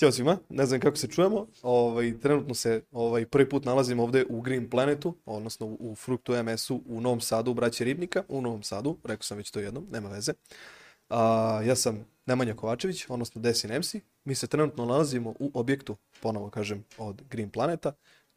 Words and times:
Ćao 0.00 0.12
svima, 0.12 0.38
ne 0.48 0.66
znam 0.66 0.80
kako 0.80 0.96
se 0.96 1.08
čujemo. 1.08 1.46
Ovaj, 1.62 2.18
trenutno 2.20 2.54
se 2.54 2.82
ovaj, 2.92 3.26
prvi 3.26 3.48
put 3.48 3.64
nalazim 3.64 4.00
ovde 4.00 4.24
u 4.28 4.40
Green 4.40 4.70
Planetu, 4.70 5.14
odnosno 5.24 5.66
u, 5.66 5.94
Fruktu 5.94 6.42
MS-u 6.42 6.82
u 6.86 7.00
Novom 7.00 7.20
Sadu, 7.20 7.54
Braće 7.54 7.84
Ribnika, 7.84 8.22
u 8.28 8.40
Novom 8.40 8.62
Sadu, 8.62 8.96
rekao 9.04 9.22
sam 9.22 9.36
već 9.36 9.50
to 9.50 9.60
jednom, 9.60 9.86
nema 9.92 10.08
veze. 10.08 10.32
A, 11.08 11.62
ja 11.66 11.76
sam 11.76 12.04
Nemanja 12.26 12.54
Kovačević, 12.54 13.06
odnosno 13.08 13.40
Desin 13.40 13.78
MC. 13.78 13.94
Mi 14.24 14.34
se 14.34 14.46
trenutno 14.46 14.84
nalazimo 14.84 15.34
u 15.38 15.50
objektu, 15.54 15.96
ponovo 16.22 16.50
kažem, 16.50 16.84
od 16.98 17.22
Green 17.30 17.50
Planeta, 17.50 17.92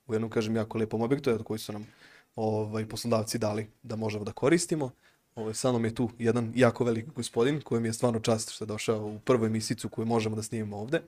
u 0.07 0.13
jednom, 0.13 0.29
kažem, 0.29 0.55
jako 0.55 0.77
lijepom 0.77 1.01
objektu, 1.01 1.31
od 1.31 1.43
koji 1.43 1.59
su 1.59 1.73
nam 1.73 1.87
ovaj, 2.35 2.85
poslodavci 2.85 3.37
dali 3.37 3.67
da 3.83 3.95
možemo 3.95 4.23
da 4.23 4.31
koristimo. 4.31 4.91
Ovaj, 5.35 5.53
sa 5.53 5.69
mnom 5.69 5.85
je 5.85 5.95
tu 5.95 6.09
jedan 6.19 6.51
jako 6.55 6.83
velik 6.83 7.05
gospodin 7.15 7.61
koji 7.61 7.81
mi 7.81 7.87
je 7.87 7.93
stvarno 7.93 8.19
čast 8.19 8.51
što 8.51 8.63
je 8.63 8.67
došao 8.67 9.05
u 9.05 9.19
prvoj 9.19 9.49
misicu 9.49 9.89
koju 9.89 10.05
možemo 10.05 10.35
da 10.35 10.43
snimimo 10.43 10.77
ovde. 10.77 11.01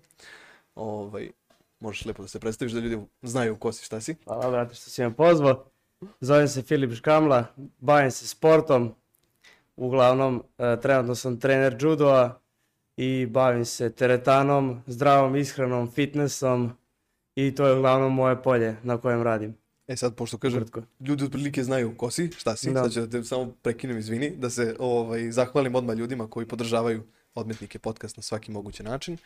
Ovaj, 0.75 1.29
možeš 1.79 2.05
lepo 2.05 2.21
da 2.21 2.27
se 2.27 2.39
predstaviš 2.39 2.73
da 2.73 2.79
ljudi 2.79 2.99
znaju 3.21 3.55
ko 3.55 3.71
si, 3.71 3.85
šta 3.85 4.02
si. 4.02 4.16
Hvala, 4.25 4.52
brate, 4.52 4.75
što 4.75 4.89
si 4.89 5.02
me 5.02 5.13
pozvao. 5.13 5.66
Zovem 6.21 6.47
se 6.47 6.61
Filip 6.61 6.93
Škamla, 6.93 7.45
bavim 7.79 8.11
se 8.11 8.27
sportom. 8.27 8.93
Uglavnom, 9.77 10.43
e, 10.57 10.77
trenutno 10.81 11.16
sam 11.16 11.39
trener 11.39 11.77
judoa 11.81 12.39
i 12.97 13.25
bavim 13.25 13.66
se 13.66 13.89
teretanom, 13.89 14.81
zdravom 14.88 15.35
ishranom, 15.35 15.91
fitnessom 15.91 16.71
i 17.35 17.55
to 17.55 17.67
je 17.67 17.73
uglavnom 17.73 18.13
moje 18.16 18.44
polje 18.44 18.75
na 18.83 18.97
kojem 18.97 19.23
radim. 19.23 19.57
E 19.88 19.97
sad, 19.97 20.16
pošto 20.16 20.38
kažem, 20.38 20.59
Kratko. 20.59 20.81
ljudi 20.99 21.23
otprilike 21.23 21.63
znaju 21.63 21.97
ko 21.97 22.11
si, 22.11 22.31
šta 22.31 22.55
si, 22.55 22.72
Da. 22.72 22.83
sad 22.83 22.94
ću 22.94 23.00
da 23.00 23.09
te 23.09 23.23
samo 23.23 23.52
prekinem, 23.61 23.97
izvini, 23.97 24.30
da 24.38 24.50
se 24.50 24.75
ovaj, 24.80 25.31
zahvalim 25.31 25.75
odmah 25.75 25.95
ljudima 25.97 26.28
koji 26.30 26.45
podržavaju 26.47 27.03
odmetnike 27.36 27.80
podcast 27.80 28.17
na 28.17 28.23
svaki 28.23 28.52
mogući 28.52 28.83
način. 28.83 29.17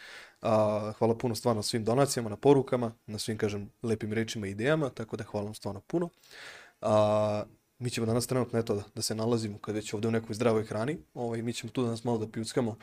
A, 0.42 0.92
hvala 0.98 1.18
puno 1.18 1.36
stvarno 1.36 1.64
svim 1.64 1.84
donacijama, 1.84 2.30
na 2.30 2.36
porukama, 2.36 2.92
na 3.08 3.20
svim, 3.20 3.38
kažem, 3.38 3.70
lepim 3.84 4.14
rečima 4.14 4.48
i 4.48 4.52
idejama, 4.52 4.90
tako 4.90 5.18
da 5.18 5.24
hvala 5.24 5.46
vam 5.46 5.54
stvarno 5.54 5.82
puno. 5.82 6.10
A, 6.82 7.44
mi 7.80 7.90
ćemo 7.90 8.08
danas 8.08 8.28
trenutno, 8.28 8.60
eto, 8.60 8.76
da, 8.76 8.84
da 8.96 9.02
se 9.02 9.16
nalazimo 9.16 9.58
kad 9.58 9.76
već 9.76 9.94
ovde 9.94 10.08
u 10.08 10.12
nekoj 10.12 10.34
zdravoj 10.34 10.64
hrani, 10.64 10.98
ovaj, 11.14 11.42
mi 11.42 11.54
ćemo 11.54 11.72
tu 11.72 11.84
danas 11.84 12.04
malo 12.04 12.18
da 12.18 12.28
pijuckamo 12.28 12.78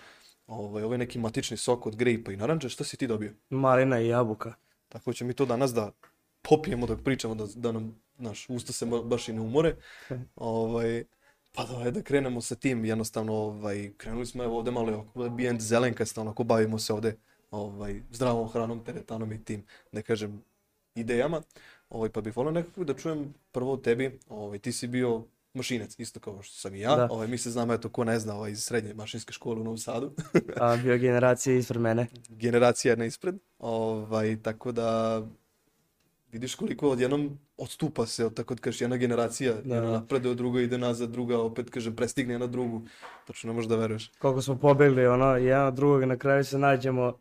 ovaj, 0.47 0.83
ovaj 0.83 0.99
neki 0.99 1.19
matični 1.19 1.57
sok 1.57 1.87
od 1.87 1.97
grejpa 1.97 2.33
i 2.33 2.37
naranđa, 2.37 2.69
šta 2.69 2.85
si 2.85 2.97
ti 2.97 3.07
dobio? 3.07 3.33
Malina 3.51 4.01
i 4.01 4.09
jabuka. 4.09 4.55
Tako 4.89 5.13
ćemo 5.13 5.29
mi 5.29 5.35
to 5.35 5.47
danas 5.47 5.75
da 5.75 5.93
popijemo 6.43 6.87
dok 6.87 7.01
pričamo, 7.05 7.35
da, 7.35 7.47
da 7.55 7.73
nam 7.73 8.01
naš, 8.19 8.47
usta 8.49 8.73
se 8.73 8.87
ba- 8.87 9.03
baš 9.03 9.29
i 9.29 9.33
ne 9.33 9.41
umore. 9.41 9.77
ovaj, 10.37 11.05
pa 11.57 11.65
da, 11.65 11.91
da 11.91 12.03
krenemo 12.03 12.41
sa 12.41 12.55
tim, 12.55 12.85
jednostavno, 12.85 13.33
ovaj, 13.35 13.91
krenuli 13.97 14.27
smo 14.27 14.45
evo 14.45 14.59
ovde 14.59 14.71
malo 14.71 15.07
ambijent 15.15 15.61
zelenkasta, 15.61 16.21
onako 16.21 16.45
bavimo 16.45 16.79
se 16.79 16.93
ovde 16.93 17.17
ovaj, 17.51 18.03
zdravom 18.13 18.49
hranom, 18.49 18.85
teretanom 18.85 19.33
i 19.33 19.45
tim, 19.45 19.65
da 19.93 20.03
kažem, 20.03 20.43
idejama. 20.95 21.43
Ovaj, 21.91 22.09
pa 22.09 22.21
bih 22.21 22.37
volio 22.37 22.53
nekako 22.53 22.85
da 22.85 22.95
čujem 22.95 23.35
prvo 23.53 23.73
od 23.73 23.83
tebi, 23.85 24.19
ovaj, 24.29 24.59
ti 24.59 24.73
si 24.73 24.87
bio 24.87 25.25
mašinac, 25.55 25.99
isto 25.99 26.21
kao 26.21 26.43
što 26.43 26.55
sam 26.57 26.75
i 26.75 26.81
ja. 26.81 26.97
Da. 26.97 27.09
Ovaj, 27.11 27.29
mi 27.29 27.39
se 27.39 27.51
znamo, 27.51 27.75
eto, 27.75 27.89
ko 27.89 28.05
ne 28.05 28.19
zna, 28.19 28.35
ovaj, 28.35 28.51
iz 28.51 28.65
srednje 28.65 28.95
mašinske 28.95 29.33
škole 29.33 29.61
u 29.61 29.65
Novom 29.65 29.79
Sadu. 29.79 30.13
A 30.61 30.77
bio 30.77 30.99
generacija 30.99 31.57
ispred 31.57 31.81
mene. 31.81 32.07
generacija 32.29 32.93
jedna 32.93 33.05
ispred. 33.05 33.35
Ovaj, 33.59 34.43
tako 34.43 34.73
da 34.73 35.23
vidiš 36.29 36.55
koliko 36.55 36.91
odjednom 36.91 37.39
odstupa 37.57 38.07
se, 38.07 38.27
od, 38.27 38.35
tako 38.35 38.55
da 38.55 38.61
kažeš, 38.61 38.81
jedna 38.81 38.97
generacija, 38.97 39.53
Da, 39.55 39.75
jedna 39.75 39.81
da. 39.83 39.91
napreduje, 39.93 40.35
druga 40.35 40.61
ide 40.61 40.79
nazad, 40.79 41.11
druga 41.11 41.39
opet, 41.39 41.71
kažem, 41.71 41.97
prestigne 41.97 42.39
na 42.39 42.47
drugu. 42.47 42.83
Tačno 43.27 43.49
ne 43.49 43.55
možeš 43.55 43.69
da 43.69 43.77
veruješ. 43.77 44.11
Koliko 44.19 44.43
smo 44.43 44.57
pobegli, 44.57 45.07
ono, 45.07 45.27
jedan 45.27 45.67
od 45.67 45.75
drugog, 45.75 46.05
na 46.05 46.17
kraju 46.17 46.45
se 46.45 46.59
nađemo, 46.59 47.19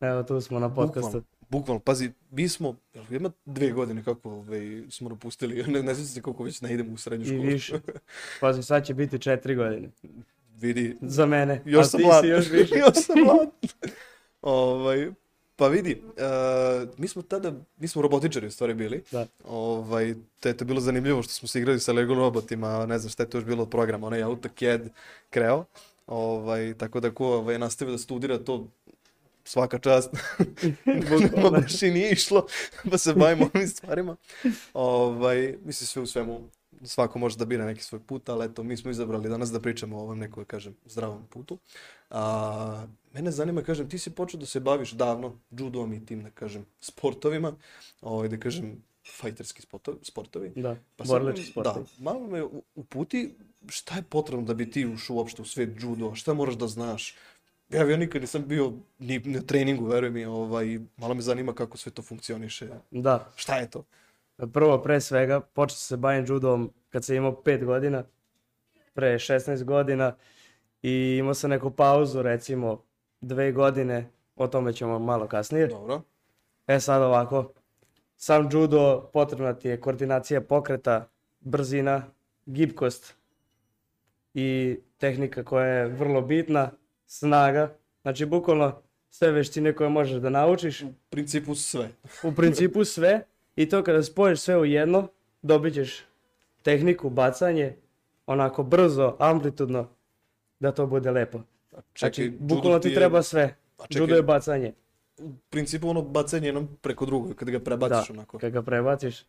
evo 0.00 0.22
tu 0.22 0.40
smo 0.40 0.58
na 0.58 0.74
podcastu. 0.74 1.08
Bukvalno, 1.10 1.26
bukvalno, 1.50 1.80
pazi, 1.80 2.10
mi 2.30 2.48
smo, 2.48 2.76
jel, 2.94 3.04
ima 3.10 3.30
dve 3.44 3.70
godine 3.70 4.04
kako 4.04 4.30
ovaj, 4.30 4.60
smo 4.90 5.08
napustili, 5.08 5.64
ne, 5.72 5.82
ne 5.82 5.94
znam 5.94 6.06
se 6.06 6.22
koliko 6.22 6.44
već 6.44 6.60
ne 6.60 6.74
idemo 6.74 6.92
u 6.92 6.96
srednju 6.96 7.24
I 7.24 7.28
školu. 7.28 7.42
više. 7.42 7.80
Pazi, 8.40 8.62
sad 8.62 8.86
će 8.86 8.94
biti 8.94 9.18
četiri 9.18 9.54
godine. 9.54 9.90
Vidi, 10.54 10.96
Za 11.00 11.26
mene. 11.26 11.62
još 11.64 11.80
A 11.80 11.88
sam 11.88 12.00
mlad. 12.02 12.24
još 12.24 12.50
više. 12.50 12.74
još 12.86 12.94
sam 12.96 13.16
mlad. 13.20 13.50
ovaj, 14.42 15.10
pa 15.56 15.68
vidi, 15.68 16.02
uh, 16.04 16.88
mi 16.98 17.08
smo 17.08 17.22
tada, 17.22 17.52
mi 17.78 17.88
smo 17.88 18.02
robotičari 18.02 18.46
u 18.46 18.50
stvari 18.50 18.74
bili. 18.74 19.02
Da. 19.10 19.26
Ovaj, 19.44 20.14
te 20.40 20.48
je 20.48 20.56
to 20.56 20.64
bilo 20.64 20.80
zanimljivo 20.80 21.22
što 21.22 21.32
smo 21.32 21.48
se 21.48 21.58
igrali 21.58 21.80
sa 21.80 21.92
Lego 21.92 22.14
robotima, 22.14 22.86
ne 22.86 22.98
znam 22.98 23.10
šta 23.10 23.22
je 23.22 23.30
to 23.30 23.38
još 23.38 23.44
bilo 23.44 23.62
od 23.62 23.70
programa, 23.70 24.06
onaj 24.06 24.22
AutoCAD 24.22 24.80
Creo. 25.32 25.64
Ovaj, 26.06 26.74
tako 26.78 27.00
da 27.00 27.14
ko 27.14 27.26
ovaj, 27.26 27.58
nastavio 27.58 27.92
da 27.92 27.98
studira 27.98 28.38
to 28.38 28.68
svaka 29.44 29.78
čast. 29.78 30.10
Bukvalno. 31.10 31.50
Ma 31.50 31.50
baš 31.50 31.82
i 31.82 31.90
nije 31.90 32.12
išlo 32.12 32.46
da 32.84 32.98
se 32.98 33.14
bavimo 33.14 33.50
ovim 33.54 33.68
stvarima. 33.68 34.16
Ovaj, 34.74 35.56
mislim 35.64 35.86
sve 35.86 36.02
u 36.02 36.06
svemu, 36.06 36.40
svako 36.84 37.18
može 37.18 37.38
da 37.38 37.44
bira 37.44 37.66
neki 37.66 37.82
svoj 37.82 38.00
put, 38.00 38.28
ali 38.28 38.44
eto, 38.44 38.62
mi 38.62 38.76
smo 38.76 38.90
izabrali 38.90 39.28
danas 39.28 39.52
da 39.52 39.60
pričamo 39.60 39.98
o 39.98 40.02
ovom 40.02 40.18
nekoj, 40.18 40.44
kažem, 40.44 40.76
zdravom 40.86 41.26
putu. 41.30 41.58
A, 42.10 42.86
mene 43.12 43.30
zanima, 43.30 43.62
kažem, 43.62 43.88
ti 43.88 43.98
si 43.98 44.10
počeo 44.10 44.40
da 44.40 44.46
se 44.46 44.60
baviš 44.60 44.92
davno 44.92 45.38
judom 45.50 45.92
i 45.92 46.06
tim, 46.06 46.22
da 46.22 46.30
kažem, 46.30 46.66
sportovima, 46.80 47.52
ovaj, 48.00 48.28
da 48.28 48.36
kažem, 48.36 48.82
fajterski 49.16 49.62
sportovi, 49.62 49.98
sportovi. 50.02 50.52
Da, 50.56 50.76
Pa 50.96 51.04
borilački 51.04 51.44
sportovi. 51.44 51.84
Da, 51.98 52.04
malo 52.04 52.26
me 52.26 52.42
uputi 52.74 53.34
šta 53.68 53.96
je 53.96 54.02
potrebno 54.02 54.46
da 54.46 54.54
bi 54.54 54.70
ti 54.70 54.86
ušao 54.86 55.16
uopšte 55.16 55.42
u 55.42 55.44
svet 55.44 55.70
judo, 55.82 56.14
šta 56.14 56.34
moraš 56.34 56.54
da 56.54 56.66
znaš. 56.66 57.14
Ja, 57.70 57.90
ja 57.90 57.96
nikad 57.96 58.22
nisam 58.22 58.44
bio 58.46 58.72
ni 58.98 59.18
na 59.18 59.40
treningu, 59.40 59.84
veruj 59.84 60.10
mi, 60.10 60.24
ovaj, 60.24 60.78
malo 60.96 61.14
me 61.14 61.22
zanima 61.22 61.54
kako 61.54 61.76
sve 61.76 61.92
to 61.92 62.02
funkcioniše. 62.02 62.66
Da, 62.66 62.80
Šta 63.36 63.56
je 63.56 63.70
to? 63.70 63.84
Prvo 64.52 64.82
pre 64.82 65.00
svega 65.00 65.40
počeo 65.40 65.76
sam 65.76 65.96
se 65.96 65.96
bavim 65.96 66.24
judom 66.28 66.72
kad 66.90 67.04
sam 67.04 67.16
imao 67.16 67.42
5 67.44 67.64
godina, 67.64 68.04
pre 68.94 69.14
16 69.14 69.64
godina 69.64 70.16
i 70.82 71.16
imao 71.20 71.34
sam 71.34 71.50
neku 71.50 71.70
pauzu 71.70 72.22
recimo 72.22 72.82
dve 73.20 73.52
godine, 73.52 74.10
o 74.36 74.46
tome 74.46 74.72
ćemo 74.72 74.98
malo 74.98 75.26
kasnije. 75.26 75.66
Dobro. 75.66 76.02
E 76.66 76.80
sad 76.80 77.02
ovako, 77.02 77.52
sam 78.16 78.48
judo 78.52 79.10
potrebna 79.12 79.54
ti 79.54 79.68
je 79.68 79.80
koordinacija 79.80 80.40
pokreta, 80.40 81.08
brzina, 81.40 82.02
gibkost 82.46 83.14
i 84.34 84.78
tehnika 84.98 85.44
koja 85.44 85.66
je 85.66 85.88
vrlo 85.88 86.20
bitna, 86.20 86.70
snaga. 87.06 87.74
Znači 88.02 88.26
bukvalno 88.26 88.82
sve 89.10 89.30
veštine 89.30 89.74
koje 89.74 89.90
možeš 89.90 90.20
da 90.20 90.30
naučiš, 90.30 90.82
U 90.82 90.92
principu 91.10 91.54
sve. 91.54 91.88
u 92.22 92.32
principu 92.32 92.84
sve 92.84 93.24
i 93.56 93.68
to 93.68 93.82
kada 93.82 94.02
spojiš 94.02 94.40
sve 94.40 94.58
u 94.58 94.64
jedno, 94.64 95.08
dobit 95.42 95.74
ćeš 95.74 96.04
tehniku, 96.62 97.10
bacanje, 97.10 97.76
onako 98.26 98.62
brzo, 98.62 99.16
amplitudno, 99.18 99.88
da 100.60 100.72
to 100.72 100.86
bude 100.86 101.10
lepo. 101.10 101.40
Znači, 101.98 102.22
judo 102.22 102.36
bukvalno 102.40 102.78
ti 102.78 102.88
je- 102.88 102.94
treba 102.94 103.22
sve. 103.22 103.56
A 103.78 103.86
čekaj, 103.86 104.02
Judo 104.02 104.14
je 104.14 104.22
bacanje. 104.22 104.72
U 105.18 105.30
principu 105.50 105.88
ono 105.88 106.02
bacanje 106.02 106.48
jednom 106.48 106.68
preko 106.76 107.06
drugog, 107.06 107.34
kada 107.34 107.50
ga 107.50 107.60
prebaciš 107.60 108.08
Da, 108.08 108.12
onako. 108.12 108.38
kad 108.38 108.52
ga 108.52 108.62
prebaciš, 108.62 109.24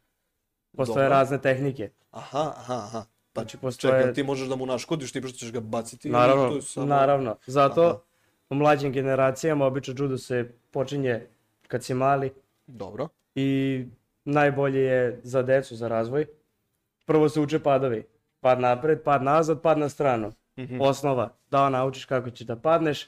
postoje 0.72 1.03
Dobro. 1.03 1.09
razne 1.09 1.41
tehnike. 1.41 1.90
Aha, 2.11 2.53
aha, 2.57 2.73
aha. 2.75 3.05
Pa 3.34 3.41
Znači, 3.41 3.51
čekaj, 3.51 3.61
postoje- 3.61 4.13
ti 4.13 4.23
možeš 4.23 4.47
da 4.47 4.55
mu 4.55 4.66
naškodiš, 4.66 5.11
ti 5.11 5.19
što 5.19 5.29
ćeš 5.29 5.51
ga 5.51 5.59
baciti. 5.59 6.07
ili 6.07 6.13
to 6.13 6.19
Naravno, 6.19 6.55
je 6.55 6.61
samo- 6.61 6.85
naravno. 6.85 7.35
Zato 7.45 7.81
Aha. 7.84 8.00
u 8.50 8.55
mlađim 8.55 8.91
generacijama 8.91 9.66
obično 9.66 9.94
judo 9.97 10.17
se 10.17 10.51
počinje 10.72 11.28
kad 11.67 11.84
si 11.84 11.94
mali 11.94 12.31
Dobro. 12.67 13.07
i 13.35 13.85
najbolje 14.25 14.81
je 14.81 15.20
za 15.23 15.41
decu, 15.41 15.75
za 15.75 15.87
razvoj. 15.87 16.25
Prvo 17.05 17.29
se 17.29 17.40
uče 17.40 17.59
padovi. 17.59 18.03
Pad 18.40 18.59
napred, 18.59 19.02
pad 19.03 19.23
nazad, 19.23 19.61
pad 19.61 19.78
na 19.78 19.90
stranu. 19.90 20.31
Mhm. 20.58 20.81
Osnova, 20.81 21.34
da 21.52 21.70
naučiš 21.70 22.05
kako 22.05 22.29
ćeš 22.29 22.47
da 22.47 22.55
padneš. 22.55 23.08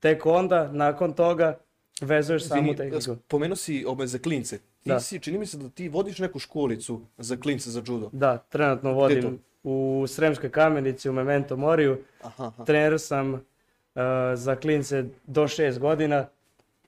Tek 0.00 0.26
onda, 0.26 0.72
nakon 0.72 1.12
toga, 1.12 1.58
vezuješ 2.00 2.48
samu 2.48 2.74
tehniku. 2.74 3.00
spomenuo 3.00 3.56
si 3.56 3.84
ove 3.88 4.06
za 4.06 4.18
klince. 4.18 4.58
Ti 4.58 4.88
Da. 4.88 5.00
si, 5.00 5.20
čini 5.20 5.38
mi 5.38 5.46
se 5.46 5.58
da 5.58 5.68
ti 5.68 5.88
vodiš 5.88 6.18
neku 6.18 6.38
školicu 6.38 7.00
za 7.18 7.36
klince 7.36 7.70
za 7.70 7.82
judo. 7.86 8.10
Da, 8.12 8.38
trenutno 8.38 8.92
vodim 8.92 9.38
u 9.62 10.04
Sremskoj 10.08 10.50
kamenici, 10.50 11.08
u 11.08 11.12
Memento 11.12 11.56
Moriju. 11.56 11.98
Aha, 12.22 12.44
aha. 12.44 12.64
Trener 12.64 13.00
sam 13.00 13.32
uh, 13.34 13.40
za 14.34 14.56
klince 14.56 15.04
do 15.26 15.42
6 15.42 15.78
godina. 15.78 16.26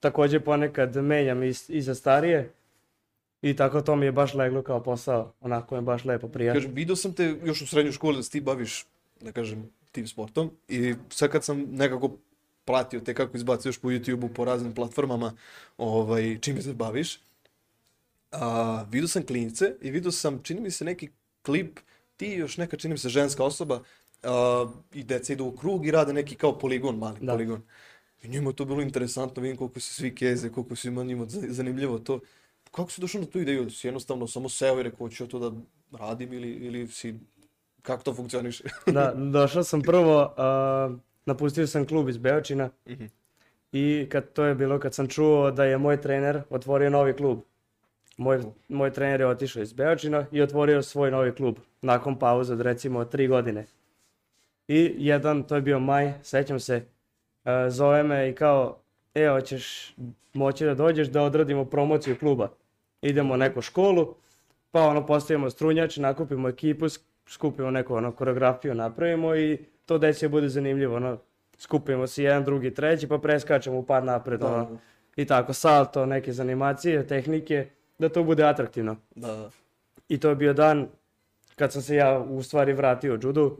Takođe 0.00 0.40
ponekad 0.40 0.96
menjam 0.96 1.42
i, 1.42 1.52
i 1.68 1.82
za 1.82 1.94
starije. 1.94 2.50
I 3.42 3.56
tako 3.56 3.80
to 3.80 3.96
mi 3.96 4.06
je 4.06 4.12
baš 4.12 4.34
leglo 4.34 4.62
kao 4.62 4.82
posao. 4.82 5.32
Onako 5.40 5.76
je 5.76 5.82
baš 5.82 6.04
lepo 6.04 6.28
prija. 6.28 6.54
Kažem, 6.54 6.72
vidio 6.74 6.96
sam 6.96 7.12
te 7.12 7.36
još 7.44 7.62
u 7.62 7.66
srednjoj 7.66 7.92
školi 7.92 8.16
da 8.16 8.22
se 8.22 8.30
ti 8.30 8.40
baviš, 8.40 8.86
da 9.20 9.32
kažem, 9.32 9.70
tim 9.92 10.06
sportom 10.06 10.50
i 10.68 10.94
sad 11.10 11.30
kad 11.30 11.44
sam 11.44 11.60
nekako 11.70 12.10
pratio 12.64 13.00
te 13.00 13.14
kako 13.14 13.36
izbacuješ 13.36 13.78
po 13.78 13.88
YouTube-u, 13.88 14.28
po 14.28 14.44
raznim 14.44 14.74
platformama, 14.74 15.32
ovaj, 15.78 16.38
čime 16.40 16.62
se 16.62 16.72
baviš, 16.72 17.20
a, 18.32 18.84
vidio 18.90 19.08
sam 19.08 19.22
klinice 19.22 19.74
i 19.80 19.90
vidio 19.90 20.10
sam, 20.10 20.42
čini 20.42 20.60
mi 20.60 20.70
se 20.70 20.84
neki 20.84 21.08
klip, 21.42 21.78
ti 22.16 22.26
još 22.28 22.56
neka, 22.56 22.76
čini 22.76 22.92
mi 22.94 22.98
se, 22.98 23.08
ženska 23.08 23.44
osoba 23.44 23.82
a, 24.22 24.66
i 24.92 25.04
deca 25.04 25.32
idu 25.32 25.44
u 25.44 25.56
krug 25.56 25.86
i 25.86 25.90
rade 25.90 26.12
neki 26.12 26.34
kao 26.34 26.58
poligon, 26.58 26.98
mali 26.98 27.18
Da. 27.20 27.32
poligon. 27.32 27.62
I 28.22 28.28
njima 28.28 28.52
to 28.52 28.64
bilo 28.64 28.82
interesantno, 28.82 29.42
vidim 29.42 29.56
koliko 29.56 29.80
se 29.80 29.94
svi 29.94 30.14
keze, 30.14 30.50
koliko 30.50 30.76
se 30.76 30.88
ima 30.88 31.04
njima 31.04 31.26
za- 31.26 31.46
zanimljivo 31.48 31.98
to. 31.98 32.20
Kako 32.76 32.90
si 32.90 33.00
došao 33.00 33.20
na 33.20 33.26
tu 33.26 33.40
ideju? 33.40 33.70
Si 33.70 33.86
jednostavno 33.86 34.26
samo 34.26 34.48
seo 34.48 34.80
i 34.80 34.82
rekao, 34.82 34.98
hoću 34.98 35.26
to 35.26 35.38
da 35.38 35.56
radim 35.98 36.32
ili, 36.32 36.50
ili 36.50 36.86
si, 36.88 37.14
kako 37.82 38.02
to 38.02 38.14
funkcioniše? 38.14 38.64
Da, 38.92 39.12
došao 39.14 39.62
sam 39.64 39.82
prvo, 39.82 40.34
a, 40.36 40.90
napustio 41.26 41.66
sam 41.66 41.86
klub 41.86 42.08
iz 42.08 42.18
Beočina 42.18 42.70
Mhm. 42.88 43.04
i 43.72 44.06
kad 44.10 44.32
to 44.32 44.44
je 44.44 44.54
bilo 44.54 44.78
kad 44.78 44.94
sam 44.94 45.08
čuo 45.08 45.50
da 45.50 45.64
je 45.64 45.78
moj 45.78 46.00
trener 46.00 46.42
otvorio 46.50 46.90
novi 46.90 47.12
klub. 47.16 47.38
Moj, 48.16 48.40
moj 48.68 48.92
trener 48.92 49.20
je 49.20 49.26
otišao 49.26 49.62
iz 49.62 49.72
Beočina 49.72 50.26
i 50.32 50.42
otvorio 50.42 50.82
svoj 50.82 51.10
novi 51.10 51.34
klub 51.34 51.58
nakon 51.82 52.18
pauze 52.18 52.52
od 52.52 52.60
recimo 52.60 53.04
tri 53.04 53.28
godine. 53.28 53.66
I 54.68 54.94
jedan, 54.98 55.42
to 55.42 55.54
je 55.54 55.60
bio 55.62 55.78
maj, 55.80 56.12
sećam 56.22 56.60
se, 56.60 56.84
e, 57.44 57.70
zove 57.70 58.02
me 58.02 58.30
i 58.30 58.34
kao, 58.34 58.78
e, 59.14 59.28
hoćeš 59.28 59.94
moći 60.34 60.64
da 60.64 60.74
dođeš 60.74 61.08
da 61.08 61.22
odradimo 61.22 61.64
promociju 61.64 62.18
kluba. 62.18 62.48
Idemo 63.08 63.34
u 63.34 63.36
neku 63.36 63.60
školu, 63.62 64.14
pa 64.70 64.80
ono 64.82 65.06
postavimo 65.06 65.50
strunjač, 65.50 65.96
nakupimo 65.96 66.48
ekipu, 66.48 66.84
sk- 66.84 67.00
skupimo 67.28 67.70
neku 67.70 67.94
ono 67.94 68.12
koreografiju, 68.12 68.74
napravimo 68.74 69.36
i 69.36 69.58
to 69.86 69.98
deci 69.98 70.28
bude 70.28 70.48
zanimljivo, 70.48 70.96
ono, 70.96 71.18
skupimo 71.58 72.06
se 72.06 72.22
jedan, 72.22 72.44
drugi, 72.44 72.74
treći, 72.74 73.08
pa 73.08 73.18
preskačemo 73.18 73.78
u 73.78 73.82
par 73.82 74.04
napred, 74.04 74.40
Da, 74.40 74.46
ono, 74.46 74.78
i 75.16 75.24
tako, 75.24 75.52
salto, 75.52 76.06
neke 76.06 76.32
zanimacije, 76.32 77.06
tehnike, 77.06 77.66
da 77.98 78.08
to 78.08 78.24
bude 78.24 78.44
atraktivno. 78.44 78.96
da, 79.14 79.28
da. 79.28 79.50
I 80.08 80.18
to 80.20 80.28
je 80.28 80.36
bio 80.36 80.52
dan 80.52 80.88
kad 81.56 81.72
sam 81.72 81.82
se 81.82 81.96
ja 81.96 82.18
u 82.30 82.42
stvari 82.42 82.72
vratio 82.72 83.18
judu, 83.22 83.56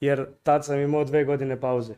jer 0.00 0.26
tad 0.42 0.64
sam 0.64 0.80
imao 0.80 1.04
dve 1.04 1.24
godine 1.24 1.60
pauze. 1.60 1.94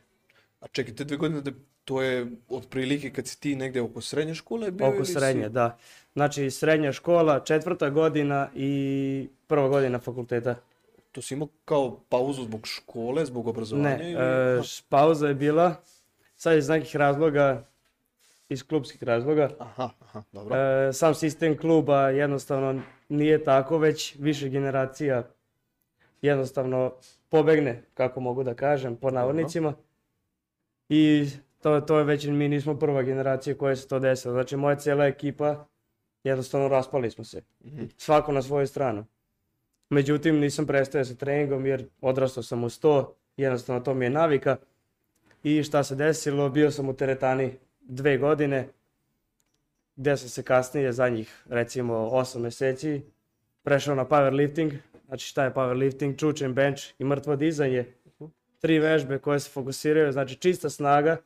A 0.62 0.69
čekaj, 0.69 0.94
te 0.94 1.05
dve 1.05 1.17
godine, 1.17 1.41
da, 1.41 1.50
to 1.85 2.03
je 2.03 2.26
otprilike 2.49 3.11
kad 3.11 3.26
si 3.26 3.41
ti 3.41 3.56
negde 3.56 3.81
oko 3.81 4.00
srednje 4.00 4.35
škole 4.35 4.70
bio 4.70 4.87
Oko 4.87 4.97
ili 4.97 5.06
si- 5.06 5.12
srednje, 5.12 5.49
da. 5.49 5.79
Znači 6.12 6.50
srednja 6.50 6.93
škola, 6.93 7.41
četvrta 7.44 7.91
godina 7.91 8.49
i 8.55 9.29
prva 9.47 9.69
godina 9.69 9.99
fakulteta. 9.99 10.55
To 11.12 11.23
si 11.23 11.35
imao 11.35 11.49
kao 11.64 12.00
pauzu 12.09 12.43
zbog 12.43 12.67
škole, 12.67 13.25
zbog 13.25 13.49
obrazovanja? 13.49 13.97
Ne, 13.97 14.12
ili... 14.12 14.20
e, 14.23 14.53
Aha. 14.59 14.62
pauza 14.88 15.29
je 15.29 15.35
bila, 15.35 15.75
sad 16.37 16.59
iz 16.59 16.69
nekih 16.69 16.97
razloga, 16.97 17.69
iz 18.49 18.67
klubskih 18.67 19.03
razloga. 19.03 19.50
Aha, 19.58 19.91
aha, 20.00 20.23
dobro. 20.32 20.56
E, 20.56 20.93
sam 20.93 21.15
sistem 21.15 21.58
kluba 21.58 22.08
jednostavno 22.08 22.82
nije 23.08 23.44
tako, 23.44 23.79
već 23.79 24.17
više 24.19 24.49
generacija 24.49 25.29
jednostavno 26.23 26.93
pobegne, 27.29 27.82
kako 27.94 28.20
mogu 28.20 28.43
da 28.43 28.55
kažem, 28.55 28.97
po 28.97 29.11
navodnicima. 29.11 29.75
I 30.94 31.27
to, 31.61 31.81
to 31.81 31.99
je 31.99 32.05
već, 32.05 32.27
mi 32.27 32.49
nismo 32.49 32.79
prva 32.79 33.03
generacija 33.03 33.55
koja 33.55 33.77
se 33.77 33.89
to 33.89 33.99
desilo. 33.99 34.35
Znači 34.35 34.56
moja 34.56 34.77
cijela 34.77 35.06
ekipa, 35.06 35.67
jednostavno 36.25 36.69
raspali 36.69 37.11
smo 37.11 37.25
se. 37.25 37.43
Mhm. 37.65 37.85
Svako 37.97 38.33
na 38.33 38.43
svoju 38.43 38.67
stranu. 38.67 39.06
Međutim, 39.91 40.41
nisam 40.41 40.67
prestao 40.67 41.05
sa 41.05 41.15
treningom 41.15 41.67
jer 41.67 41.85
odrastao 42.00 42.43
sam 42.43 42.65
uz 42.65 42.81
to, 42.81 43.15
jednostavno 43.37 43.81
to 43.81 43.94
mi 43.94 44.05
je 44.05 44.11
navika. 44.11 44.56
I 45.43 45.62
šta 45.62 45.85
se 45.85 45.94
desilo, 45.94 46.49
bio 46.49 46.71
sam 46.71 46.89
u 46.89 46.97
teretani 46.97 47.53
dve 47.81 48.19
godine, 48.19 48.69
gdje 49.97 50.17
sam 50.17 50.29
se 50.29 50.43
kasnije, 50.43 50.93
zadnjih 50.93 51.44
recimo 51.49 51.94
8 51.94 52.39
mjeseci, 52.39 53.03
prešao 53.62 53.94
na 53.94 54.05
powerlifting. 54.05 54.73
Znači 55.06 55.27
šta 55.27 55.44
je 55.44 55.55
powerlifting? 55.55 56.19
Čučen, 56.19 56.55
bench 56.55 56.83
i 56.99 57.05
mrtvo 57.05 57.37
dizanje. 57.37 57.85
Tri 58.62 58.79
vežbe 58.79 59.19
koje 59.19 59.41
se 59.41 59.50
fokusiraju, 59.50 60.12
znači 60.12 60.35
čista 60.35 60.70
snaga. 60.70 61.17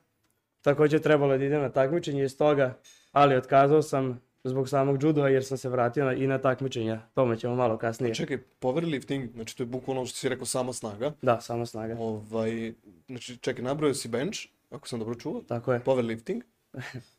Također 0.62 1.00
trebalo 1.00 1.33
je 1.33 1.38
da 1.38 1.44
idem 1.44 1.61
na 1.61 1.69
takmičenje 1.69 2.25
iz 2.25 2.38
toga, 2.38 2.79
ali 3.12 3.37
otkazao 3.37 3.83
sam 3.83 4.21
zbog 4.44 4.69
samog 4.69 5.03
judoa 5.03 5.29
jer 5.29 5.44
sam 5.44 5.59
se 5.59 5.69
vratio 5.69 6.05
na, 6.05 6.12
i 6.12 6.27
na 6.27 6.38
takmičenja. 6.38 7.00
Tome 7.15 7.38
ćemo 7.38 7.55
malo 7.55 7.79
kasnije. 7.79 8.15
Čekaj, 8.15 8.38
powerlifting, 8.61 9.33
znači 9.33 9.56
to 9.56 9.62
je 9.62 9.67
bukvalno 9.67 10.06
što 10.06 10.17
si 10.17 10.29
rekao 10.29 10.47
sama 10.47 10.73
snaga. 10.73 11.12
Da, 11.23 11.41
samo 11.41 11.67
snaga. 11.67 11.97
Ovaj, 11.99 12.73
znači, 13.06 13.37
čekaj, 13.37 13.65
nabrojao 13.65 13.94
si 13.94 14.09
bench, 14.09 14.39
ako 14.71 14.89
sam 14.89 14.99
dobro 14.99 15.15
čuo. 15.15 15.43
Tako 15.43 15.73
je. 15.73 15.81
Powerlifting. 15.81 16.41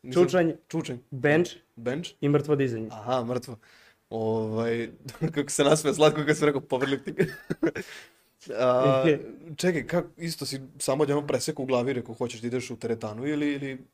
Nisam- 0.04 0.14
Čučanj, 0.24 0.52
Čučanj. 0.68 0.98
bench 1.12 1.52
Bench. 1.76 2.10
i 2.22 2.30
mrtvo 2.30 2.56
dizanje. 2.56 2.88
Aha, 2.92 3.24
mrtvo. 3.24 3.58
Ovaj, 4.10 4.90
kako 5.36 5.50
se 5.50 5.64
nasmije 5.64 5.94
slatko 5.94 6.22
kad 6.26 6.38
sam 6.38 6.46
rekao 6.46 6.62
powerlifting. 6.62 7.26
A, 8.60 9.06
čekaj, 9.56 9.88
kak, 9.88 10.06
isto 10.18 10.46
si 10.46 10.62
samo 10.80 11.04
odjednom 11.04 11.28
presek 11.28 11.60
u 11.60 11.66
glavi 11.66 11.94
rekao 11.94 12.16
hoćeš 12.16 12.42
da 12.42 12.48
ideš 12.48 12.72
u 12.72 12.80
teretanu 12.80 13.28
ili, 13.28 13.54
ili... 13.54 13.86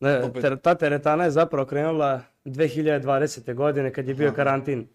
Ne, 0.00 0.24
Opet. 0.24 0.44
ter- 0.44 0.60
ta 0.60 0.74
teretana 0.74 1.24
je 1.24 1.30
zapravo 1.30 1.66
krenula 1.66 2.20
2020. 2.44 3.54
godine 3.54 3.92
kad 3.92 4.08
je 4.08 4.14
bio 4.14 4.26
Aha. 4.26 4.36
karantin. 4.36 4.88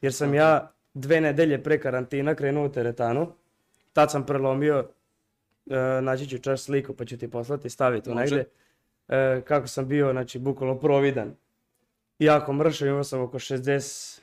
Jer 0.00 0.12
sam 0.14 0.34
ja 0.34 0.72
dve 0.94 1.20
nedelje 1.20 1.62
pre 1.62 1.80
karantina 1.80 2.34
krenuo 2.34 2.66
u 2.66 2.72
teretanu. 2.72 3.32
Tad 3.92 4.10
sam 4.10 4.26
prelomio, 4.26 4.88
e, 5.70 6.00
naći 6.02 6.26
ću 6.26 6.38
čas 6.38 6.62
sliku 6.62 6.94
pa 6.94 7.04
ću 7.04 7.18
ti 7.18 7.30
poslati, 7.30 7.70
staviti 7.70 8.10
Može. 8.10 8.20
negde. 8.20 8.44
E, 9.08 9.40
kako 9.44 9.66
sam 9.68 9.88
bio, 9.88 10.12
znači, 10.12 10.38
bukvalno 10.38 10.78
providan. 10.78 11.34
Jako 12.18 12.52
mršav, 12.52 12.88
imao 12.88 13.04
sam 13.04 13.20
oko 13.20 13.38
67 13.38 14.20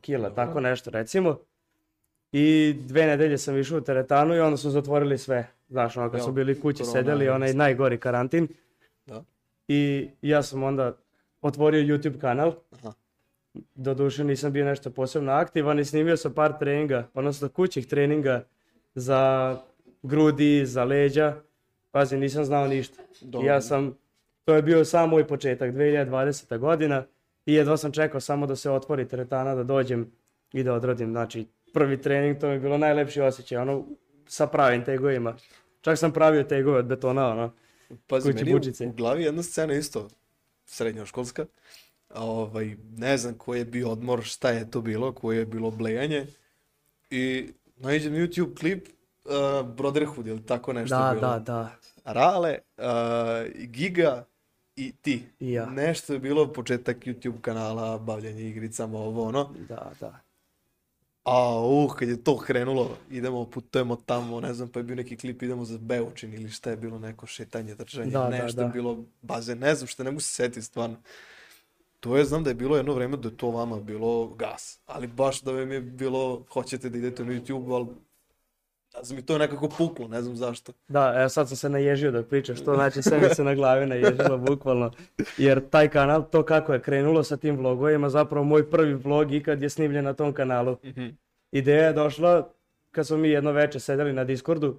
kila, 0.00 0.28
Dobro. 0.28 0.44
tako 0.46 0.60
nešto 0.60 0.90
recimo. 0.90 1.38
I 2.32 2.74
dve 2.80 3.06
nedelje 3.06 3.38
sam 3.38 3.58
išao 3.58 3.78
u 3.78 3.80
teretanu 3.80 4.34
i 4.34 4.40
onda 4.40 4.56
su 4.56 4.70
zatvorili 4.70 5.18
sve. 5.18 5.46
Znaš, 5.68 5.96
ono 5.96 6.10
kad 6.10 6.24
su 6.24 6.32
bili 6.32 6.60
kući 6.60 6.82
korona, 6.82 6.92
sedeli, 6.92 7.28
onaj 7.28 7.54
najgori 7.54 7.98
karantin. 7.98 8.48
Da. 9.06 9.24
I 9.68 10.08
ja 10.22 10.42
sam 10.42 10.62
onda 10.62 10.96
otvorio 11.42 11.82
YouTube 11.82 12.20
kanal. 12.20 12.54
Aha. 12.72 12.92
Doduše 13.74 14.24
nisam 14.24 14.52
bio 14.52 14.64
nešto 14.64 14.90
posebno 14.90 15.32
aktivan 15.32 15.78
i 15.78 15.84
snimio 15.84 16.16
sam 16.16 16.34
par 16.34 16.58
treninga, 16.58 17.08
odnosno 17.14 17.48
kućih 17.48 17.86
treninga 17.86 18.44
za 18.94 19.56
grudi, 20.02 20.66
za 20.66 20.84
leđa. 20.84 21.36
Pazi, 21.90 22.16
nisam 22.16 22.44
znao 22.44 22.68
ništa. 22.68 23.02
I 23.20 23.24
Dobro. 23.24 23.48
ja 23.48 23.60
sam, 23.60 23.96
to 24.44 24.54
je 24.54 24.62
bio 24.62 24.84
sam 24.84 25.08
moj 25.08 25.26
početak, 25.26 25.74
2020. 25.74 26.58
godina 26.58 27.04
i 27.46 27.54
jedva 27.54 27.76
sam 27.76 27.92
čekao 27.92 28.20
samo 28.20 28.46
da 28.46 28.56
se 28.56 28.70
otvori 28.70 29.08
teretana, 29.08 29.54
da 29.54 29.62
dođem 29.62 30.12
i 30.52 30.62
da 30.62 30.74
odradim. 30.74 31.10
Znači, 31.10 31.46
prvi 31.72 32.00
trening, 32.02 32.38
to 32.40 32.46
mi 32.46 32.52
je 32.52 32.60
bilo 32.60 32.78
najlepši 32.78 33.20
osjećaj, 33.20 33.58
ono, 33.58 33.86
sa 34.26 34.46
pravim 34.46 34.84
tegovima. 34.84 35.36
Čak 35.80 35.98
sam 35.98 36.12
pravio 36.12 36.42
tegove 36.42 36.78
od 36.78 36.84
betona, 36.86 37.28
ono. 37.28 37.52
Pazi, 38.06 38.32
meni 38.32 38.52
bučice. 38.52 38.86
u 38.86 38.92
glavi 38.92 39.22
jedna 39.22 39.42
scena 39.42 39.74
isto, 39.74 40.08
srednjoškolska. 40.64 41.46
Ovaj, 42.14 42.76
ne 42.96 43.16
znam 43.16 43.34
koji 43.34 43.58
je 43.58 43.64
bio 43.64 43.90
odmor, 43.90 44.22
šta 44.22 44.50
je 44.50 44.70
to 44.70 44.80
bilo, 44.80 45.12
koje 45.12 45.38
je 45.38 45.46
bilo 45.46 45.70
blejanje. 45.70 46.26
I 47.10 47.48
naiđem 47.76 48.12
na 48.12 48.18
YouTube 48.18 48.58
klip 48.58 48.88
uh, 49.24 49.68
Brotherhood 49.68 50.26
ili 50.26 50.46
tako 50.46 50.72
nešto 50.72 50.96
Da, 50.96 51.10
bilo. 51.14 51.28
da, 51.28 51.38
da. 51.38 51.70
Rale, 52.04 52.58
uh, 52.78 52.84
Giga 53.66 54.24
i 54.76 54.92
ti. 55.02 55.22
I 55.40 55.52
ja. 55.52 55.66
Nešto 55.66 56.12
je 56.12 56.18
bilo 56.18 56.52
početak 56.52 56.96
YouTube 56.96 57.40
kanala, 57.40 57.98
bavljanje 57.98 58.42
igricama, 58.42 58.98
ovo 58.98 59.24
ono. 59.24 59.54
Da, 59.68 59.92
da. 60.00 60.20
A 61.24 61.60
uh, 61.60 61.94
kad 61.94 62.08
je 62.08 62.24
to 62.24 62.38
krenulo, 62.38 62.96
idemo, 63.10 63.44
putujemo 63.46 63.96
tamo, 63.96 64.40
ne 64.40 64.54
znam, 64.54 64.68
pa 64.68 64.80
je 64.80 64.84
bio 64.84 64.96
neki 64.96 65.16
klip, 65.16 65.42
idemo 65.42 65.64
za 65.64 65.78
Beočin 65.78 66.34
ili 66.34 66.50
šta 66.50 66.70
je 66.70 66.76
bilo, 66.76 66.98
neko 66.98 67.26
šetanje, 67.26 67.76
trčanje, 67.76 68.10
Da, 68.10 68.18
da, 68.18 68.28
nešto 68.28 68.60
da. 68.60 68.62
je 68.62 68.68
bilo, 68.68 69.04
bazen, 69.22 69.58
ne 69.58 69.74
znam 69.74 69.88
šta, 69.88 70.02
ne 70.02 70.10
mogu 70.10 70.20
se 70.20 70.34
setiti 70.34 70.62
stvarno. 70.62 70.96
To 72.00 72.16
je, 72.16 72.24
znam 72.24 72.44
da 72.44 72.50
je 72.50 72.54
bilo 72.54 72.76
jedno 72.76 72.94
vreme 72.94 73.16
da 73.16 73.28
je 73.28 73.36
to 73.36 73.50
vama 73.50 73.80
bilo 73.80 74.28
gas, 74.28 74.80
ali 74.86 75.06
baš 75.06 75.42
da 75.42 75.52
vam 75.52 75.72
je 75.72 75.80
bilo, 75.80 76.44
hoćete 76.52 76.90
da 76.90 76.98
idete 76.98 77.24
na 77.24 77.32
YouTube, 77.32 77.74
ali 77.74 77.86
da 78.94 79.02
znam, 79.02 79.18
i 79.18 79.22
to 79.22 79.38
nekako 79.38 79.68
puklo, 79.68 80.08
ne 80.08 80.22
znam 80.22 80.36
zašto. 80.36 80.72
Da, 80.88 81.14
evo 81.16 81.28
sad 81.28 81.48
sam 81.48 81.56
se 81.56 81.68
naježio 81.68 82.10
dok 82.10 82.26
pričaš, 82.26 82.60
to 82.60 82.74
znači 82.74 83.02
sve 83.02 83.20
mi 83.20 83.34
se 83.34 83.44
na 83.44 83.54
glavi 83.54 83.86
naježilo 83.86 84.38
bukvalno. 84.38 84.90
Jer 85.38 85.68
taj 85.70 85.88
kanal, 85.88 86.24
to 86.30 86.42
kako 86.42 86.72
je 86.72 86.82
krenulo 86.82 87.22
sa 87.22 87.36
tim 87.36 87.56
vlogovima, 87.56 88.08
zapravo 88.08 88.44
moj 88.44 88.70
prvi 88.70 88.94
vlog 88.94 89.32
ikad 89.32 89.62
je 89.62 89.70
snimljen 89.70 90.04
na 90.04 90.12
tom 90.12 90.32
kanalu. 90.32 90.76
Ideja 91.52 91.86
je 91.86 91.92
došla 91.92 92.48
kad 92.90 93.06
smo 93.06 93.16
mi 93.16 93.28
jedno 93.28 93.52
veče 93.52 93.80
sedeli 93.80 94.12
na 94.12 94.24
Discordu, 94.24 94.78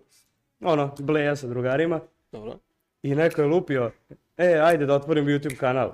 ono, 0.62 0.96
bleja 1.00 1.36
sa 1.36 1.48
drugarima, 1.48 2.00
Dobro. 2.32 2.58
i 3.04 3.16
neko 3.16 3.42
je 3.42 3.48
lupio, 3.48 3.92
e, 4.38 4.60
ajde 4.64 4.86
da 4.86 4.96
otvorim 4.96 5.26
YouTube 5.26 5.58
kanal. 5.58 5.92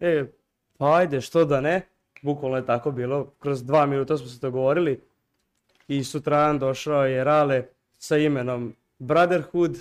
E, 0.00 0.24
pa 0.78 0.96
ajde, 0.96 1.20
što 1.20 1.44
da 1.44 1.60
ne, 1.60 1.82
bukvalno 2.22 2.56
je 2.56 2.66
tako 2.66 2.90
bilo, 2.90 3.32
kroz 3.38 3.64
dva 3.64 3.86
minuta 3.86 4.16
smo 4.16 4.26
se 4.26 4.38
dogovorili 4.40 5.00
i 5.88 6.04
sutradan 6.04 6.58
došao 6.58 7.06
je 7.06 7.24
Rale 7.24 7.64
sa 7.98 8.16
imenom 8.16 8.74
Brotherhood, 8.98 9.76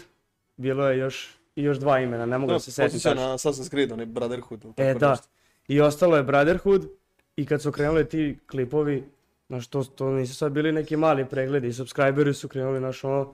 bilo 0.58 0.88
je 0.88 0.98
još, 0.98 1.30
i 1.56 1.64
još 1.64 1.78
dva 1.78 2.00
imena, 2.00 2.26
ne 2.26 2.38
mogu 2.38 2.52
da 2.54 2.60
se 2.60 2.72
setim 2.72 2.86
Podsjeća 2.86 3.10
tačno. 3.10 3.24
na 3.24 3.34
Assassin's 3.34 3.70
Creed, 3.70 3.92
onaj 3.92 4.06
Brotherhood. 4.06 4.64
ili 4.64 4.74
E, 4.80 4.94
da. 4.94 5.10
nešto. 5.10 5.26
I 5.68 5.82
ostalo 5.82 6.18
je 6.18 6.24
Brotherhood 6.24 6.88
i 7.36 7.46
kad 7.46 7.62
su 7.62 7.72
krenuli 7.72 8.10
ti 8.10 8.38
klipovi, 8.48 9.04
znaš, 9.48 9.68
to, 9.68 9.84
to 9.84 10.10
nisu 10.10 10.36
sad 10.36 10.52
bili 10.52 10.72
neki 10.72 10.98
mali 10.98 11.26
pregledi, 11.26 11.74
subscriberi 11.74 12.34
su 12.34 12.48
krenuli, 12.48 12.80
znaš, 12.80 13.04
ono, 13.04 13.34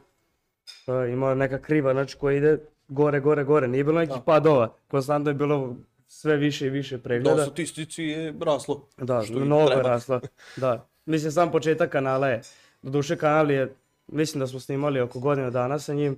e, 0.88 1.12
ima 1.12 1.36
neka 1.36 1.60
kriva, 1.60 1.94
znači, 1.94 2.18
koja 2.18 2.38
ide 2.38 2.58
gore, 2.88 3.20
gore, 3.20 3.44
gore. 3.44 3.68
Nije 3.68 3.84
bilo 3.84 4.00
nekih 4.00 4.16
Da. 4.16 4.22
padova. 4.22 4.74
Konstantno 4.88 5.30
je 5.32 5.36
bilo 5.36 5.75
sve 6.08 6.38
više 6.38 6.68
i 6.68 6.70
više 6.70 6.98
pregleda. 6.98 7.36
Da, 7.36 7.44
statistici 7.44 8.04
je 8.04 8.34
raslo. 8.42 8.88
Da, 8.98 9.22
što 9.22 9.34
i 9.34 9.40
mnogo 9.40 9.62
je 9.62 9.68
treba. 9.68 9.90
raslo. 9.90 10.22
Da. 10.56 10.88
Mislim, 11.06 11.32
sam 11.32 11.51
početak 11.51 11.92
kanala 11.92 12.28
je. 12.28 12.42
Doduše 12.81 13.17
kanal 13.17 13.51
je, 13.51 13.73
mislim 14.07 14.39
da 14.39 14.47
smo 14.47 14.59
snimali 14.59 15.00
oko 15.00 15.19
godinu 15.19 15.51
dana 15.51 15.79
sa 15.79 15.93
njim. 15.93 16.17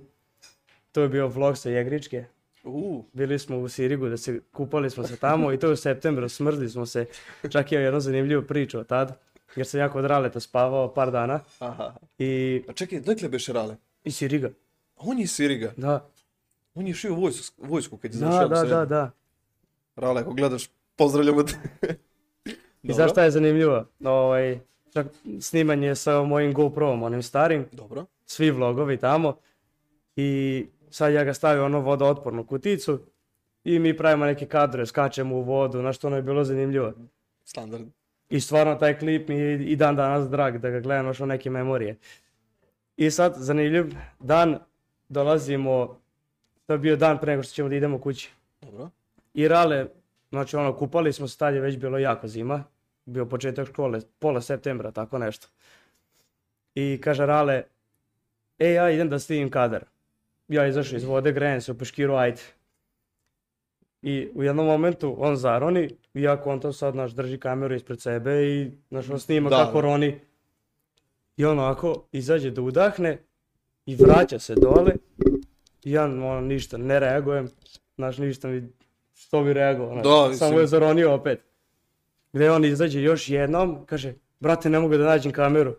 To 0.92 1.00
je 1.00 1.08
bio 1.08 1.28
vlog 1.28 1.58
sa 1.58 1.70
Jegričke. 1.70 2.24
U, 2.64 3.04
Bili 3.12 3.38
smo 3.38 3.58
u 3.58 3.68
Sirigu, 3.68 4.08
da 4.08 4.16
se 4.16 4.40
kupali 4.52 4.90
smo 4.90 5.04
se 5.04 5.16
tamo 5.16 5.52
i 5.52 5.58
to 5.58 5.66
je 5.66 5.72
u 5.72 5.76
septembru, 5.76 6.28
smrzli 6.28 6.68
smo 6.68 6.86
se. 6.86 7.06
Čak 7.50 7.72
je 7.72 7.80
jednu 7.80 8.00
zanimljivu 8.00 8.42
priču 8.42 8.78
od 8.78 8.86
tad, 8.86 9.18
jer 9.56 9.66
sam 9.66 9.80
jako 9.80 9.98
od 9.98 10.04
raleta 10.04 10.40
spavao 10.40 10.94
par 10.94 11.10
dana. 11.10 11.40
aha. 11.58 11.94
I, 12.18 12.62
A 12.68 12.72
čekaj, 12.72 13.00
dokle 13.00 13.28
beše 13.28 13.52
Rale? 13.52 13.76
i 14.04 14.10
Siriga, 14.10 14.50
On 14.96 15.18
je 15.18 15.22
iz 15.22 15.32
Siriga. 15.32 15.72
da. 15.76 16.08
On 16.74 16.86
je 16.86 16.94
šio 16.94 17.14
vojsku, 17.14 17.66
vojsku 17.66 17.96
kad 17.96 18.14
je 18.14 18.20
Da, 18.20 18.26
završio 18.26 18.48
da, 18.48 18.56
srednju. 18.56 18.76
da, 18.76 18.84
da. 18.86 19.10
Rale, 19.96 20.20
ako 20.20 20.32
gledaš, 20.32 20.68
pozdravljamo 20.96 21.42
te. 21.42 21.54
I 22.82 22.92
znaš 22.92 23.10
šta 23.10 23.24
je 23.24 23.30
zanimljivo? 23.30 23.86
Ovaj, 24.04 24.58
čak 24.94 25.06
snimanje 25.40 25.94
sa 25.94 26.22
mojim 26.22 26.52
GoPro-om, 26.54 27.02
onim 27.02 27.22
starim, 27.22 27.66
Dobro. 27.72 28.04
svi 28.26 28.50
vlogovi 28.50 28.96
tamo. 28.96 29.36
I 30.16 30.66
sad 30.90 31.12
ja 31.12 31.24
ga 31.24 31.34
stavio 31.34 31.64
ono 31.64 31.80
vodootpornu 31.80 32.46
kuticu 32.46 33.00
i 33.64 33.78
mi 33.78 33.96
pravimo 33.96 34.24
neke 34.24 34.46
kadre, 34.46 34.86
skačemo 34.86 35.36
u 35.36 35.42
vodu, 35.42 35.82
na 35.82 35.92
što 35.92 36.06
ono 36.06 36.16
je 36.16 36.22
bilo 36.22 36.44
zanimljivo. 36.44 36.92
Standard. 37.44 37.84
I 38.30 38.40
stvarno 38.40 38.74
taj 38.74 38.98
klip 38.98 39.28
mi 39.28 39.34
je 39.34 39.64
i 39.66 39.76
dan 39.76 39.96
danas 39.96 40.30
drag 40.30 40.58
da 40.58 40.70
ga 40.70 40.80
gledam 40.80 41.06
još 41.06 41.18
neke 41.18 41.50
memorije. 41.50 41.96
I 42.96 43.10
sad, 43.10 43.34
zanimljiv 43.36 43.94
dan, 44.20 44.58
dolazimo, 45.08 46.00
to 46.66 46.72
je 46.72 46.78
bio 46.78 46.96
dan 46.96 47.18
pre 47.18 47.32
nego 47.32 47.42
što 47.42 47.54
ćemo 47.54 47.68
da 47.68 47.74
idemo 47.74 47.98
kući. 47.98 48.30
Dobro. 48.60 48.90
I 49.34 49.48
Rale, 49.48 49.86
znači 50.30 50.56
ono, 50.56 50.76
kupali 50.76 51.12
smo 51.12 51.28
se, 51.28 51.38
tad 51.38 51.54
je 51.54 51.60
već 51.60 51.76
bilo 51.76 51.98
jako 51.98 52.28
zima, 52.28 52.64
bio 53.04 53.26
početak 53.26 53.68
škole, 53.68 54.00
pola 54.18 54.40
septembra, 54.40 54.90
tako 54.90 55.18
nešto. 55.18 55.48
I 56.74 57.00
kaže 57.02 57.26
Rale, 57.26 57.62
e, 58.58 58.70
ja 58.70 58.90
idem 58.90 59.08
da 59.08 59.18
snimim 59.18 59.50
kadar. 59.50 59.84
Ja 60.48 60.66
izašao 60.66 60.96
iz 60.96 61.04
vode, 61.04 61.32
grejem 61.32 61.60
se 61.60 61.72
u 61.72 61.78
peškiru, 61.78 62.14
ajde. 62.14 62.42
I 64.02 64.28
u 64.34 64.42
jednom 64.42 64.66
momentu 64.66 65.14
on 65.18 65.36
zaroni, 65.36 65.90
i 66.14 66.22
ja 66.22 66.42
kontam 66.42 66.72
sad, 66.72 66.96
naš, 66.96 67.12
drži 67.12 67.38
kameru 67.38 67.74
ispred 67.74 68.00
sebe 68.00 68.46
i, 68.46 68.70
znaš, 68.90 69.10
on 69.10 69.20
snima 69.20 69.50
Da, 69.50 69.64
kako 69.64 69.80
roni. 69.80 70.20
I 71.36 71.44
on 71.44 71.58
ovako 71.58 72.04
izađe 72.12 72.50
da 72.50 72.62
udahne 72.62 73.18
i 73.86 73.96
vraća 73.96 74.38
se 74.38 74.54
dole. 74.54 74.92
I 75.84 75.92
ja 75.92 76.04
ono, 76.04 76.40
ništa, 76.40 76.76
ne 76.76 77.00
reagujem, 77.00 77.48
znaš, 77.96 78.18
ništa 78.18 78.48
mi, 78.48 78.68
što 79.14 79.42
bi 79.42 79.52
reagovao, 79.52 80.02
Da, 80.02 80.34
samo 80.34 80.60
je 80.60 80.66
zaronio 80.66 81.14
opet. 81.14 81.53
Gde 82.34 82.50
on 82.50 82.64
izađe 82.64 83.02
još 83.02 83.28
jednom, 83.28 83.86
kaže, 83.86 84.14
brate, 84.40 84.70
ne 84.70 84.80
mogu 84.80 84.96
da 84.96 85.04
nađem 85.04 85.32
kameru. 85.32 85.74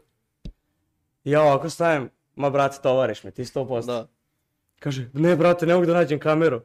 I 1.24 1.32
ja 1.32 1.42
ovako 1.42 1.70
stajem, 1.70 2.10
ma 2.36 2.50
brate, 2.50 2.78
tovariš 2.84 3.24
me, 3.24 3.32
ti 3.32 3.44
100%. 3.44 3.86
Da. 3.86 4.08
Kaže, 4.80 5.10
ne 5.14 5.36
brate, 5.36 5.66
ne 5.66 5.74
mogu 5.74 5.86
da 5.86 5.94
nađem 5.94 6.20
kameru. 6.20 6.62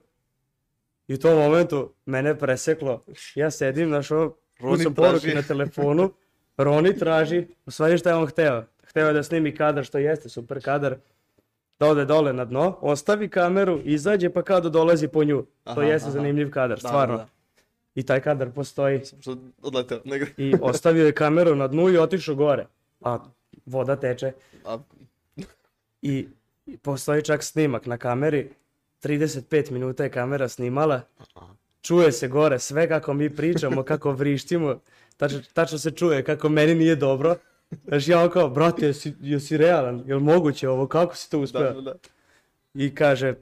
I 1.09 1.15
u 1.15 1.19
tom 1.19 1.39
momentu 1.39 1.93
mene 2.07 2.39
preseklo. 2.39 3.05
Ja 3.35 3.51
sedim, 3.51 3.89
znaš, 3.89 4.11
ovo, 4.11 4.37
traži. 4.61 4.95
poruke 4.95 5.35
na 5.35 5.43
telefonu, 5.43 6.13
Roni 6.57 6.99
traži, 6.99 7.47
u 7.67 7.71
stvari 7.71 7.99
šta 7.99 8.11
je 8.11 8.17
on 8.17 8.27
hteo? 8.27 8.65
Hteo 8.85 9.07
je 9.07 9.13
da 9.13 9.23
snimi 9.23 9.55
kadar, 9.55 9.85
što 9.85 9.99
jeste 9.99 10.29
super 10.29 10.65
kadar, 10.65 10.97
da 11.79 11.87
ode 11.87 12.05
dole 12.05 12.33
na 12.33 12.45
dno, 12.45 12.79
ostavi 12.81 13.29
kameru, 13.29 13.81
izađe 13.85 14.31
pa 14.31 14.43
kao 14.43 14.61
da 14.61 14.69
dolazi 14.69 15.09
po 15.09 15.25
nju. 15.25 15.43
to 15.65 15.71
Aha, 15.71 15.83
jeste 15.83 16.09
aha. 16.09 16.13
zanimljiv 16.13 16.51
kadar, 16.51 16.79
Da, 16.79 16.89
stvarno. 16.89 17.17
da, 17.17 17.23
da. 17.23 17.29
I 17.95 18.03
taj 18.03 18.21
kadar 18.21 18.51
postoji. 18.51 19.01
Što 19.21 19.37
odleteo 19.63 20.01
negre. 20.05 20.31
I 20.37 20.55
ostavio 20.63 21.07
je 21.07 21.13
kameru 21.13 21.55
na 21.55 21.69
dnu 21.69 21.89
i 21.89 21.99
otišao 21.99 22.35
gore. 22.35 22.67
A 23.01 23.19
voda 23.67 23.97
teče. 23.97 24.33
A, 24.65 24.79
I 26.03 26.29
i 26.71 26.77
postoji 26.77 27.23
čak 27.23 27.43
snimak 27.43 27.87
na 27.87 27.97
kameri. 27.97 28.51
35 29.03 29.71
minuta 29.71 30.05
je 30.05 30.11
kamera 30.11 30.49
snimala. 30.49 31.01
Čuje 31.83 32.13
se 32.13 32.29
gore 32.29 32.59
sve 32.59 32.89
kako 32.89 33.15
mi 33.15 33.37
pričamo, 33.37 33.83
kako 33.83 34.13
vrištimo. 34.13 34.81
Tačno, 35.17 35.41
tačno 35.53 35.79
se 35.79 35.91
čuje 35.91 36.25
kako 36.25 36.49
meni 36.49 36.75
nije 36.75 36.97
dobro. 36.97 37.37
Znaš, 37.89 38.09
ja 38.09 38.23
on 38.23 38.31
kao, 38.31 38.49
brate, 38.49 38.87
jesi, 38.87 39.15
jesi 39.21 39.57
realan? 39.57 40.03
Jel 40.07 40.19
moguće 40.21 40.69
ovo? 40.69 40.87
Kako 40.87 41.17
si 41.17 41.31
to 41.31 41.41
uspeo? 41.41 41.63
da, 41.63 41.73
da, 41.73 41.81
da. 41.81 41.95
I 42.75 42.95
kaže, 42.95 43.35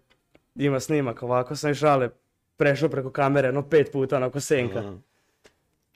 ima 0.54 0.80
snimak 0.80 1.22
ovako, 1.22 1.56
sam 1.56 1.70
iz 1.70 1.76
šale 1.76 2.10
prešao 2.58 2.88
preko 2.88 3.10
kamere, 3.10 3.52
no 3.52 3.62
pet 3.62 3.92
puta, 3.92 4.16
onako 4.16 4.40
senka. 4.40 4.78
Aha. 4.78 4.96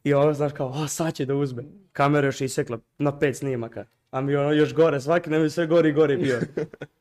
I 0.04 0.14
ovo 0.14 0.34
znaš 0.34 0.52
kao, 0.52 0.72
a 0.74 0.88
sad 0.88 1.14
će 1.14 1.24
da 1.24 1.34
uzme. 1.34 1.62
Kamera 1.92 2.26
još 2.26 2.40
isekla 2.40 2.78
na 2.98 3.18
pet 3.18 3.36
snimaka. 3.36 3.84
A 4.10 4.20
mi 4.20 4.36
ono 4.36 4.52
još 4.52 4.74
gore, 4.74 5.00
svaki 5.00 5.30
nam 5.30 5.42
je 5.42 5.50
sve 5.50 5.66
gori 5.66 5.88
i 5.88 5.92
gori 5.92 6.16
bio. 6.16 6.40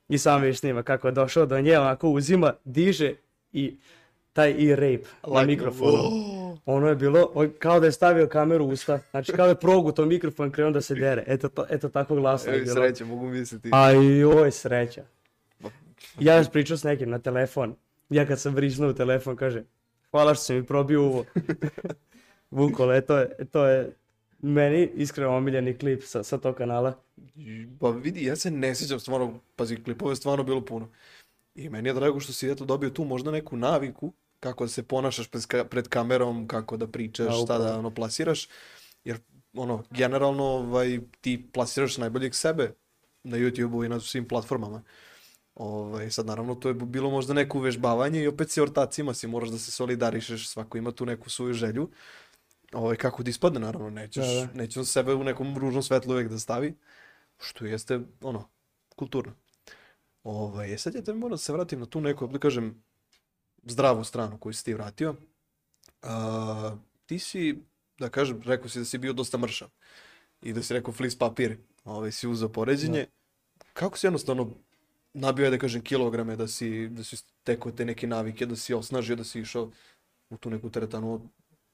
I 0.10 0.18
sam 0.18 0.42
vidiš 0.42 0.60
snima 0.60 0.84
kako 0.84 1.08
je 1.08 1.12
došao 1.12 1.46
do 1.46 1.62
nje, 1.62 1.80
onako 1.80 2.10
uzima, 2.10 2.54
diže 2.64 3.14
i 3.54 3.78
taj 4.34 4.56
i 4.58 4.76
rape 4.76 5.04
na 5.28 5.34
Like, 5.34 5.46
mikrofonu. 5.48 5.94
oh. 5.94 6.58
Ono 6.66 6.88
je 6.88 6.96
bilo 6.96 7.32
kao 7.60 7.80
da 7.80 7.86
je 7.86 7.92
stavio 7.92 8.28
kameru 8.28 8.66
u 8.66 8.70
usta. 8.70 9.00
Znači 9.12 9.32
kao 9.32 9.46
da 9.46 9.52
je 9.52 9.56
progutao 9.56 10.06
mikrofon 10.06 10.52
krenuo 10.52 10.72
da 10.72 10.82
se 10.82 10.96
dere. 10.96 11.24
Eto, 11.28 11.50
to, 11.50 11.66
eto 11.70 11.90
tako 11.90 12.16
glasno 12.16 12.54
je 12.54 12.60
bilo. 12.62 12.74
sreće, 12.76 13.06
mogu 13.06 13.26
misliti. 13.28 13.70
Aj, 13.74 14.24
oj, 14.26 14.52
sreća. 14.52 15.04
Ja 16.20 16.38
još 16.38 16.50
pričao 16.52 16.78
s 16.78 16.84
nekim 16.84 17.10
na 17.10 17.20
telefon. 17.20 17.76
Ja 18.12 18.26
kad 18.26 18.40
sam 18.40 18.56
vriznuo 18.56 18.90
u 18.90 18.94
telefon, 18.94 19.36
kaže, 19.36 19.64
hvala 20.12 20.34
što 20.36 20.44
si 20.44 20.54
mi 20.54 20.66
probio 20.66 21.02
uvo. 21.04 21.26
Vukole, 22.52 23.02
to 23.02 23.18
je, 23.18 23.30
to 23.52 23.66
je 23.66 23.96
meni 24.40 24.90
iskreno 24.96 25.38
omiljeni 25.38 25.78
klip 25.78 26.04
sa, 26.04 26.24
sa 26.24 26.38
tog 26.38 26.56
kanala. 26.56 27.04
Pa 27.80 27.90
vidi, 27.90 28.26
ja 28.26 28.36
se 28.36 28.52
ne 28.52 28.76
sjećam 28.76 29.00
stvarno, 29.00 29.40
pazi, 29.56 29.84
klipova 29.84 30.12
je 30.12 30.16
stvarno 30.16 30.44
bilo 30.44 30.66
puno. 30.66 30.90
I 31.56 31.70
meni 31.70 31.90
je 31.90 31.94
drago 31.94 32.20
što 32.20 32.34
si 32.34 32.50
eto 32.50 32.66
dobio 32.66 32.90
tu 32.90 33.04
možda 33.04 33.32
neku 33.32 33.58
naviku 33.58 34.14
kako 34.40 34.64
da 34.64 34.68
se 34.68 34.84
ponašaš 34.84 35.28
pred, 35.28 35.42
ka- 35.44 35.64
pred 35.64 35.88
kamerom, 35.88 36.48
kako 36.48 36.78
da 36.78 36.86
Da, 36.86 36.92
pričaš, 36.92 37.28
šta 37.36 37.44
upravo. 37.44 37.64
da 37.64 37.80
ono 37.80 37.90
plasiraš. 37.92 38.48
Jer 39.04 39.18
ono, 39.54 39.84
generalno 39.90 40.44
ovaj, 40.44 41.00
ti 41.22 41.50
plasiraš 41.54 41.98
najboljeg 41.98 42.36
sebe 42.36 42.74
na 43.24 43.38
YouTube-u 43.38 43.84
i 43.84 43.90
na 43.90 44.00
svim 44.00 44.28
platformama. 44.28 44.84
Ovaj, 45.62 46.12
sad 46.12 46.26
naravno 46.26 46.56
to 46.56 46.68
je 46.68 46.74
bilo 46.74 47.10
možda 47.10 47.34
neko 47.34 47.58
uvežbavanje 47.58 48.24
i 48.24 48.28
opet 48.28 48.50
si 48.50 48.62
ortacima 48.62 49.14
si 49.14 49.28
moraš 49.28 49.50
da 49.50 49.58
se 49.58 49.72
solidarišeš, 49.72 50.48
svako 50.50 50.78
ima 50.78 50.92
tu 50.92 51.06
neku 51.06 51.30
svoju 51.30 51.54
želju. 51.54 51.90
Ovaj, 52.74 52.96
kako 52.96 53.24
ti 53.24 53.30
ispadne 53.30 53.60
naravno, 53.60 53.90
nećeš, 53.90 54.26
Da, 54.26 54.46
da. 54.46 54.54
neće 54.54 54.80
on 54.80 54.86
sebe 54.86 55.14
u 55.14 55.24
nekom 55.24 55.58
ružnom 55.58 55.84
svetlu 55.84 56.14
uvijek 56.14 56.30
da 56.30 56.40
stavi, 56.40 56.74
što 57.40 57.66
jeste 57.66 58.00
ono, 58.22 58.50
kulturno. 58.96 59.34
Ovaj, 60.24 60.74
e 60.74 60.78
sad 60.78 60.96
ja 60.96 61.02
te 61.02 61.14
moram 61.14 61.32
da 61.32 61.38
se 61.38 61.54
vratim 61.54 61.80
na 61.80 61.86
tu 61.86 62.02
neku, 62.02 62.28
da 62.28 62.40
kažem, 62.40 62.84
zdravu 63.64 64.04
stranu 64.04 64.38
koju 64.38 64.54
si 64.54 64.66
ti 64.66 64.74
vratio. 64.74 65.16
A, 66.02 66.76
ti 67.06 67.20
si, 67.20 67.64
da 68.00 68.10
kažem, 68.10 68.42
rekao 68.46 68.70
si 68.70 68.80
da 68.80 68.86
si 68.86 68.98
bio 68.98 69.14
dosta 69.14 69.38
mršav 69.38 69.70
i 70.42 70.54
da 70.54 70.64
si 70.64 70.74
rekao 70.74 70.94
flis 70.94 71.18
papir, 71.18 71.58
ovaj, 71.84 72.12
si 72.12 72.28
uzeo 72.28 72.50
poređenje. 72.50 73.06
Kako 73.74 73.98
si 73.98 74.08
jednostavno 74.08 74.50
nabio, 75.14 75.46
je 75.46 75.52
da 75.52 75.58
kažem, 75.58 75.82
kilograme, 75.82 76.36
da 76.36 76.48
si, 76.48 76.88
da 76.88 77.04
si 77.04 77.18
stekao 77.18 77.72
te 77.72 77.86
neke 77.86 78.08
navike, 78.08 78.46
da 78.46 78.56
si 78.56 78.74
osnažio, 78.74 79.16
da 79.16 79.24
si 79.24 79.40
išao 79.40 79.70
u 80.30 80.38
tu 80.38 80.50
neku 80.50 80.70
teretanu. 80.70 81.22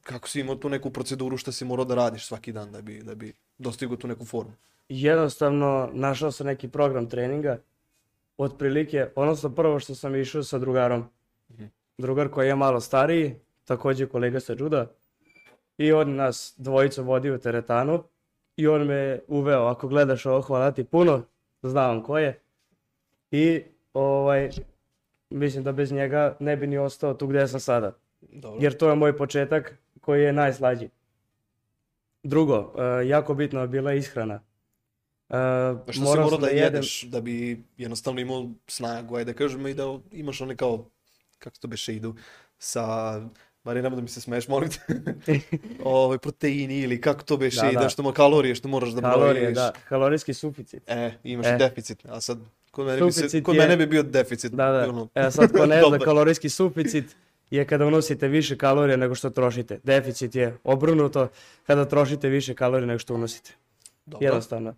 Kako 0.03 0.27
si 0.27 0.39
imao 0.39 0.55
tu 0.55 0.69
neku 0.69 0.89
proceduru 0.89 1.37
šta 1.37 1.51
si 1.51 1.65
morao 1.65 1.85
da 1.85 1.95
radiš 1.95 2.25
svaki 2.25 2.51
dan 2.51 2.71
da 2.71 2.81
bi, 2.81 3.01
da 3.03 3.15
bi 3.15 3.33
dostigao 3.57 3.97
tu 3.97 4.07
neku 4.07 4.25
formu? 4.25 4.53
Jednostavno, 4.89 5.89
našao 5.93 6.31
sam 6.31 6.47
neki 6.47 6.67
program 6.67 7.09
treninga. 7.09 7.59
Otprilike, 8.37 9.07
odnosno 9.15 9.49
prvo 9.49 9.79
što 9.79 9.95
sam 9.95 10.15
išao 10.15 10.43
sa 10.43 10.59
drugarom. 10.59 11.05
Mhm. 11.51 11.65
Drugar 11.97 12.29
koji 12.29 12.47
je 12.47 12.55
malo 12.55 12.79
stariji, 12.79 13.35
također 13.65 14.09
kolega 14.09 14.39
sa 14.39 14.55
juda. 14.59 14.91
I 15.77 15.91
on 15.91 16.15
nas 16.15 16.53
dvojicu 16.57 17.03
vodi 17.03 17.31
u 17.31 17.39
teretanu. 17.39 18.03
I 18.55 18.67
on 18.67 18.87
me 18.87 19.19
uveo, 19.27 19.65
ako 19.65 19.87
gledaš 19.87 20.25
ovo, 20.25 20.41
hvala 20.41 20.71
ti 20.71 20.83
puno, 20.83 21.23
znam 21.61 22.03
ko 22.03 22.17
je. 22.17 22.41
I 23.31 23.63
ovaj, 23.93 24.49
mislim 25.29 25.63
da 25.63 25.71
bez 25.71 25.91
njega 25.91 26.37
ne 26.39 26.57
bi 26.57 26.67
ni 26.67 26.77
ostao 26.77 27.13
tu 27.13 27.27
gdje 27.27 27.47
sam 27.47 27.59
sada. 27.59 27.97
Dobro. 28.21 28.59
Jer 28.61 28.77
to 28.77 28.89
je 28.89 28.95
moj 28.95 29.17
početak 29.17 29.77
koji 30.01 30.23
je 30.23 30.33
najslađi. 30.33 30.89
Drugo, 32.23 32.73
e, 32.77 33.07
jako 33.07 33.33
bitno 33.33 33.61
je 33.61 33.67
bila 33.67 33.93
ishrana. 33.93 34.33
E, 34.33 34.41
A 35.29 35.77
što 35.85 35.93
si 35.93 35.99
morao 35.99 36.29
da 36.29 36.47
jedem- 36.47 36.63
jedeš 36.63 37.03
da 37.03 37.21
bi 37.21 37.63
jednostavno 37.77 38.21
imao 38.21 38.49
snagu, 38.67 39.15
ajde 39.15 39.33
da 39.33 39.37
kažemo 39.37 39.67
i 39.67 39.73
da 39.73 39.83
imaš 40.11 40.41
one 40.41 40.55
kao, 40.55 40.89
kako 41.39 41.57
to 41.57 41.67
beše 41.67 41.95
idu, 41.95 42.15
sa 42.59 43.21
Marija, 43.67 43.83
nemoj 43.83 43.95
da 43.95 44.01
mi 44.01 44.07
se 44.07 44.21
smeješ, 44.21 44.47
molim 44.47 44.69
te. 44.69 45.39
ovaj, 45.85 46.17
proteini 46.17 46.79
ili 46.79 47.01
kako 47.01 47.23
to 47.23 47.37
beše, 47.37 47.61
Da, 47.63 47.79
da. 47.81 47.89
što 47.89 48.03
mo 48.03 48.11
kalorije 48.11 48.55
što 48.55 48.67
moraš 48.67 48.89
da 48.89 49.01
Kalorije, 49.01 49.41
brojiš. 49.41 49.55
da, 49.55 49.71
kalorijski 49.89 50.33
suficit. 50.33 50.83
E, 50.87 51.11
imaš 51.23 51.45
E. 51.47 51.55
deficit, 51.57 52.05
a 52.05 52.21
sad 52.21 52.37
kod 52.71 52.85
mene, 52.85 53.01
bi, 53.01 53.11
se, 53.11 53.19
Suficit 53.19 53.43
kod 53.45 53.55
je- 53.55 53.61
mene 53.61 53.77
bi 53.77 53.85
bio 53.87 54.03
deficit. 54.03 54.51
Da, 54.51 54.65
da. 54.67 54.89
ono. 54.89 55.07
E, 55.15 55.31
sad 55.31 55.51
ko 55.51 55.65
ne 55.75 55.81
zna, 55.81 55.99
kalorijski 55.99 56.49
suficit 56.49 57.15
je 57.49 57.65
kada 57.65 57.85
unosite 57.85 58.27
više 58.27 58.57
kalorija 58.57 58.97
nego 58.97 59.15
što 59.15 59.29
trošite. 59.29 59.79
Deficit 59.83 60.35
je 60.35 60.57
obrnuto 60.63 61.27
kada 61.63 61.85
trošite 61.85 62.29
više 62.29 62.53
kalorija 62.53 62.87
nego 62.87 62.99
što 62.99 63.13
unosite. 63.15 63.51
Dobro. 64.05 64.25
Jednostavno. 64.25 64.75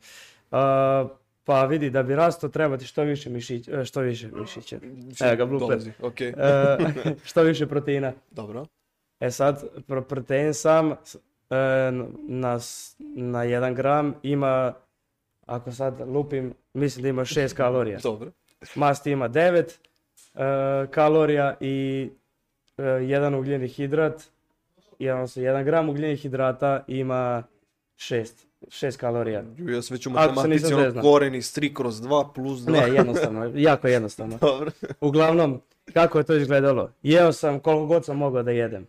A, 0.52 1.08
pa 1.44 1.66
vidi, 1.66 1.90
da 1.90 2.04
bi 2.04 2.16
rasto 2.16 2.48
treba 2.50 2.78
ti 2.78 2.86
što 2.86 3.04
više 3.04 3.30
mišića, 3.30 3.72
e, 3.72 3.86
što 3.86 4.02
više 4.02 4.28
mišića. 4.30 4.80
Evo 5.22 5.36
ga, 5.36 5.46
blooper. 5.46 5.68
Dolazi, 5.70 5.92
okej. 6.02 6.28
E, 6.30 6.34
što 7.24 7.44
više 7.44 7.68
proteina. 7.68 8.14
Dobro. 8.32 8.66
E 9.20 9.32
sad, 9.32 9.64
pro- 9.88 10.02
protein 10.02 10.54
sam 10.54 10.92
e, 10.92 10.96
na, 12.28 12.60
na 13.16 13.46
1 13.46 13.74
gram 13.76 14.14
ima, 14.24 14.74
ako 15.46 15.72
sad 15.72 16.02
lupim, 16.08 16.54
mislim 16.74 17.04
da 17.04 17.10
ima 17.10 17.22
6 17.22 17.56
kalorija. 17.56 18.00
Dobro. 18.04 18.32
Masti 18.76 19.12
ima 19.12 19.30
9 19.30 19.64
e, 20.36 20.88
kalorija 20.92 21.58
i 21.60 22.10
e, 22.78 22.84
jedan 22.84 23.36
ugljeni 23.36 23.68
hidrat, 23.68 24.24
odnosno 25.00 25.42
1 25.42 25.64
gram 25.64 25.90
ugljenih 25.90 26.20
hidrata 26.20 26.84
ima 26.88 27.44
6, 27.98 28.26
6 28.68 28.98
kalorija. 28.98 29.44
Ja 29.58 29.82
sam 29.82 29.96
već 29.96 30.08
u 30.08 30.10
matematici, 30.10 30.74
ono, 30.74 31.02
koren 31.02 31.36
iz 31.36 31.54
3 31.58 31.74
kroz 31.74 32.02
2 32.02 32.34
plus 32.34 32.60
2. 32.60 32.72
Ne, 32.72 32.94
jednostavno, 32.96 33.52
jako 33.70 33.88
jednostavno. 33.88 34.38
Dobro. 34.42 34.72
Uglavnom, 35.02 35.62
kako 35.94 36.18
je 36.18 36.24
to 36.24 36.36
izgledalo? 36.36 36.92
Jeo 37.04 37.32
sam 37.32 37.60
koliko 37.60 37.86
god 37.86 38.06
sam 38.06 38.18
mogao 38.18 38.44
da 38.44 38.52
jedem. 38.52 38.88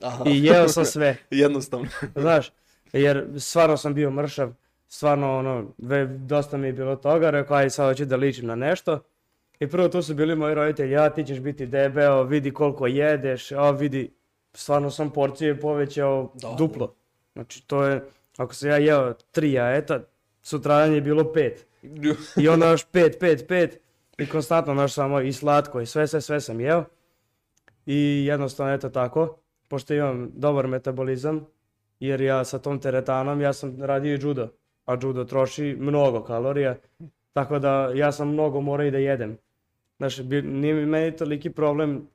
Aha. 0.00 0.24
I 0.26 0.44
jeo 0.44 0.68
sam 0.68 0.84
sve. 0.94 1.16
Jednostavno. 1.30 1.86
Znaš, 2.16 2.52
jer 2.92 3.26
stvarno 3.38 3.76
sam 3.76 3.94
bio 3.94 4.10
mršav, 4.10 4.52
stvarno 4.88 5.38
ono, 5.38 5.74
ve, 5.78 6.06
dosta 6.06 6.56
mi 6.56 6.66
je 6.66 6.72
bilo 6.72 6.96
toga, 6.96 7.30
rekao 7.30 7.56
aj 7.56 7.70
sad 7.70 7.88
hoću 7.88 8.04
da 8.04 8.16
ličim 8.16 8.46
na 8.46 8.54
nešto. 8.54 9.00
I 9.60 9.66
prvo 9.68 9.88
tu 9.88 10.02
su 10.02 10.14
bili 10.14 10.36
moji 10.36 10.54
roditelji, 10.54 10.92
ja 10.92 11.10
ti 11.10 11.24
ćeš 11.24 11.40
biti 11.40 11.66
debeo, 11.66 12.22
vidi 12.22 12.50
koliko 12.50 12.86
jedeš, 12.86 13.52
a 13.52 13.70
vidi, 13.70 14.10
stvarno 14.54 14.90
sam 14.90 15.10
porcije 15.10 15.60
povećao 15.60 16.32
Da. 16.34 16.54
duplo. 16.58 16.94
Znači 17.32 17.66
to 17.66 17.84
je, 17.84 18.04
ako 18.36 18.54
sam 18.54 18.68
ja 18.68 18.76
jeo 18.76 19.12
tri 19.30 19.52
jajeta, 19.52 20.00
sutradan 20.42 20.94
je 20.94 21.00
bilo 21.00 21.32
pet. 21.32 21.66
I 22.36 22.48
onda 22.48 22.70
još 22.70 22.84
pet, 22.84 23.16
pet, 23.20 23.44
pet. 23.48 23.80
I 24.18 24.26
konstantno 24.26 24.74
naš 24.74 24.92
samo 24.92 25.20
i 25.20 25.32
slatko 25.32 25.80
i 25.80 25.86
sve, 25.86 26.06
sve, 26.06 26.20
sve 26.20 26.40
sam 26.40 26.60
jeo. 26.60 26.84
I 27.86 28.24
jednostavno 28.28 28.72
eto 28.72 28.88
tako, 28.88 29.38
pošto 29.70 29.94
imam 29.94 30.30
dobar 30.34 30.66
metabolizam, 30.66 31.46
jer 32.00 32.20
ja 32.20 32.44
sa 32.44 32.58
tom 32.58 32.80
teretanom, 32.80 33.40
ja 33.40 33.52
sam 33.52 33.82
radio 33.82 34.14
i 34.14 34.18
judo. 34.20 34.48
A 34.86 34.96
judo 35.02 35.24
troši 35.24 35.76
mnogo 35.78 36.22
kalorija, 36.22 36.76
tako 37.32 37.58
da 37.58 37.92
ja 37.94 38.12
sam 38.12 38.28
mnogo 38.28 38.60
morao 38.60 38.86
i 38.86 38.90
da 38.90 38.98
jedem. 38.98 39.38
Znaš, 39.96 40.18
nije 40.42 40.74
meni 40.86 41.16
toliki 41.16 41.50
problem 41.50 42.08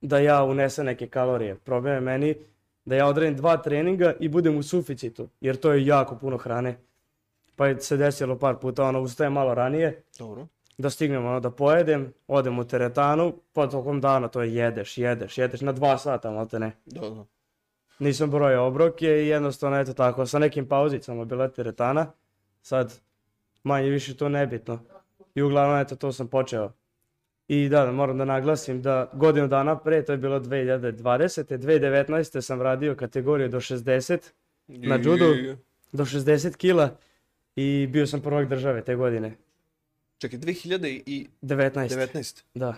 da 0.00 0.18
ja 0.18 0.44
unesem 0.44 0.86
neke 0.86 1.06
kalorije. 1.06 1.54
Problem 1.54 1.94
je 1.94 2.00
meni 2.00 2.34
da 2.84 2.96
ja 2.96 3.06
odradim 3.06 3.36
dva 3.36 3.56
treninga 3.56 4.14
i 4.20 4.28
budem 4.28 4.56
u 4.56 4.62
suficitu, 4.62 5.28
jer 5.40 5.56
to 5.56 5.72
je 5.72 5.86
jako 5.86 6.16
puno 6.16 6.36
hrane. 6.36 6.76
Pa 7.56 7.66
je 7.66 7.80
se 7.80 7.96
desilo 7.96 8.38
par 8.38 8.56
puta, 8.56 8.84
ono, 8.84 9.00
ustajem 9.00 9.32
malo 9.32 9.54
ranije, 9.54 10.02
Dobro. 10.18 10.46
Da 10.80 10.90
stignem 10.90 11.26
ono 11.26 11.40
da 11.40 11.50
pojedem, 11.50 12.12
odem 12.28 12.58
u 12.58 12.64
teretanu, 12.64 13.32
pa 13.52 13.66
tokom 13.66 14.00
dana 14.00 14.28
to 14.28 14.42
je 14.42 14.54
jedeš, 14.54 14.98
jedeš, 14.98 15.38
jedeš, 15.38 15.60
na 15.60 15.72
dva 15.72 15.98
sata, 15.98 16.30
malte 16.30 16.58
ne. 16.58 16.72
Da, 16.86 17.10
da. 17.10 17.24
Nisam 17.98 18.30
brojao 18.30 18.66
obroke 18.66 19.06
i 19.06 19.28
jednostavno 19.28 19.76
eto 19.80 19.92
tako, 19.92 20.26
sa 20.26 20.38
nekim 20.38 20.68
pauzicama 20.68 21.24
bila 21.24 21.48
teretana, 21.48 22.06
sad 22.62 23.00
manje 23.62 23.90
više 23.90 24.16
to 24.16 24.28
nebitno. 24.28 24.78
I 25.34 25.42
uglavnom 25.42 25.80
eto 25.80 25.96
to 25.96 26.12
sam 26.12 26.28
počeo. 26.28 26.72
I 27.48 27.68
da, 27.68 27.92
moram 27.92 28.18
da 28.18 28.24
naglasim 28.24 28.82
da 28.82 29.10
godinu 29.12 29.48
dana 29.48 29.78
pre, 29.78 30.04
to 30.04 30.12
je 30.12 30.18
bilo 30.18 30.40
2020. 30.40 31.58
2019. 31.58 32.40
sam 32.40 32.62
radio 32.62 32.94
kategoriju 32.94 33.48
do 33.48 33.60
60, 33.60 34.18
Na 34.68 34.94
Ju, 34.94 35.02
judu? 35.02 35.24
ju, 35.24 35.44
ju. 35.44 35.56
do 35.92 36.04
60 36.04 36.56
kila 36.56 36.90
i 37.56 37.86
bio 37.92 38.06
sam 38.06 38.20
prvak 38.20 38.48
države 38.48 38.84
te 38.84 38.94
godine. 38.94 39.36
Čekaj, 40.20 40.38
2019. 40.38 41.28
19. 41.42 42.42
Da. 42.54 42.74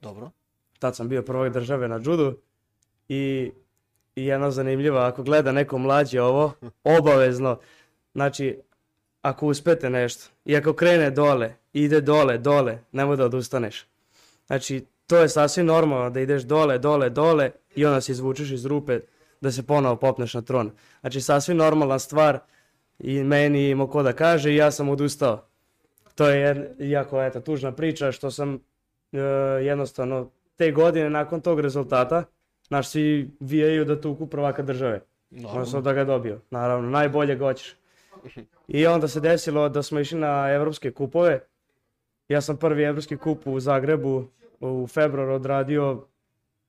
Dobro. 0.00 0.30
tad 0.78 0.96
sam 0.96 1.08
bio 1.08 1.22
prvak 1.22 1.52
države 1.52 1.88
na 1.88 2.00
judu 2.04 2.36
i, 3.08 3.52
i 4.16 4.26
jedno 4.26 4.50
zanimljivo, 4.50 4.98
ako 4.98 5.22
gleda 5.22 5.52
neko 5.52 5.78
mlađi 5.78 6.18
ovo, 6.18 6.52
obavezno, 6.98 7.58
znači, 8.14 8.58
ako 9.22 9.46
uspete 9.46 9.90
nešto 9.90 10.30
i 10.44 10.56
ako 10.56 10.72
krene 10.72 11.10
dole, 11.10 11.54
ide 11.72 12.00
dole, 12.00 12.38
dole, 12.38 12.78
nemoj 12.92 13.16
da 13.16 13.24
odustaneš. 13.24 13.86
Znači, 14.46 14.86
to 15.06 15.18
je 15.18 15.28
sasvim 15.28 15.66
normalno 15.66 16.10
da 16.10 16.20
ideš 16.20 16.42
dole, 16.42 16.78
dole, 16.78 17.10
dole 17.10 17.50
i 17.74 17.84
onda 17.84 18.00
se 18.00 18.12
izvučeš 18.12 18.50
iz 18.50 18.66
rupe 18.66 19.00
da 19.40 19.52
se 19.52 19.66
ponovo 19.66 19.96
popneš 19.96 20.34
na 20.34 20.42
tron. 20.42 20.70
Znači, 21.00 21.20
sasvim 21.20 21.56
normalna 21.56 21.98
stvar 21.98 22.38
i 22.98 23.24
meni 23.24 23.68
imao 23.68 23.86
ko 23.86 24.02
da 24.02 24.12
kaže 24.12 24.52
i 24.52 24.56
ja 24.56 24.70
sam 24.70 24.88
odustao. 24.88 25.49
To 26.20 26.28
je 26.28 26.40
jedna, 26.40 26.64
jako 26.78 27.22
eto, 27.22 27.40
tužna 27.40 27.72
priča 27.72 28.12
što 28.12 28.30
sam 28.30 28.54
e, 29.12 29.18
jednostavno 29.64 30.30
te 30.56 30.72
godine 30.72 31.10
nakon 31.10 31.40
tog 31.40 31.60
rezultata 31.60 32.24
naš 32.70 32.88
svi 32.88 33.30
vijaju 33.40 33.84
da 33.84 34.00
tuku 34.00 34.26
prvaka 34.26 34.62
države. 34.62 35.00
Naravno. 35.30 35.60
Odnosno 35.60 35.80
da 35.80 35.92
ga 35.92 36.04
dobio. 36.04 36.40
Naravno, 36.50 36.90
najbolje 36.90 37.36
ga 37.36 37.44
hoćeš. 37.44 37.76
I 38.68 38.86
onda 38.86 39.08
se 39.08 39.20
desilo 39.20 39.68
da 39.68 39.82
smo 39.82 40.00
išli 40.00 40.18
na 40.18 40.52
evropske 40.52 40.90
kupove. 40.90 41.40
Ja 42.28 42.40
sam 42.40 42.56
prvi 42.56 42.82
evropski 42.82 43.16
kup 43.16 43.46
u 43.46 43.60
Zagrebu 43.60 44.24
u 44.60 44.86
februaru 44.86 45.32
odradio. 45.32 46.06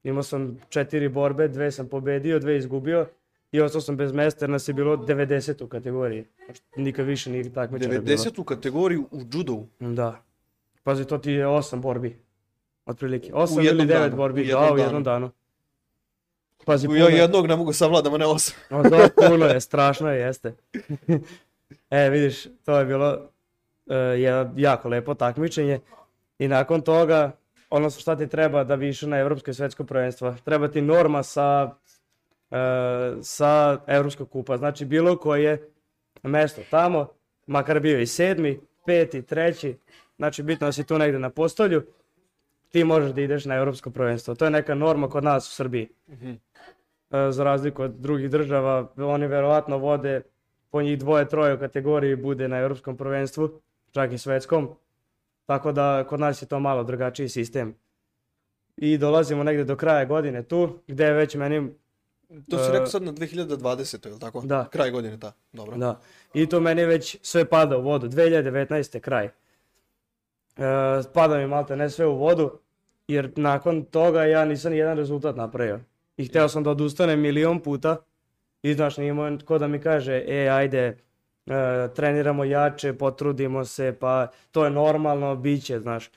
Imao 0.04 0.24
sam 0.24 0.60
četiri 0.70 1.10
borbe, 1.10 1.48
dve 1.48 1.72
sam 1.72 1.88
pobedio, 1.88 2.40
dve 2.40 2.58
izgubio. 2.58 3.06
I 3.52 3.62
ostao 3.62 3.82
sam 3.82 3.98
bez 3.98 4.12
mesta 4.12 4.46
jer 4.46 4.50
nas 4.50 4.68
je 4.68 4.74
bilo 4.74 4.98
90 4.98 5.64
u 5.64 5.68
kategoriji. 5.68 6.26
Nikad 6.76 7.06
više 7.06 7.30
nije 7.30 7.54
takmičara 7.54 8.00
bilo. 8.00 8.18
90. 8.18 8.44
kategoriju 8.46 9.08
u 9.12 9.20
judovu. 9.34 9.68
Da. 9.80 10.24
Pazi, 10.84 11.06
to 11.06 11.18
ti 11.18 11.32
je 11.32 11.48
osam 11.48 11.82
borbi. 11.82 12.20
Otprilike. 12.86 13.32
Osam 13.34 13.64
jednom 13.64 13.80
ili 13.80 13.88
devet 13.88 14.10
danu, 14.12 14.18
borbi. 14.18 14.42
u 14.42 14.46
da, 14.46 14.50
jednom 14.52 14.76
u 14.76 14.78
jednom 14.78 15.04
danu. 15.04 15.32
Pazi, 16.66 16.88
U 16.88 16.90
puno 16.90 17.00
ja 17.00 17.10
jednog 17.10 17.48
ne 17.48 17.56
mogu 17.56 17.74
savladam, 17.74 18.14
a 18.14 18.18
ne 18.18 18.26
osam. 18.26 18.56
O, 18.70 18.84
to 18.84 19.08
puno 19.30 19.46
je, 19.46 19.62
strašno 19.62 20.12
je, 20.12 20.20
jeste. 20.20 20.54
e, 21.90 22.10
vidiš, 22.10 22.48
to 22.66 22.80
je 22.80 22.86
bilo 22.86 23.18
e, 23.90 23.96
jedno 23.96 24.54
jako 24.58 24.90
lepo 24.90 25.14
takmičenje. 25.14 25.80
I 26.40 26.48
nakon 26.48 26.82
toga, 26.82 27.32
odnosno 27.70 28.02
šta 28.02 28.16
ti 28.16 28.28
treba 28.28 28.64
da 28.64 28.78
bi 28.78 28.90
išao 28.90 29.10
na 29.10 29.18
Evropsko 29.18 29.52
i 29.52 29.54
svetsko 29.54 29.84
prvenstvo? 29.84 30.36
Treba 30.46 30.68
ti 30.68 30.82
norma 30.82 31.24
sa, 31.24 31.72
sa 33.22 33.80
Evropskog 33.88 34.30
kupa. 34.30 34.58
Znači 34.58 34.86
bilo 34.86 35.18
koje 35.18 35.70
mesto 36.24 36.62
tamo, 36.70 37.08
makar 37.48 37.80
bio 37.80 38.00
i 38.00 38.06
sedmi, 38.06 38.60
peti, 38.86 39.22
treći, 39.22 39.78
znači 40.18 40.44
bitno 40.44 40.68
da 40.68 40.72
si 40.72 40.84
tu 40.84 40.98
negde 40.98 41.20
na 41.20 41.30
postolju, 41.30 41.84
ti 42.70 42.84
možeš 42.84 43.12
da 43.12 43.22
ideš 43.22 43.46
na 43.46 43.56
Evropsko 43.56 43.90
prvenstvo. 43.90 44.36
To 44.36 44.46
je 44.46 44.52
neka 44.52 44.76
norma 44.76 45.10
kod 45.10 45.24
nas 45.24 45.48
u 45.48 45.56
Srbiji. 45.56 45.90
E, 47.12 47.32
za 47.32 47.44
razliku 47.44 47.84
od 47.84 47.92
drugih 47.92 48.30
država, 48.30 48.92
oni 48.98 49.28
verovatno 49.28 49.78
vode 49.78 50.22
po 50.70 50.82
njih 50.82 51.00
dvoje, 51.00 51.30
troje 51.30 51.54
u 51.54 51.60
kategoriji 51.60 52.16
bude 52.16 52.48
na 52.48 52.58
Europskom 52.58 52.98
prvenstvu, 52.98 53.62
čak 53.92 54.12
i 54.12 54.18
svetskom. 54.18 54.70
Tako 55.46 55.72
da 55.72 56.06
kod 56.10 56.20
nas 56.20 56.42
je 56.42 56.48
to 56.48 56.60
malo 56.60 56.84
drugačiji 56.84 57.30
sistem. 57.30 57.76
I 58.78 58.98
dolazimo 58.98 59.44
negde 59.44 59.64
do 59.64 59.76
kraja 59.76 60.06
godine 60.06 60.44
tu, 60.44 60.80
gde 60.88 61.06
je 61.06 61.14
već 61.14 61.36
meni, 61.36 61.70
To 62.50 62.58
si 62.58 62.70
E, 62.70 62.72
rekao 62.72 62.88
sad 62.88 63.04
na 63.04 63.13
2020. 63.13 64.08
je 64.08 64.13
li 64.13 64.20
tako? 64.20 64.41
Da. 64.41 64.67
Kraj 64.72 64.91
godine, 64.91 65.17
da. 65.17 65.32
Dobro. 65.54 65.78
da, 65.78 66.00
i 66.34 66.50
to 66.50 66.60
meni 66.60 66.86
već 66.86 67.17
sve 67.22 67.46
pada 67.46 67.78
u 67.78 67.82
vodu. 67.82 68.08
2019. 68.08 69.00
kraj. 69.00 69.26
E, 69.26 69.32
pada 71.13 71.38
mi 71.38 71.48
malte 71.48 71.76
ne 71.76 71.89
sve 71.89 72.06
u 72.06 72.15
vodu, 72.15 72.60
jer 73.08 73.32
nakon 73.36 73.84
toga 73.84 74.24
ja 74.24 74.46
nisam 74.46 74.72
ni 74.72 74.78
jedan 74.78 74.98
rezultat 74.98 75.36
napravio. 75.36 75.80
I 76.17 76.26
hteo 76.26 76.50
sam 76.50 76.63
da 76.63 76.70
odustanem 76.70 77.20
milion 77.20 77.60
puta 77.60 77.98
i 78.63 78.74
znaš, 78.74 78.98
nije 78.98 79.10
imao 79.10 79.38
ko 79.46 79.58
da 79.58 79.67
mi 79.67 79.80
kaže, 79.80 80.24
e, 80.28 80.50
ajde, 80.50 80.98
e, 81.46 81.88
treniramo 81.96 82.44
jače, 82.44 82.94
potrudimo 82.94 83.65
se, 83.65 83.96
pa 84.00 84.28
to 84.52 84.65
je 84.65 84.72
normalno, 84.72 85.36
bit 85.36 85.63
će, 85.63 85.80
znaš. 85.80 86.12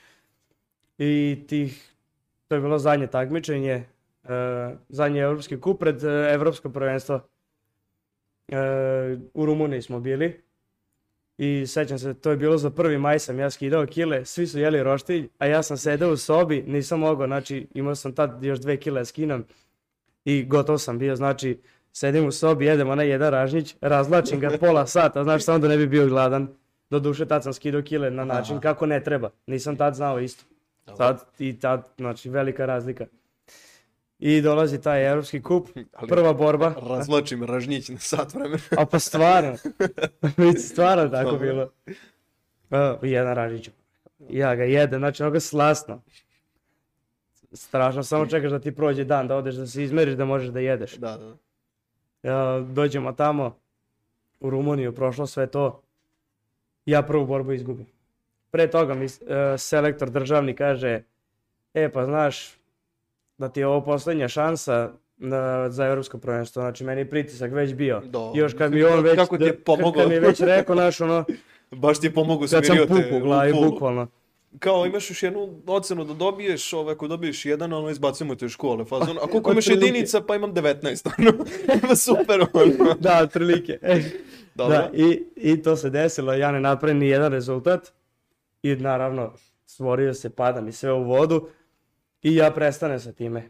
I 0.99 1.45
tih, 1.49 1.95
to 2.49 2.55
je 2.55 2.61
bilo 2.61 2.79
zadnje 2.79 3.07
takmičenje, 3.07 3.85
zadnji 4.89 5.21
evropski 5.21 5.61
kup 5.61 5.81
pred 5.81 6.05
e, 6.05 6.31
evropsko 6.33 6.71
prvenstvo. 6.71 7.21
E, 8.49 8.57
u 9.35 9.47
Rumuniji 9.47 9.83
smo 9.83 10.01
bili 10.01 10.45
i 11.39 11.67
sećam 11.67 11.99
se, 11.99 12.15
to 12.15 12.31
je 12.31 12.37
bilo 12.37 12.59
za 12.59 12.71
prvi 12.71 12.99
maj 12.99 13.19
sam 13.19 13.39
ja 13.39 13.51
skidao 13.51 13.87
kile, 13.87 14.25
svi 14.25 14.47
su 14.47 14.59
jeli 14.59 14.83
roštilj, 14.83 15.29
a 15.39 15.47
ja 15.47 15.63
sam 15.63 15.77
sedeo 15.77 16.13
u 16.13 16.17
sobi, 16.17 16.65
nisam 16.67 17.01
mogao, 17.01 17.27
znači 17.27 17.67
imao 17.75 17.95
sam 17.95 18.15
tad 18.15 18.45
još 18.45 18.59
dve 18.59 18.77
kile 18.77 19.01
da 19.01 19.05
skinem 19.05 19.45
i 20.25 20.45
gotov 20.45 20.79
sam 20.79 20.99
bio, 20.99 21.17
znači 21.17 21.61
sedim 21.93 22.27
u 22.27 22.33
sobi, 22.33 22.67
jedem 22.67 22.89
onaj 22.89 23.09
jedan 23.09 23.31
ražnjić, 23.31 23.77
razlačim 23.81 24.41
ga 24.41 24.51
pola 24.61 24.87
sata, 24.87 25.25
znaš, 25.25 25.45
samo 25.45 25.59
da 25.59 25.69
ne 25.69 25.77
bi 25.77 25.87
bio 25.87 26.07
gladan. 26.07 26.49
Do 26.91 26.99
duše 26.99 27.27
tad 27.27 27.43
sam 27.43 27.53
skidao 27.53 27.83
kile 27.83 28.11
na 28.11 28.25
način 28.25 28.57
Aha. 28.57 28.63
kako 28.63 28.87
ne 28.87 29.05
treba, 29.05 29.31
nisam 29.47 29.77
tad 29.77 29.95
znao 29.95 30.21
isto. 30.21 30.45
Sad 30.97 31.25
i 31.39 31.61
tad, 31.61 31.89
znači 31.97 32.31
velika 32.31 32.67
razlika. 32.67 33.07
I 34.19 34.41
dolazi 34.41 34.81
taj 34.81 35.11
evropski 35.11 35.43
kup, 35.43 35.69
Ali- 35.93 36.09
prva 36.09 36.33
borba, 36.33 36.75
Razvlačim 36.83 37.45
ražnjić 37.45 37.89
na 37.89 37.99
sat 37.99 38.35
vremena. 38.35 38.63
a 38.79 38.87
pa 38.87 38.99
stvarno, 38.99 39.57
Vidi, 40.37 40.59
stvarno 40.59 41.09
tako 41.09 41.37
bilo. 41.37 41.71
Uh, 42.71 42.79
jedan 43.03 43.35
ražić. 43.35 43.71
Ja 44.29 44.55
ga 44.55 44.65
jedem, 44.65 45.01
znači 45.01 45.23
ono 45.23 45.33
ga 45.33 45.41
slasno. 45.41 46.03
Strašno, 47.53 48.03
samo 48.03 48.27
čekaš 48.27 48.51
da 48.51 48.59
ti 48.59 48.75
prođe 48.75 49.05
dan, 49.05 49.29
da 49.29 49.37
odeš 49.37 49.55
da 49.55 49.67
se 49.67 49.83
izmeriš 49.83 50.15
da 50.15 50.25
možeš 50.25 50.49
da 50.49 50.61
jedeš. 50.61 50.95
Da, 50.95 51.17
da. 51.17 51.37
Ja, 52.31 52.61
dođemo 52.61 53.13
tamo, 53.13 53.57
u 54.41 54.51
Rumuniju, 54.51 54.95
prošlo 54.95 55.27
sve 55.27 55.47
to. 55.47 55.83
Ja 56.87 57.03
prvu 57.03 57.27
borbu 57.27 57.53
izgubim. 57.53 57.87
Pre 58.51 58.71
toga 58.71 58.95
mi 58.95 59.05
e, 59.05 59.09
selektor 59.59 60.11
državni 60.11 60.55
kaže, 60.57 61.03
e 61.75 61.93
pa 61.93 62.05
znaš 62.05 62.57
da 63.39 63.49
ti 63.49 63.61
je 63.61 63.67
ovo 63.67 63.81
posljednja 63.83 64.29
šansa 64.29 64.91
na, 65.17 65.71
za 65.71 65.87
evropsko 65.87 66.19
prvenstvo, 66.19 66.63
znači 66.63 66.85
meni 66.85 67.01
je 67.01 67.11
pritisak 67.11 67.53
već 67.53 67.75
bio. 67.75 68.01
Do. 68.01 68.33
Još 68.35 68.55
kad 68.55 68.73
mi 68.73 68.85
on 68.85 69.01
već, 69.01 69.15
Kako 69.17 69.39
ti 69.39 69.45
je 69.45 69.47
da- 69.47 69.55
kad- 69.55 69.65
pomogao? 69.65 69.93
kad 69.93 70.09
mi 70.09 70.15
je 70.15 70.21
već 70.21 70.41
rekao, 70.41 70.77
znaš, 70.77 71.01
ono, 71.01 71.25
Baš 71.73 72.01
ti 72.01 72.07
je 72.07 72.13
pomogao, 72.13 72.41
kad 72.41 72.51
sam 72.51 72.65
smirio 72.65 72.87
te 72.87 72.93
pukao 72.95 73.19
u 73.19 73.21
glavi, 73.21 73.53
polu. 73.53 73.71
bukvalno. 73.71 74.07
Kao 74.59 74.87
imaš 74.87 75.11
još 75.11 75.23
jednu 75.23 75.61
ocenu 75.67 76.05
da 76.05 76.15
dobiješ, 76.15 76.73
ovaj, 76.73 76.93
ako 76.93 77.09
dobiješ 77.09 77.45
jedan, 77.45 77.73
ono 77.73 77.91
izbacimo 77.91 78.35
te 78.35 78.47
iz 78.47 78.51
škole. 78.51 78.85
Fazon, 78.85 79.17
a 79.19 79.27
koliko 79.27 79.53
imaš 79.53 79.67
jedinica, 79.69 80.21
pa 80.21 80.37
imam 80.37 80.55
19. 80.55 81.09
Ono, 81.19 81.45
super, 81.97 82.41
ono. 82.53 82.95
Da, 82.95 83.21
otprilike. 83.23 83.79
E, 83.83 84.01
Dobro. 84.55 84.77
Da, 84.77 84.91
i, 84.95 85.23
i 85.37 85.63
to 85.63 85.77
se 85.77 85.91
desilo, 85.91 86.33
ja 86.33 86.53
ne 86.53 86.61
napravim 86.61 86.99
ni 86.99 87.09
jedan 87.09 87.33
rezultat 87.33 87.93
i 88.63 88.77
naravno 88.77 89.33
stvorio 89.67 90.15
se, 90.15 90.31
pada 90.31 90.61
mi 90.61 90.73
sve 90.73 90.93
u 90.93 91.05
vodu 91.05 91.49
i 92.25 92.35
ja 92.35 92.51
prestanem 92.51 93.01
sa 93.01 93.13
time. 93.13 93.49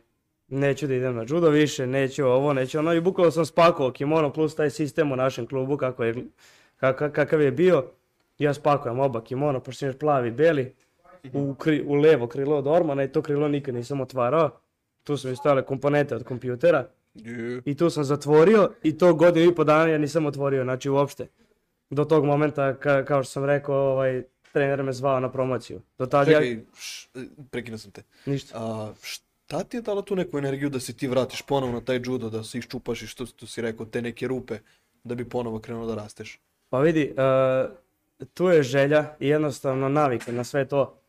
Neću 0.48 0.86
da 0.86 0.94
idem 0.94 1.16
na 1.16 1.24
judo 1.28 1.48
više, 1.48 1.86
neću 1.86 2.26
ovo, 2.26 2.52
neću 2.52 2.78
ono 2.78 2.92
i 2.92 3.00
bukvalno 3.00 3.30
sam 3.30 3.46
spakovao 3.46 3.92
kimono 3.92 4.32
plus 4.32 4.54
taj 4.54 4.70
sistem 4.70 5.12
u 5.12 5.16
našem 5.16 5.46
klubu 5.46 5.76
kako 5.76 6.04
je, 6.04 6.14
kaka, 6.76 7.12
kakav 7.12 7.42
je 7.42 7.50
bio. 7.50 7.84
Ja 8.38 8.54
spakujem 8.54 9.00
oba 9.00 9.24
kimono, 9.24 9.60
pošto 9.60 9.92
plavi 10.00 10.30
beli, 10.30 10.74
u, 11.32 11.54
kri, 11.54 11.84
u 11.86 11.94
levo 11.94 12.26
krilo 12.26 12.56
od 12.56 12.66
ormana 12.66 13.04
i 13.04 13.08
to 13.08 13.22
krilo 13.22 13.48
nikad 13.48 13.74
nisam 13.74 14.00
otvarao. 14.00 14.50
Tu 15.04 15.16
su 15.16 15.28
mi 15.28 15.36
stojale 15.36 15.62
komponente 15.62 16.16
od 16.16 16.24
kompjutera. 16.24 16.88
I 17.64 17.76
tu 17.76 17.90
sam 17.90 18.04
zatvorio 18.04 18.70
i 18.82 18.98
to 18.98 19.14
godinu 19.14 19.50
i 19.50 19.54
po 19.54 19.64
dana 19.64 19.86
ja 19.86 19.98
nisam 19.98 20.26
otvorio, 20.26 20.64
znači 20.64 20.90
uopšte. 20.90 21.26
Do 21.90 22.04
tog 22.04 22.24
momenta, 22.24 22.74
ka, 22.74 23.04
kao 23.04 23.22
što 23.22 23.32
sam 23.32 23.44
rekao, 23.44 23.76
ovaj, 23.76 24.22
trener 24.54 24.82
me 24.82 24.92
zvao 24.92 25.20
na 25.20 25.28
promociju. 25.32 25.80
Do 25.98 26.06
tad 26.06 26.28
ja, 26.28 26.38
Čekaj, 26.40 26.64
š, 26.78 27.08
prekinuo 27.50 27.78
sam 27.78 27.90
te. 27.90 28.02
ništa. 28.26 28.58
A, 28.58 28.92
šta 29.02 29.64
ti 29.64 29.76
je 29.76 29.82
dalo 29.82 30.02
tu 30.02 30.16
neku 30.16 30.38
energiju 30.38 30.70
da 30.70 30.80
se 30.80 30.92
ti 30.96 31.08
vratiš 31.08 31.42
ponovo 31.42 31.72
na 31.72 31.80
taj 31.80 32.00
judo, 32.04 32.30
da 32.30 32.44
se 32.44 32.58
iščupaš 32.58 33.02
i 33.02 33.06
što, 33.06 33.26
što 33.26 33.46
si 33.46 33.62
rekao, 33.62 33.86
te 33.86 34.02
neke 34.02 34.28
rupe, 34.28 34.58
da 35.04 35.14
bi 35.14 35.28
ponovo 35.28 35.58
krenuo 35.58 35.86
da 35.86 35.94
rasteš? 35.94 36.38
Pa 36.70 36.80
vidi, 36.80 37.02
e, 37.02 37.66
tu 38.34 38.48
je 38.48 38.62
želja 38.62 39.16
i 39.20 39.28
jednostavno 39.28 39.88
navika 39.88 40.32
na 40.32 40.44
sve 40.44 40.68
to. 40.68 41.00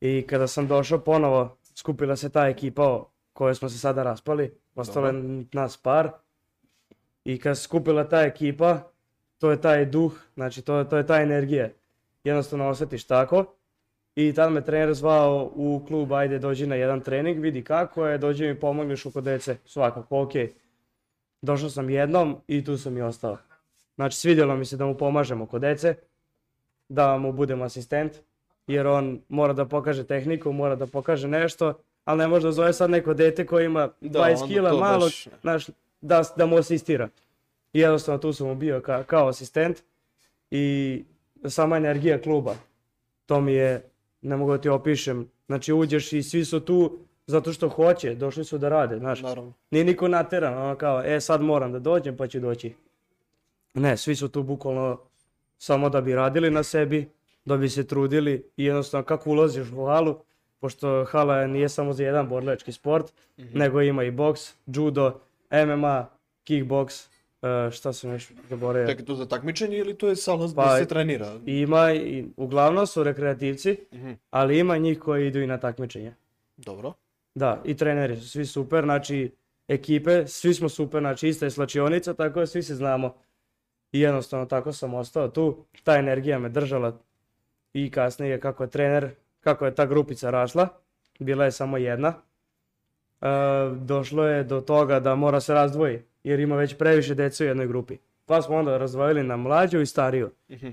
I 0.00 0.22
kada 0.26 0.46
sam 0.46 0.68
došao 0.68 0.98
ponovo, 0.98 1.56
skupila 1.74 2.16
se 2.16 2.30
ta 2.30 2.46
ekipa 2.46 3.04
kojoj 3.32 3.54
smo 3.54 3.68
se 3.68 3.78
sada 3.78 4.02
raspali, 4.02 4.54
ostalo 4.74 5.06
je 5.06 5.44
nas 5.52 5.76
par. 5.76 6.10
I 7.24 7.38
kad 7.38 7.56
se 7.56 7.62
skupila 7.62 8.08
ta 8.08 8.22
ekipa, 8.22 8.90
to 9.38 9.50
je 9.50 9.60
taj 9.60 9.84
duh, 9.86 10.12
znači 10.34 10.62
to, 10.62 10.84
to 10.84 10.96
je 10.96 11.06
ta 11.06 11.20
energija. 11.22 11.70
Jednostavno 12.28 12.68
osjetiš 12.68 13.04
tako. 13.04 13.44
I 14.14 14.32
tad 14.32 14.52
me 14.52 14.64
trener 14.64 14.94
zvao 14.94 15.52
u 15.54 15.84
klub, 15.88 16.12
ajde 16.12 16.38
dođi 16.38 16.66
na 16.66 16.74
jedan 16.74 17.00
trening, 17.00 17.38
vidi 17.38 17.64
kako 17.64 18.06
je, 18.06 18.18
dođi 18.18 18.46
mi 18.46 18.60
pomogneš 18.60 19.06
oko 19.06 19.20
dece, 19.20 19.56
svakako, 19.64 20.22
ok. 20.22 20.32
Došao 21.42 21.70
sam 21.70 21.90
jednom 21.90 22.36
i 22.46 22.64
tu 22.64 22.76
sam 22.76 22.96
i 22.96 23.02
ostao. 23.02 23.38
Znači 23.94 24.16
svidjelo 24.16 24.56
mi 24.56 24.64
se 24.64 24.76
da 24.76 24.86
mu 24.86 24.94
pomažemo 24.94 25.46
kod 25.46 25.60
dece, 25.60 25.94
da 26.88 27.18
mu 27.18 27.32
budem 27.32 27.62
asistent, 27.62 28.12
jer 28.66 28.86
on 28.86 29.20
mora 29.28 29.52
da 29.52 29.64
pokaže 29.64 30.06
tehniku, 30.06 30.52
mora 30.52 30.76
da 30.76 30.86
pokaže 30.86 31.28
nešto, 31.28 31.74
ali 32.04 32.18
ne 32.18 32.28
može 32.28 32.46
da 32.46 32.52
zove 32.52 32.72
sad 32.72 32.90
neko 32.90 33.14
dete 33.14 33.46
koje 33.46 33.64
ima 33.64 33.88
Da, 34.00 34.20
20 34.20 34.42
onda 34.42 34.46
kila 34.46 34.72
malog, 34.72 35.10
znaš, 35.40 35.66
da, 36.00 36.22
da 36.36 36.46
mu 36.46 36.56
asistira. 36.56 37.08
I 37.72 37.80
jednostavno 37.80 38.18
tu 38.18 38.32
sam 38.32 38.46
mu 38.46 38.54
bio 38.54 38.80
ka, 38.80 39.02
kao 39.02 39.28
asistent 39.28 39.82
i 40.50 41.04
sama 41.44 41.76
energija 41.76 42.20
kluba, 42.20 42.54
to 43.26 43.40
mi 43.40 43.52
je, 43.52 43.90
ne 44.22 44.36
mogu 44.36 44.52
da 44.52 44.60
ti 44.60 44.68
opišem, 44.68 45.30
znači 45.46 45.72
uđeš 45.72 46.12
i 46.12 46.22
svi 46.22 46.44
su 46.44 46.60
tu 46.60 46.98
zato 47.26 47.52
što 47.52 47.68
hoće, 47.68 48.14
došli 48.14 48.44
su 48.44 48.58
da 48.58 48.68
rade, 48.68 48.98
znaš. 48.98 49.22
Naravno. 49.22 49.52
Nije 49.70 49.84
niko 49.84 50.08
nateran, 50.08 50.58
ono 50.58 50.76
kao, 50.76 51.02
e 51.04 51.20
sad 51.20 51.42
moram 51.42 51.72
da 51.72 51.78
dođem 51.78 52.16
pa 52.16 52.26
ću 52.26 52.40
doći. 52.40 52.74
Ne, 53.74 53.96
svi 53.96 54.16
su 54.16 54.28
tu 54.28 54.42
bukvalno 54.42 55.00
samo 55.58 55.88
da 55.88 56.00
bi 56.00 56.14
radili 56.14 56.50
na 56.50 56.62
sebi, 56.62 57.08
da 57.44 57.56
bi 57.56 57.68
se 57.68 57.86
trudili 57.86 58.50
i 58.56 58.64
jednostavno 58.64 59.04
kako 59.04 59.30
ulaziš 59.30 59.68
u 59.72 59.86
halu, 59.86 60.16
pošto 60.60 61.04
hala 61.04 61.46
nije 61.46 61.68
samo 61.68 61.92
za 61.92 62.04
jedan 62.04 62.28
borilački 62.28 62.72
sport, 62.72 63.12
nego 63.36 63.82
ima 63.82 64.04
i 64.04 64.10
boks, 64.10 64.54
judo, 64.66 65.20
MMA, 65.50 66.06
kickboks, 66.44 67.08
e, 67.42 67.70
šta 67.70 67.92
sam 67.92 68.12
još 68.12 68.28
zaboravio. 68.48 68.88
Čekaj, 68.88 69.04
to 69.04 69.14
za 69.14 69.26
takmičenje 69.26 69.76
ili 69.78 69.94
to 69.98 70.08
je 70.08 70.16
sala 70.16 70.48
Pa, 70.56 70.64
da 70.64 70.78
se 70.78 70.86
trenira? 70.86 71.32
Ima 71.46 71.92
i, 71.92 72.24
uglavnom 72.36 72.86
su 72.86 73.02
rekreativci, 73.02 73.76
Mhm. 73.92 74.12
ali 74.30 74.58
ima 74.58 74.76
njih 74.78 74.98
koji 74.98 75.26
idu 75.26 75.40
i 75.40 75.46
na 75.46 75.58
takmičenje. 75.58 76.14
Dobro. 76.56 76.92
Da, 77.34 77.62
i 77.64 77.76
treneri 77.76 78.16
su 78.16 78.28
svi 78.28 78.46
super, 78.46 78.84
znači 78.84 79.30
ekipe, 79.68 80.26
svi 80.26 80.54
smo 80.54 80.68
super, 80.68 81.00
znači 81.00 81.28
ista 81.28 81.46
je 81.46 81.50
slačionica, 81.50 82.14
tako 82.14 82.40
da 82.40 82.46
svi 82.46 82.62
se 82.62 82.74
znamo. 82.74 83.14
I 83.92 84.00
jednostavno 84.00 84.46
tako 84.46 84.72
sam 84.72 84.94
ostao 84.94 85.28
tu, 85.28 85.64
ta 85.84 85.96
energija 85.96 86.38
me 86.38 86.48
držala 86.48 86.98
i 87.72 87.90
kasnije 87.90 88.40
kako 88.40 88.62
je 88.62 88.70
trener, 88.70 89.10
kako 89.40 89.66
je 89.66 89.74
ta 89.74 89.86
grupica 89.86 90.30
rasla, 90.30 90.68
bila 91.18 91.44
je 91.44 91.52
samo 91.52 91.76
jedna. 91.76 92.14
E, 93.20 93.26
došlo 93.76 94.24
je 94.26 94.44
do 94.44 94.60
toga 94.60 95.00
da 95.00 95.14
mora 95.14 95.40
se 95.40 95.54
razdvoji, 95.54 96.02
jer 96.28 96.40
ima 96.40 96.56
već 96.56 96.74
previše 96.74 97.14
dece 97.14 97.44
u 97.44 97.46
jednoj 97.46 97.66
grupi. 97.66 97.96
Pa 98.26 98.42
smo 98.42 98.56
onda 98.56 98.78
razdvojili 98.78 99.22
na 99.22 99.36
mlađu 99.36 99.80
i 99.80 99.86
stariju. 99.86 100.30
Mhm. 100.50 100.68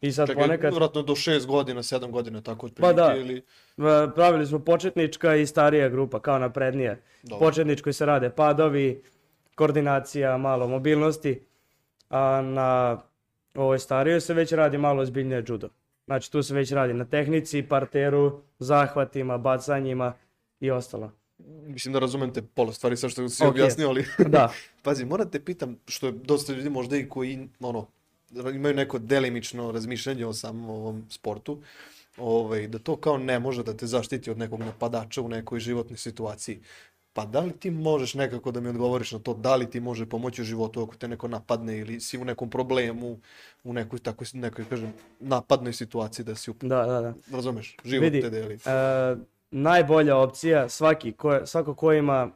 I 0.00 0.12
sad 0.12 0.28
Čekaj, 0.28 0.42
ponekad... 0.42 0.72
vjerojatno 0.72 1.02
do 1.02 1.12
6 1.12 1.46
godina, 1.46 1.82
7 1.82 2.10
godina, 2.10 2.40
tako 2.40 2.68
Pa 2.80 2.88
otprilike, 2.88 2.96
da. 2.96 3.16
ili... 3.16 3.42
Pravili 4.14 4.46
smo 4.46 4.58
početnička 4.58 5.34
i 5.36 5.46
starija 5.46 5.88
grupa, 5.88 6.20
kao 6.20 6.38
naprednije. 6.38 7.02
Dobro. 7.22 7.46
Početničkoj 7.46 7.92
se 7.92 8.06
rade 8.06 8.30
padovi, 8.30 9.02
koordinacija, 9.54 10.36
malo 10.36 10.68
mobilnosti, 10.68 11.46
a 12.10 12.42
na 12.42 13.00
ovoj 13.54 13.78
starijoj 13.78 14.20
se 14.20 14.34
već 14.34 14.52
radi 14.52 14.78
malo 14.78 15.02
ozbiljnije 15.02 15.44
judo. 15.48 15.68
Znači 16.04 16.32
tu 16.32 16.42
se 16.42 16.54
već 16.54 16.72
radi 16.72 16.94
na 16.94 17.04
tehnici, 17.04 17.62
parteru, 17.62 18.40
zahvatima, 18.58 19.38
bacanjima 19.38 20.12
i 20.60 20.70
ostalo. 20.70 21.10
Mislim 21.66 21.92
da 21.92 21.98
razumem 21.98 22.32
te 22.32 22.42
pola 22.42 22.72
stvari 22.72 22.96
sad 22.96 23.10
što 23.10 23.28
si 23.28 23.44
Ok. 23.44 23.50
objasnio, 23.50 23.88
ali... 23.88 24.04
Da, 24.28 24.52
Pazi, 24.82 25.04
moram 25.04 25.30
te 25.30 25.40
pitam, 25.40 25.76
što 25.86 26.06
je 26.06 26.12
dosta 26.12 26.52
ljudi 26.52 26.70
možda 26.70 26.96
i 26.96 27.08
koji, 27.08 27.48
ono, 27.60 27.86
imaju 28.54 28.74
neko 28.74 28.98
delimično 28.98 29.72
razmišljanje 29.72 30.26
o 30.26 30.32
samom 30.32 30.70
ovom 30.70 31.04
sportu, 31.10 31.62
ovaj, 32.16 32.68
da 32.68 32.78
to 32.78 32.96
kao 32.96 33.18
ne 33.18 33.38
može 33.38 33.62
da 33.62 33.76
te 33.76 33.86
zaštiti 33.86 34.30
od 34.30 34.38
nekog 34.38 34.60
napadača 34.60 35.22
u 35.22 35.28
nekoj 35.28 35.60
životnoj 35.60 35.96
situaciji. 35.96 36.60
Pa 37.12 37.24
da 37.26 37.40
li 37.40 37.52
ti 37.52 37.70
možeš 37.70 38.14
nekako 38.14 38.50
da 38.52 38.60
mi 38.60 38.68
odgovoriš 38.68 39.12
na 39.12 39.18
to, 39.18 39.34
da 39.34 39.56
li 39.56 39.70
ti 39.70 39.80
može 39.80 40.06
pomoći 40.06 40.42
u 40.42 40.44
životu 40.44 40.82
ako 40.82 40.96
te 40.96 41.08
neko 41.08 41.28
napadne 41.28 41.78
ili 41.78 42.00
si 42.00 42.18
u 42.18 42.24
nekom 42.24 42.50
problemu, 42.50 43.18
u 43.64 43.72
nekoj 43.72 43.98
takoj, 43.98 44.26
nekoj, 44.32 44.64
kažem, 44.64 44.92
napadnoj 45.20 45.72
situaciji 45.72 46.24
da 46.24 46.34
si, 46.34 46.50
u, 46.50 46.54
da, 46.60 46.86
da, 46.86 47.00
da. 47.00 47.14
razumeš, 47.32 47.76
život 47.84 48.04
Vidi, 48.04 48.20
te 48.20 48.30
deli. 48.30 48.54
e, 48.54 49.16
najbolja 49.50 50.16
opcija, 50.16 50.68
svaki 50.68 51.12
ko, 51.12 51.46
svako 51.46 51.74
ko 51.74 51.92
ima 51.92 52.30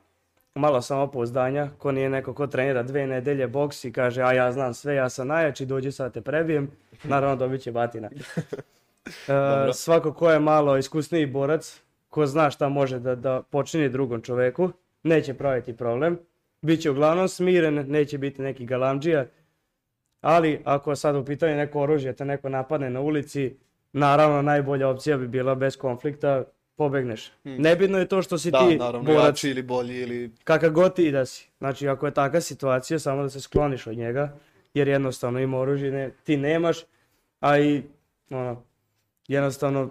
malo 0.55 0.83
samopouzdanja, 0.83 1.69
ko 1.79 1.93
nije 1.93 2.11
neko 2.11 2.35
ko 2.35 2.47
trenira 2.47 2.83
dve 2.83 3.07
nedelje 3.07 3.47
boks 3.47 3.85
i 3.85 3.93
kaže 3.93 4.23
a 4.23 4.33
ja 4.33 4.53
znam 4.53 4.75
sve, 4.75 4.95
ja 4.95 5.09
sam 5.09 5.29
najjači, 5.29 5.67
dođi 5.67 5.93
sad 5.93 6.13
te 6.13 6.21
prebijem, 6.21 6.71
naravno 7.05 7.37
dobit 7.37 7.63
će 7.63 7.73
batina. 7.73 8.11
E, 9.29 9.73
svako 9.73 10.13
ko 10.13 10.31
je 10.31 10.41
malo 10.41 10.77
iskusniji 10.77 11.27
borac, 11.27 11.81
ko 12.09 12.27
zna 12.27 12.51
šta 12.51 12.69
može 12.69 12.99
da, 12.99 13.15
da 13.15 13.43
počini 13.51 13.89
drugom 13.89 14.23
čoveku, 14.23 14.71
neće 15.03 15.35
praviti 15.35 15.77
problem. 15.77 16.19
Biće 16.63 16.91
uglavnom 16.91 17.29
smiren, 17.29 17.75
neće 17.89 18.19
biti 18.19 18.43
neki 18.43 18.67
galamđija, 18.67 19.27
ali 20.21 20.61
ako 20.65 20.97
sad 20.97 21.17
u 21.17 21.25
pitanju 21.25 21.57
neko 21.57 21.81
oružje 21.81 22.13
te 22.13 22.25
neko 22.25 22.49
napadne 22.49 22.91
na 22.91 23.01
ulici, 23.01 23.57
naravno 23.93 24.43
najbolja 24.43 24.89
opcija 24.89 25.17
bi 25.17 25.29
bila 25.29 25.55
bez 25.55 25.77
konflikta 25.77 26.45
pobegneš. 26.81 27.33
Nebitno 27.45 27.99
je 27.99 28.09
to 28.09 28.23
što 28.23 28.39
si 28.39 28.51
Da, 28.51 28.69
ti 28.69 28.77
naravno, 28.77 29.13
borac, 29.13 29.45
ili 29.45 29.63
bolji 29.63 30.01
ili... 30.01 30.31
kakav 30.45 30.71
god 30.71 30.95
ti 30.95 31.11
da 31.11 31.27
si. 31.27 31.49
Znači, 31.59 31.89
ako 31.89 32.07
je 32.07 32.15
takva 32.15 32.41
situacija, 32.41 32.99
samo 32.99 33.23
da 33.23 33.29
se 33.29 33.41
skloniš 33.41 33.87
od 33.87 33.97
njega, 33.97 34.37
jer 34.75 34.89
jednostavno 34.89 35.41
ima 35.41 35.59
oružje, 35.59 35.91
ne, 35.91 36.11
ti 36.25 36.37
nemaš, 36.37 36.79
a 37.41 37.59
i, 37.59 37.83
ono, 38.31 38.63
jednostavno, 39.29 39.91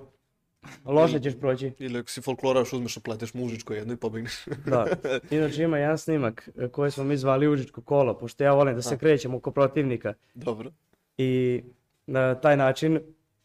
loše 0.85 1.19
ćeš 1.19 1.33
proći. 1.39 1.71
Ili 1.79 1.99
ako 1.99 2.09
si 2.09 2.21
folkloraš, 2.21 2.73
uzmeš 2.73 2.97
i 2.97 2.99
pleteš 2.99 3.33
mužičko 3.33 3.73
jedno 3.73 3.93
i 3.93 3.97
pobegneš. 3.97 4.45
Da. 4.65 4.87
Inače 5.31 5.63
ima 5.63 5.77
jedan 5.77 5.97
snimak 5.97 6.49
e, 6.57 6.67
koji 6.67 6.91
smo 6.91 7.03
mi 7.03 7.17
zvali 7.17 7.47
Užičko 7.47 7.81
kolo, 7.81 8.17
pošto 8.17 8.43
ja 8.43 8.53
volim 8.53 8.75
da 8.75 8.81
se 8.81 8.97
krećem 8.97 9.35
oko 9.35 9.51
protivnika. 9.51 10.13
Dobro. 10.33 10.71
I 11.17 11.61
na 12.07 12.35
taj 12.35 12.57
način 12.57 12.99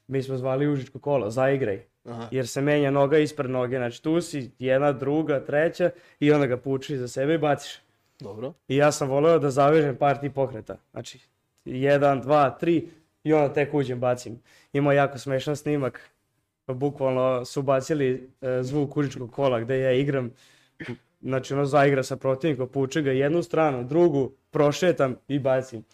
mi 0.07 0.22
smo 0.22 0.37
zvali 0.37 0.68
Užičko 0.68 0.98
kolo, 0.98 1.30
zaigraj. 1.30 1.93
Aha. 2.04 2.28
Jer 2.30 2.48
se 2.48 2.60
menja 2.60 2.90
noga 2.90 3.18
ispred 3.18 3.50
noge, 3.50 3.76
znači 3.76 4.02
tu 4.02 4.20
si 4.20 4.50
jedna, 4.58 4.92
druga, 4.92 5.44
treća 5.44 5.90
i 6.20 6.32
onda 6.32 6.46
ga 6.46 6.56
puči 6.56 6.96
za 6.96 7.08
sebe 7.08 7.34
i 7.34 7.38
baciš. 7.38 7.80
Dobro. 8.20 8.52
I 8.68 8.76
ja 8.76 8.92
sam 8.92 9.08
voleo 9.08 9.38
da 9.38 9.50
zavežem 9.50 9.96
par 9.96 10.20
tih 10.20 10.32
pokreta. 10.32 10.76
Znači, 10.90 11.18
jedan, 11.64 12.20
dva, 12.20 12.50
tri 12.50 12.88
i 13.24 13.32
onda 13.32 13.54
tek 13.54 13.74
uđem 13.74 14.00
bacim. 14.00 14.40
Ima 14.72 14.92
jako 14.92 15.18
smešan 15.18 15.56
snimak. 15.56 16.10
Bukvalno 16.66 17.44
su 17.44 17.62
bacili 17.62 18.30
e, 18.40 18.62
zvuk 18.62 18.96
užičkog 18.96 19.32
kola 19.32 19.60
gde 19.60 19.78
ja 19.78 19.92
igram. 19.92 20.30
Znači, 21.22 21.54
ono 21.54 21.64
zaigra 21.64 22.02
sa 22.02 22.16
protivnikom, 22.16 22.68
puče 22.68 23.02
ga 23.02 23.12
jednu 23.12 23.42
stranu, 23.42 23.84
drugu, 23.84 24.32
prošetam 24.50 25.16
i 25.28 25.38
bacim. 25.38 25.84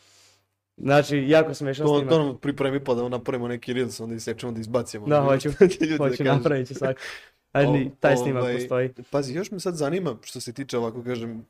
Znači, 0.80 1.24
jako 1.28 1.54
smešan 1.54 1.86
To, 1.86 1.94
snimak. 1.94 2.10
to 2.10 2.18
nam 2.18 2.38
pripremi 2.38 2.84
pa 2.84 2.94
da 2.94 3.08
napravimo 3.08 3.48
neki 3.48 3.72
reels, 3.72 4.00
onda 4.00 4.14
isečemo 4.14 4.52
da 4.52 4.60
izbacimo. 4.60 5.06
Da, 5.06 5.20
hoću, 5.20 5.48
da 5.90 5.96
hoću 5.98 6.16
kažu. 6.16 6.24
napravit 6.24 6.68
ću 6.68 6.74
svaki. 6.74 7.00
Ali 7.52 7.90
taj 8.00 8.16
snimak 8.16 8.42
ovaj, 8.42 8.54
postoji. 8.54 8.90
Pazi, 9.10 9.34
još 9.34 9.50
me 9.50 9.60
sad 9.60 9.74
zanima 9.76 10.16
što 10.22 10.40
se 10.40 10.52
tiče 10.52 10.78
ovako 10.78 11.02
kažem 11.02 11.46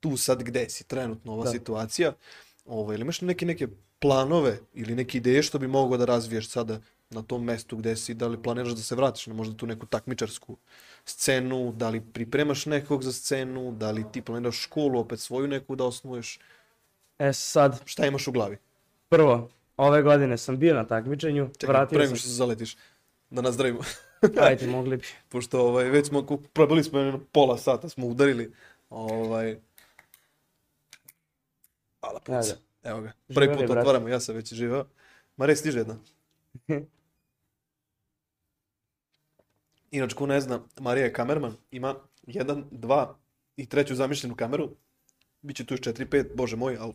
tu 0.00 0.16
sad 0.16 0.42
gde 0.42 0.68
si 0.68 0.84
trenutno 0.84 1.32
ova 1.32 1.44
Da. 1.44 1.50
situacija. 1.50 2.12
Ovaj, 2.64 2.94
ili 2.94 3.02
imaš 3.02 3.20
neke 3.20 3.46
neke 3.46 3.68
planove 3.98 4.58
ili 4.74 4.94
neke 4.94 5.18
ideje 5.18 5.42
što 5.42 5.58
bi 5.58 5.66
mogao 5.68 5.98
da 5.98 6.04
razviješ 6.04 6.48
sada 6.48 6.80
na 7.10 7.22
tom 7.22 7.44
mestu 7.44 7.76
gde 7.76 7.96
si, 7.96 8.14
da 8.14 8.26
li 8.26 8.42
planiraš 8.42 8.72
da 8.72 8.82
se 8.82 8.94
vratiš 8.94 9.26
na 9.26 9.34
možda 9.34 9.56
tu 9.56 9.66
neku 9.66 9.86
takmičarsku 9.86 10.56
scenu, 11.04 11.72
da 11.72 11.88
li 11.88 12.00
pripremaš 12.02 12.66
nekog 12.66 13.02
za 13.02 13.12
scenu, 13.12 13.72
da 13.72 13.90
li 13.90 14.04
ti 14.12 14.22
planiraš 14.22 14.62
školu 14.62 14.98
opet 15.00 15.20
svoju 15.20 15.48
neku 15.48 15.76
da 15.76 15.84
osnuješ, 15.84 16.38
E 17.18 17.32
sad, 17.32 17.82
šta 17.84 18.06
imaš 18.06 18.28
u 18.28 18.32
glavi? 18.32 18.58
prvo, 19.08 19.50
ove 19.76 20.02
godine 20.02 20.38
sam 20.38 20.58
bio 20.58 20.74
na 20.74 20.86
takmičenju, 20.86 21.50
Čekaj, 21.58 21.72
vratio 21.72 21.98
sam 21.98 22.04
nego 22.04 22.16
što 22.16 22.28
se 22.28 22.34
zaletiš, 22.34 22.76
da 23.30 23.42
nazdravimo. 23.42 23.80
Ajde, 24.46 24.66
mogli 24.66 24.96
bi. 24.96 25.04
Pošto 25.28 25.60
ovaj, 25.60 25.84
već 25.84 26.08
smo, 26.08 26.26
probili 26.52 26.84
smo 26.84 26.98
jedno 26.98 27.20
pola 27.32 27.58
sata, 27.58 27.88
smo 27.88 28.06
udarili. 28.06 28.52
Ovaj... 28.90 29.58
Hvala 32.00 32.20
puca. 32.20 32.56
Evo 32.82 33.00
ga. 33.00 33.12
Prvi 33.34 33.48
put 33.48 33.66
brate. 33.66 33.80
otvaramo, 33.80 34.08
ja 34.08 34.20
sam 34.20 34.34
već 34.34 34.52
živeo. 34.52 34.84
Mare, 35.36 35.56
stiže 35.56 35.78
jedna. 35.78 35.96
Inače, 39.90 40.16
ko 40.16 40.26
ne 40.26 40.40
zna, 40.40 40.60
Marija 40.80 41.04
je 41.04 41.12
kamerman, 41.12 41.56
ima 41.70 41.94
jedan, 42.26 42.64
dva 42.70 43.18
i 43.56 43.66
treću 43.66 43.94
zamišljenu 43.94 44.36
kameru. 44.36 44.70
Biće 45.42 45.66
tu 45.66 45.74
još 45.74 45.80
četiri, 45.80 46.06
pet, 46.06 46.32
bože 46.34 46.56
moj, 46.56 46.76
ali 46.80 46.92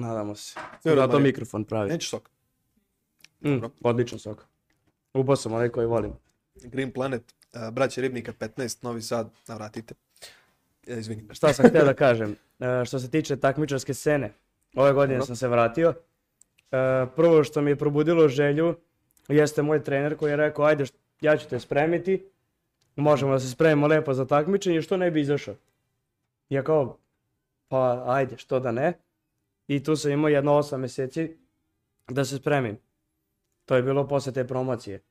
Nadamo 0.00 0.34
se. 0.34 0.60
Zato 0.84 0.96
Marija. 0.96 1.18
mikrofon 1.18 1.64
pravi. 1.64 1.90
nećeš 1.90 2.10
sok. 2.10 2.30
Mm, 3.44 3.58
odličan 3.82 4.18
sok. 4.18 4.46
Ubao 5.14 5.36
sam 5.36 5.52
onaj 5.52 5.68
koji 5.68 5.86
volim. 5.86 6.12
Green 6.54 6.92
Planet, 6.92 7.34
uh, 7.54 7.74
braće 7.74 8.00
Ribnika 8.00 8.32
15, 8.32 8.84
Novi 8.84 9.02
Sad, 9.02 9.30
navratite. 9.48 9.94
E, 10.86 10.98
izvini. 10.98 11.34
Šta 11.34 11.52
sam 11.52 11.68
htio 11.68 11.84
da 11.84 11.94
kažem? 11.94 12.36
E, 12.60 12.84
što 12.84 12.98
se 12.98 13.10
tiče 13.10 13.36
takmičarske 13.36 13.94
scene, 13.94 14.32
ove 14.76 14.92
godine 14.92 15.14
Dobro. 15.14 15.26
sam 15.26 15.36
se 15.36 15.48
vratio. 15.48 15.88
E, 15.88 15.96
prvo 17.16 17.44
što 17.44 17.60
mi 17.60 17.70
je 17.70 17.76
probudilo 17.76 18.28
želju 18.28 18.76
jeste 19.28 19.62
moj 19.62 19.84
trener 19.84 20.16
koji 20.16 20.30
je 20.30 20.36
rekao 20.36 20.64
ajde 20.64 20.84
ja 21.20 21.36
ću 21.36 21.48
te 21.48 21.60
spremiti, 21.60 22.30
možemo 22.96 23.32
da 23.32 23.38
se 23.40 23.50
spremimo 23.50 23.86
lepo 23.86 24.14
za 24.14 24.26
takmičenje, 24.26 24.82
što 24.82 24.96
ne 24.96 25.10
bi 25.10 25.20
izašao? 25.20 25.54
Ja 26.48 26.62
kao, 26.62 26.98
pa 27.68 28.04
ajde, 28.06 28.36
što 28.36 28.60
da 28.60 28.72
ne? 28.72 28.92
I 29.68 29.82
tu 29.82 29.96
sam 29.96 30.10
imao 30.10 30.28
jedno 30.28 30.54
osam 30.54 30.80
mjeseci 30.80 31.36
da 32.08 32.24
se 32.24 32.36
spremim. 32.36 32.78
To 33.64 33.76
je 33.76 33.82
bilo 33.82 34.08
posle 34.08 34.32
te 34.32 34.46
promocije. 34.46 35.02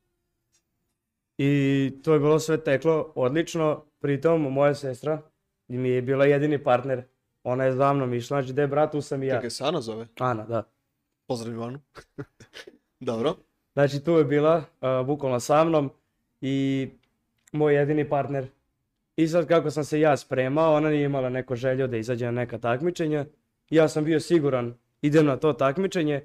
I 1.37 1.91
to 2.03 2.13
je 2.13 2.19
bilo 2.19 2.39
sve 2.39 2.63
teklo 2.63 3.11
odlično, 3.15 3.85
pritom 3.99 4.41
moja 4.41 4.75
sestra 4.75 5.21
mi 5.67 5.89
je 5.89 6.01
bila 6.01 6.25
jedini 6.25 6.63
partner. 6.63 7.03
Ona 7.43 7.63
je 7.63 7.73
za 7.73 7.93
mnom 7.93 8.13
išla, 8.13 8.41
znači 8.41 8.53
gde 8.53 8.67
brat, 8.67 8.91
tu 8.91 9.01
sam 9.01 9.23
i 9.23 9.27
ja. 9.27 9.35
Čekaj, 9.35 9.49
se 9.49 9.63
Ana 9.63 9.81
zove? 9.81 10.07
Ana, 10.19 10.45
da. 10.45 10.63
Pozdravim 11.27 11.61
Anu. 11.61 11.79
Dobro. 12.99 13.35
Znači 13.73 14.03
tu 14.03 14.11
je 14.11 14.23
bila 14.23 14.55
uh, 14.57 15.05
bukvalno 15.05 15.39
sa 15.39 15.63
mnom 15.63 15.91
i 16.41 16.87
moj 17.51 17.75
jedini 17.75 18.09
partner. 18.09 18.47
I 19.15 19.27
sad 19.27 19.47
kako 19.47 19.71
sam 19.71 19.83
se 19.83 19.99
ja 19.99 20.17
spremao, 20.17 20.75
ona 20.75 20.89
nije 20.89 21.05
imala 21.05 21.29
neko 21.29 21.55
želju 21.55 21.87
da 21.87 21.97
izađe 21.97 22.25
na 22.25 22.31
neka 22.31 22.57
takmičenja. 22.57 23.25
Ja 23.69 23.87
sam 23.87 24.03
bio 24.03 24.19
siguran, 24.19 24.73
idem 25.01 25.25
na 25.25 25.37
to 25.37 25.53
takmičenje, 25.53 26.21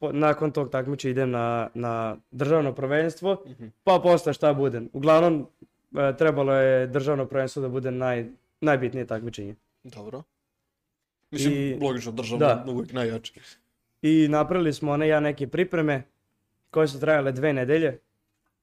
nakon 0.00 0.50
tog 0.50 0.70
takmičenja 0.70 1.10
idem 1.10 1.30
na, 1.30 1.68
na 1.74 2.16
državno 2.30 2.74
prvenstvo, 2.74 3.44
pa 3.84 4.00
posle 4.02 4.32
šta 4.32 4.54
bude. 4.54 4.82
Uglavnom, 4.92 5.46
e, 5.96 6.16
trebalo 6.16 6.54
je 6.54 6.86
državno 6.86 7.26
prvenstvo 7.26 7.62
da 7.62 7.68
bude 7.68 7.90
naj, 7.90 8.26
najbitnije 8.60 9.06
takmičenje. 9.06 9.54
Dobro. 9.84 10.22
Mislim, 11.30 11.54
I- 11.54 11.78
logično, 11.82 12.12
državno 12.12 12.46
da. 12.46 12.64
uvijek 12.68 12.92
najjači. 12.92 13.40
I 14.02 14.28
napravili 14.28 14.72
smo 14.72 14.92
one 14.92 15.08
ja 15.08 15.20
neke 15.20 15.48
pripreme 15.48 16.02
koje 16.70 16.88
su 16.88 17.00
trajale 17.00 17.32
dve 17.32 17.52
nedelje 17.52 17.98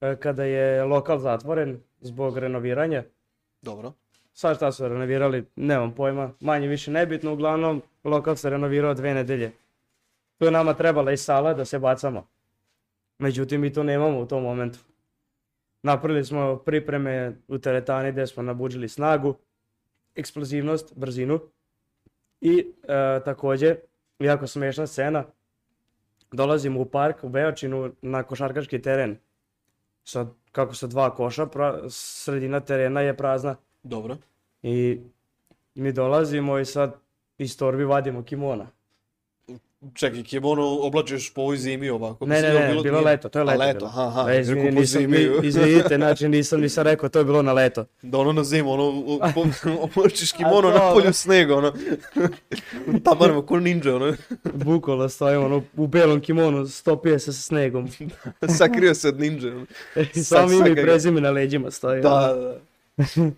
e, 0.01 0.15
kada 0.15 0.43
je 0.43 0.84
lokal 0.84 1.19
zatvoren 1.19 1.79
zbog 2.01 2.38
renoviranja. 2.38 3.03
Dobro. 3.62 3.93
Sad 4.39 4.56
šta 4.56 4.71
su 4.71 4.88
renovirali, 4.88 5.45
nemam 5.56 5.95
pojma, 5.95 6.34
manje 6.39 6.67
više 6.67 6.91
nebitno, 6.91 7.34
uglavnom 7.34 7.82
lokal 8.04 8.36
se 8.36 8.49
renovirao 8.49 8.93
dve 8.93 9.13
nedelje. 9.13 9.52
Tu 10.38 10.45
je 10.45 10.52
nama 10.52 10.73
trebala 10.73 11.12
i 11.12 11.17
sala 11.17 11.54
da 11.54 11.65
se 11.65 11.80
bacamo. 11.80 12.28
Međutim, 13.17 13.62
mi 13.62 13.73
to 13.73 13.84
nemamo 13.84 14.19
u 14.19 14.25
tom 14.25 14.43
momentu. 14.43 14.80
Napravili 15.84 16.25
smo 16.25 16.58
pripreme 16.58 17.36
u 17.47 17.58
teretani 17.58 18.12
gdje 18.12 18.28
smo 18.28 18.43
nabuđili 18.43 18.89
snagu, 18.89 19.36
eksplozivnost, 20.15 20.93
brzinu 20.95 21.39
i 22.41 22.73
e, 22.84 23.21
također, 23.25 23.78
jako 24.19 24.47
smiješna 24.47 24.88
scena, 24.88 25.23
dolazimo 26.32 26.80
u 26.80 26.86
park 26.86 27.23
u 27.23 27.30
Beočinu 27.30 27.91
na 28.02 28.23
košarkaški 28.23 28.82
teren. 28.82 29.17
Sad, 30.04 30.28
kako 30.52 30.73
sa 30.73 30.88
dva 30.88 31.15
koša, 31.15 31.45
pra- 31.45 31.89
sredina 31.89 32.60
terena 32.60 33.02
je 33.02 33.17
prazna. 33.17 33.56
Dobro. 33.84 34.17
I 34.63 35.00
mi 35.76 35.91
dolazimo 35.91 36.60
i 36.60 36.65
sad 36.65 36.93
iz 37.38 37.58
torbi 37.58 37.84
vadimo 37.84 38.24
kimona. 38.24 38.67
Čekaj, 39.93 40.24
kimono 40.24 40.78
oblačiš 40.78 41.34
po 41.34 41.41
ovoj 41.41 41.58
zimi 41.58 41.89
ovako. 41.89 42.26
Ne, 42.26 42.41
ne, 42.41 42.50
ne, 42.50 42.67
bilo- 42.67 42.84
bilo 42.84 43.02
leto, 43.02 43.30
to 43.30 43.39
je 43.39 43.43
A, 43.43 43.45
leto. 43.45 43.60
leto, 43.60 43.78
bilo. 43.78 43.89
aha, 43.89 44.02
aha, 44.04 44.32
E, 44.32 44.41
izvini, 44.41 44.72
nisam, 44.72 45.02
izvinite, 45.43 45.95
znači 45.95 46.28
nisam, 46.30 46.62
nisam 46.62 46.84
rekao, 46.84 47.10
to 47.10 47.19
je 47.19 47.26
bilo 47.26 47.41
na 47.41 47.54
leto. 47.54 47.86
Da 48.02 48.17
ono 48.17 48.32
na 48.34 48.43
zimu, 48.43 48.72
ono, 48.72 49.04
oblačiš 49.95 50.34
A 50.34 50.38
kimono 50.38 50.69
na 50.69 50.91
polju 50.93 51.13
snega, 51.13 51.56
ono. 51.56 51.74
Tamaramo, 53.04 53.41
ko 53.41 53.60
ninja, 53.60 53.95
ono. 53.95 54.13
Bukvalno 54.45 55.10
stojimo 55.10 55.45
ono, 55.45 55.63
u 55.76 55.88
belom 55.88 56.22
kimonu, 56.22 56.67
stopije 56.67 57.19
se 57.19 57.34
sa 57.34 57.41
snegom. 57.41 57.88
Sakrio 58.50 58.95
se 58.95 59.08
od 59.08 59.19
ninja. 59.19 59.48
Ono. 59.48 59.65
Samo 60.15 60.54
ime 60.54 60.72
i 60.72 60.76
prezime 60.76 61.22
na 61.22 61.32
leđima 61.32 61.72
stoji. 61.72 62.00
ono. 62.00 62.10
Da, 62.10 62.34
da. 62.36 62.60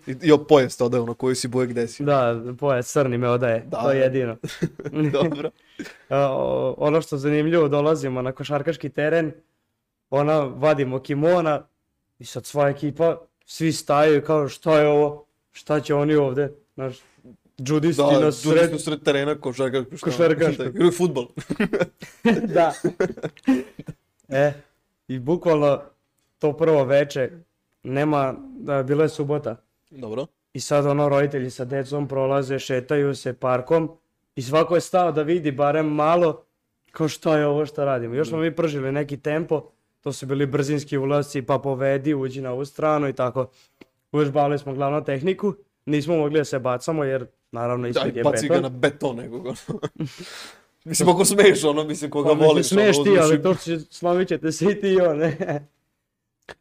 I, 0.06 0.16
i 0.22 0.32
pojas 0.38 0.76
to 0.76 0.86
ono, 0.86 1.14
koju 1.14 1.34
si 1.34 1.48
boje 1.48 1.66
gde 1.66 1.88
si. 1.88 2.04
Da, 2.04 2.42
pojac 2.58 2.86
crni 2.86 3.18
me 3.18 3.28
odaje, 3.28 3.64
Da. 3.66 3.80
to 3.80 3.90
je 3.90 4.00
jedino. 4.00 4.36
Dobro. 5.12 5.50
O- 6.10 6.74
ono 6.78 7.02
što 7.02 7.16
zanimljivo, 7.16 7.68
dolazimo 7.68 8.22
na 8.22 8.32
košarkaški 8.32 8.88
teren, 8.88 9.32
ona 10.10 10.38
vadimo 10.38 10.98
kimona 11.00 11.66
i 12.18 12.24
sad 12.24 12.46
sva 12.46 12.68
ekipa, 12.68 13.16
svi 13.46 13.72
staju 13.72 14.16
i 14.16 14.24
kao 14.24 14.48
šta 14.48 14.80
je 14.80 14.88
ovo, 14.88 15.24
šta 15.52 15.80
će 15.80 15.94
oni 15.94 16.14
ovde, 16.14 16.52
znaš, 16.74 16.96
džudisti 17.60 18.02
Da, 18.02 18.20
na 18.20 18.32
sred... 18.32 18.74
u 18.74 18.78
sred 18.78 19.02
terena, 19.02 19.36
šta 20.12 20.64
je, 20.64 20.68
Igraju 20.68 20.92
futbol. 20.92 21.26
da. 22.54 22.72
E, 24.28 24.52
i 25.08 25.18
bukvalno 25.18 25.80
to 26.38 26.52
prvo 26.52 26.84
veče, 26.84 27.30
nema, 27.82 28.34
da, 28.58 28.82
bila 28.82 29.02
je 29.02 29.08
subota. 29.08 29.56
Dobro. 29.90 30.26
I 30.52 30.60
sad 30.60 30.86
ono 30.86 31.08
roditelji 31.08 31.50
sa 31.50 31.64
decom 31.64 32.08
prolaze, 32.08 32.58
šetaju 32.58 33.14
se 33.14 33.32
parkom 33.32 33.90
i 34.36 34.42
svako 34.42 34.74
je 34.74 34.80
stao 34.80 35.12
da 35.12 35.22
vidi 35.22 35.52
barem 35.52 35.86
malo 35.86 36.44
kao 36.90 37.08
šta 37.08 37.38
je 37.38 37.46
ovo 37.46 37.66
što 37.66 37.84
radimo. 37.84 38.14
Još 38.14 38.28
smo 38.28 38.38
mi 38.38 38.56
pržili 38.56 38.92
neki 38.92 39.16
tempo 39.16 39.62
To 40.02 40.12
su 40.12 40.26
bili 40.26 40.46
brzinski 40.46 40.98
ulasci, 40.98 41.42
pa 41.42 41.58
povedi, 41.58 42.14
uđi 42.14 42.40
na 42.40 42.52
ovu 42.52 42.64
stranu 42.64 43.08
i 43.08 43.12
tako. 43.12 43.50
Uvežbavali 44.12 44.58
smo 44.58 44.74
glavno 44.74 45.00
tehniku, 45.00 45.54
nismo 45.86 46.16
mogli 46.16 46.38
da 46.38 46.44
se 46.44 46.58
bacamo 46.58 47.04
jer 47.04 47.26
naravno 47.52 47.88
ispred 47.88 48.16
je 48.16 48.22
baci 48.24 48.48
ga 48.48 48.54
beton. 48.54 48.62
na 48.62 48.78
beton 48.78 49.16
nekog. 49.16 49.46
mislim, 50.84 51.08
ako 51.08 51.24
smeješ, 51.24 51.64
ono, 51.64 51.84
mislim, 51.84 52.10
koga 52.10 52.28
Pa, 52.28 52.46
voliš. 52.46 52.68
smeš 52.68 52.96
ono, 52.96 53.04
ti, 53.04 53.18
ali 53.20 53.42
to 53.42 53.54
će, 53.54 53.80
slomit 53.80 54.28
ćete 54.28 54.52
se 54.52 54.64
i 54.64 54.80
ti 54.80 54.88
i 54.88 55.00
on. 55.00 55.18
ne. 55.18 55.68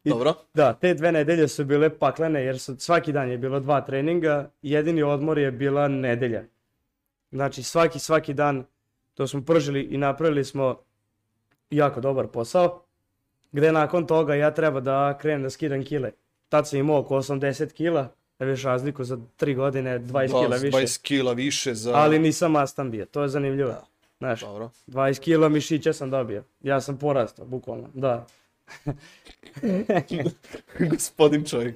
Dobro. 0.04 0.34
Da, 0.54 0.74
te 0.74 0.94
dve 0.94 1.12
nedelje 1.12 1.48
su 1.48 1.66
bile 1.66 1.90
paklene 1.90 2.44
jer 2.44 2.60
su, 2.60 2.76
svaki 2.80 3.12
dan 3.12 3.30
je 3.30 3.38
bilo 3.38 3.60
dva 3.60 3.82
treninga, 3.82 4.50
jedini 4.62 5.04
odmor 5.04 5.38
je 5.38 5.52
bila 5.52 5.88
nedelja. 5.88 6.44
Znači 7.32 7.64
svaki, 7.64 8.00
svaki 8.00 8.34
dan 8.34 8.66
to 9.14 9.28
smo 9.28 9.42
pržili 9.42 9.82
i 9.82 9.98
napravili 9.98 10.46
smo 10.46 10.80
jako 11.70 12.02
dobar 12.02 12.28
posao, 12.28 12.84
gde 13.52 13.72
nakon 13.72 14.08
toga 14.08 14.36
ja 14.36 14.52
treba 14.52 14.80
da 14.80 15.18
krenem 15.22 15.44
da 15.44 15.50
skidam 15.50 15.86
kile. 15.86 16.12
Tad 16.50 16.70
sam 16.70 16.80
imao 16.80 17.00
oko 17.00 17.16
80 17.16 17.74
kila, 17.74 18.08
da 18.40 18.46
vidiš 18.46 18.64
razliku 18.64 19.04
za 19.04 19.18
3 19.40 19.56
godine, 19.56 20.00
20 20.00 20.28
kila 20.28 20.48
Da, 20.48 20.56
više. 20.56 20.78
20 20.78 21.02
kila 21.02 21.34
više 21.34 21.74
za... 21.74 21.94
Ali 21.96 22.20
nisam 22.20 22.52
mastan 22.52 22.92
bio, 22.92 23.06
to 23.06 23.22
je 23.22 23.30
zanimljivo. 23.30 23.70
Da. 23.70 23.86
Znaš, 24.20 24.42
Dobro. 24.42 24.70
20 24.88 25.20
kila 25.20 25.50
mišića 25.50 25.94
sam 25.94 26.10
dobio. 26.10 26.44
Ja 26.62 26.82
sam 26.82 26.98
porastao, 26.98 27.46
bukvalno, 27.46 27.90
da. 27.94 28.26
Gospodin 30.92 31.46
čovjek. 31.46 31.76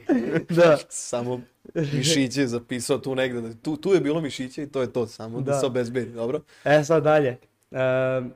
Da, 0.50 0.78
Samo 0.90 1.42
mišiće 1.74 2.42
je 2.42 2.48
zapisao 2.48 2.98
tu 2.98 3.16
negde. 3.16 3.42
Tu, 3.62 3.78
tu 3.78 3.94
je 3.94 4.00
bilo 4.00 4.22
mišiće 4.22 4.64
i 4.64 4.68
to 4.68 4.82
je 4.82 4.94
to. 4.94 5.08
Samo 5.08 5.42
da, 5.42 5.52
Da. 5.52 5.60
se 5.60 5.66
obezbedi. 5.66 6.12
Dobro. 6.12 6.42
E 6.64 6.84
sad 6.84 7.04
dalje. 7.04 7.38
Ehm, 7.72 8.28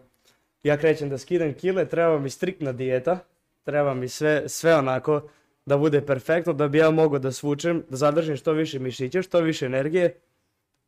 ja 0.64 0.78
krećem 0.78 1.10
da 1.10 1.18
skidam 1.18 1.54
kile, 1.54 1.86
treba 1.86 2.20
mi 2.20 2.30
striktna 2.30 2.72
dijeta, 2.72 3.20
treba 3.64 3.94
mi 3.94 4.08
sve, 4.08 4.50
sve 4.50 4.76
onako 4.76 5.22
da 5.66 5.78
bude 5.78 6.02
perfektno, 6.06 6.54
da 6.54 6.68
bi 6.68 6.78
ja 6.78 6.92
mogao 6.92 7.20
da 7.20 7.32
svučem, 7.32 7.84
da 7.90 7.98
zadržim 7.98 8.36
što 8.36 8.52
više 8.54 8.80
mišića, 8.80 9.22
što 9.22 9.40
više 9.40 9.66
energije, 9.66 10.16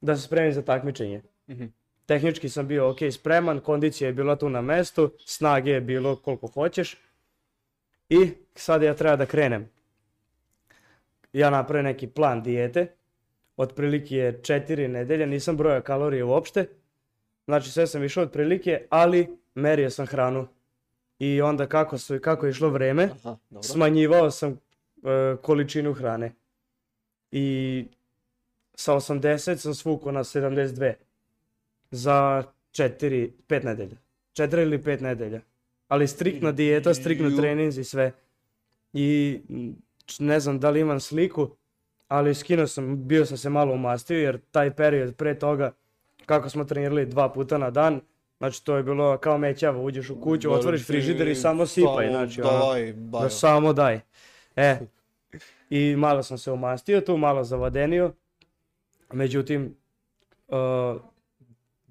da 0.01 0.15
se 0.15 0.21
spremim 0.21 0.53
za 0.53 0.61
takmičenje. 0.61 1.21
Mhm. 1.49 1.65
Tehnički 2.05 2.49
sam 2.49 2.67
bio 2.67 2.89
ok, 2.89 2.97
spreman, 3.11 3.59
kondicija 3.59 4.07
je 4.07 4.13
bila 4.13 4.35
tu 4.35 4.49
na 4.49 4.61
mestu, 4.61 5.11
snage 5.25 5.71
je 5.71 5.81
bilo 5.81 6.15
koliko 6.15 6.47
hoćeš 6.47 6.97
i 8.11 8.31
sad 8.55 8.83
ja 8.83 8.93
treba 8.93 9.15
da 9.15 9.25
krenem. 9.25 9.69
Ja 11.33 11.49
napravim 11.49 11.85
neki 11.85 12.07
plan 12.07 12.43
dijete, 12.43 12.87
otprilike 13.57 14.15
je 14.15 14.41
4 14.41 14.87
nedelje, 14.87 15.27
nisam 15.27 15.57
brojao 15.57 15.81
kalorije 15.81 16.23
uopšte, 16.23 16.67
Znači 17.45 17.71
sve 17.71 17.87
sam 17.87 18.03
išao 18.03 18.23
otprilike, 18.23 18.85
ali 18.89 19.37
merio 19.55 19.89
sam 19.89 20.05
hranu. 20.05 20.47
I 21.19 21.41
onda 21.41 21.67
kako, 21.67 21.97
su, 21.97 22.19
kako 22.21 22.45
je 22.45 22.49
išlo 22.49 22.69
vreme, 22.69 23.03
Aha, 23.03 23.37
dobro. 23.49 23.63
smanjivao 23.63 24.31
sam 24.31 24.51
e, 24.51 25.35
količinu 25.41 25.93
hrane. 25.93 26.31
I 27.31 27.85
sa 28.75 28.93
80 28.93 29.55
sam 29.55 29.75
svukao 29.75 30.11
na 30.11 30.23
72. 30.23 30.93
Za 31.91 32.43
4, 32.71 33.29
5 33.47 33.65
nedelja. 33.65 33.97
4 34.33 34.61
ili 34.61 34.77
5 34.77 35.01
nedelja. 35.01 35.41
Ali 35.91 36.07
striktna 36.07 36.51
dijeta, 36.51 36.93
striktno 36.93 37.27
Ju. 37.27 37.37
treninzi 37.37 37.81
i 37.81 37.83
sve. 37.83 38.11
I 38.93 39.39
ne 40.19 40.39
znam 40.39 40.59
da 40.59 40.69
li 40.69 40.79
imam 40.79 40.99
sliku, 40.99 41.49
ali 42.07 42.35
skinuo 42.35 42.67
sam, 42.67 43.07
bio 43.07 43.25
sam 43.25 43.37
se 43.37 43.49
malo 43.49 43.73
umastio 43.73 44.19
jer 44.19 44.39
taj 44.51 44.75
period 44.75 45.15
pre 45.15 45.39
toga 45.39 45.71
kako 46.25 46.49
smo 46.49 46.63
trenirali 46.63 47.05
dva 47.05 47.29
puta 47.29 47.57
na 47.57 47.69
dan, 47.69 48.01
znači 48.37 48.65
to 48.65 48.77
je 48.77 48.83
bilo 48.83 49.17
kao 49.17 49.37
mećava, 49.37 49.81
uđeš 49.81 50.09
u 50.09 50.21
kuću, 50.21 50.49
Da, 50.49 50.55
otvoriš 50.55 50.87
frižider 50.87 51.27
i 51.27 51.35
samo 51.35 51.65
sipaj, 51.65 52.07
znači 52.09 52.41
ono, 52.41 52.65
Daj, 52.65 52.93
bajo. 52.93 53.23
da 53.23 53.29
samo 53.29 53.73
daj. 53.73 53.99
E, 54.55 54.77
i 55.69 55.95
malo 55.95 56.23
sam 56.23 56.37
se 56.37 56.51
umastio 56.51 57.01
tu, 57.01 57.17
malo 57.17 57.43
zavadenio, 57.43 58.13
međutim, 59.13 59.75
uh, 60.47 61.01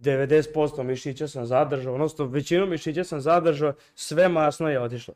90% 0.01 0.83
mišića 0.83 1.29
sam 1.29 1.47
zadržao, 1.47 1.95
odnosno 1.95 2.25
većinu 2.25 2.67
mišića 2.67 3.05
sam 3.05 3.21
zadržao, 3.21 3.73
sve 3.95 4.29
masno 4.29 4.69
je 4.69 4.81
otišlo. 4.81 5.15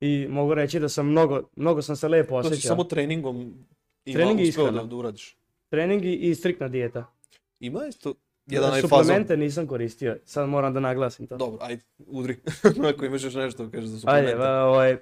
I 0.00 0.26
mogu 0.30 0.54
reći 0.54 0.80
da 0.80 0.88
sam 0.88 1.06
mnogo, 1.06 1.42
mnogo 1.56 1.82
sam 1.82 1.96
se 1.96 2.08
lepo 2.08 2.42
Znači 2.42 2.54
osjećao. 2.54 2.68
samo 2.68 2.84
treningom 2.84 3.54
ima 4.04 4.16
Trening 4.16 4.40
i 4.40 4.48
uspeo 4.48 4.70
da, 4.70 4.82
da 4.82 4.96
uradiš. 4.96 5.36
Trening 5.68 6.04
i, 6.04 6.14
i 6.14 6.34
striktna 6.34 6.68
dijeta. 6.68 7.06
Ima 7.60 7.86
isto 7.86 8.14
jedan 8.46 8.70
fazon. 8.70 8.80
Suplemente 8.82 9.36
nisam 9.36 9.66
koristio, 9.66 10.18
sad 10.24 10.48
moram 10.48 10.74
da 10.74 10.80
naglasim 10.80 11.26
to. 11.26 11.36
Dobro, 11.36 11.58
ajde, 11.60 11.82
udri. 11.98 12.36
Ako 12.94 13.04
imaš 13.04 13.24
još 13.24 13.34
nešto, 13.34 13.70
kažeš 13.70 13.88
za 13.88 13.96
Ajde, 14.06 14.28
suplemente. 14.28 14.34
va, 14.36 14.64
ovaj, 14.64 14.96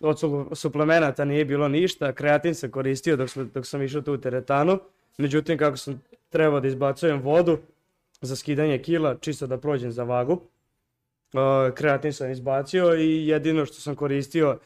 od 0.00 0.20
su- 0.20 0.48
suplemenata 0.52 1.24
nije 1.24 1.44
bilo 1.44 1.68
ništa, 1.68 2.12
kreatin 2.12 2.54
sam 2.54 2.70
koristio 2.70 3.16
dok, 3.16 3.30
sam- 3.30 3.50
dok 3.54 3.66
sam 3.66 3.82
išao 3.82 4.02
tu 4.02 4.12
u 4.12 4.18
teretanu, 4.18 4.78
međutim 5.18 5.58
kako 5.58 5.76
sam 5.76 6.02
trebao 6.28 6.60
da 6.60 6.68
izbacujem 6.68 7.20
vodu 7.20 7.58
za 8.22 8.36
skidanje 8.36 8.78
kila, 8.78 9.16
čisto 9.20 9.46
da 9.46 9.58
prođem 9.58 9.92
za 9.92 10.04
vagu, 10.04 10.32
uh, 10.32 11.74
kreatin 11.74 12.12
sam 12.12 12.30
izbacio 12.30 12.94
i 12.94 13.26
jedino 13.26 13.66
što 13.66 13.74
sam 13.74 13.96
koristio 13.96 14.58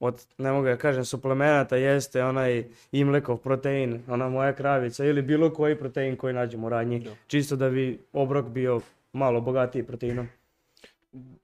od, 0.00 0.26
ne 0.38 0.52
mogu 0.52 0.66
da 0.66 0.76
kažem, 0.76 1.04
suplemenata 1.04 1.76
jeste 1.76 2.24
onaj 2.24 2.64
imlekov 2.92 3.36
protein, 3.36 4.02
ona 4.08 4.28
moja 4.28 4.54
kravica 4.54 5.04
ili 5.04 5.22
bilo 5.22 5.52
koji 5.52 5.78
protein 5.78 6.16
koji 6.16 6.34
nađemo 6.34 6.66
u 6.66 6.70
radnji, 6.70 7.00
Da. 7.00 7.10
čisto 7.26 7.56
da 7.56 7.70
bi 7.70 8.00
obrok 8.12 8.46
bio 8.46 8.80
malo 9.12 9.40
bogatiji 9.40 9.82
proteinom. 9.82 10.28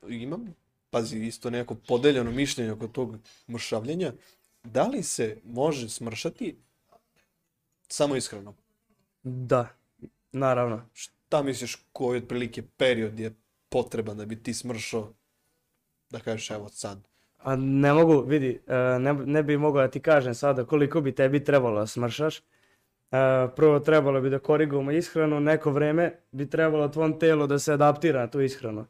Imam, 0.08 0.54
pazi, 0.90 1.18
isto 1.18 1.50
nekako 1.50 1.74
podeljeno 1.74 2.30
mišljenje 2.30 2.72
oko 2.72 2.88
tog 2.88 3.16
mršavljenja. 3.48 4.12
Da 4.64 4.86
li 4.86 5.02
se 5.02 5.36
može 5.44 5.88
smršati 5.88 6.56
samo 7.88 8.16
ishranom? 8.16 8.54
Da, 9.22 9.68
naravno. 10.32 10.82
Šta 11.30 11.42
misliš 11.42 11.76
koji 11.92 12.18
otprilike 12.18 12.62
period 12.62 13.20
je 13.20 13.34
potreban 13.68 14.16
da 14.16 14.26
bi 14.26 14.42
ti 14.42 14.54
smršao, 14.54 15.12
da 16.10 16.18
kažeš 16.18 16.50
evo 16.50 16.68
sad. 16.68 16.98
A 17.38 17.56
ne 17.56 17.92
mogu, 17.92 18.24
vidi, 18.26 18.60
e, 18.66 18.98
ne, 18.98 19.12
ne 19.12 19.42
bi 19.42 19.56
mogao 19.56 19.82
da 19.82 19.90
ti 19.90 20.00
kažem 20.00 20.34
sada 20.34 20.64
koliko 20.64 21.00
bi 21.00 21.14
tebi 21.14 21.44
trebalo 21.44 21.80
da 21.80 21.86
smršaš. 21.86 22.38
E, 22.38 22.42
Prvo 23.56 23.80
trebalo 23.80 24.20
bi 24.20 24.30
da 24.30 24.38
korigujemo 24.38 24.90
ishranu, 24.90 25.40
neko 25.40 25.70
vreme 25.70 26.12
bi 26.32 26.50
trebalo 26.50 26.88
tvom 26.88 27.18
telu 27.18 27.46
da 27.46 27.58
se 27.58 27.72
adaptira 27.72 28.20
na 28.20 28.30
tu 28.30 28.40
ishranu. 28.40 28.86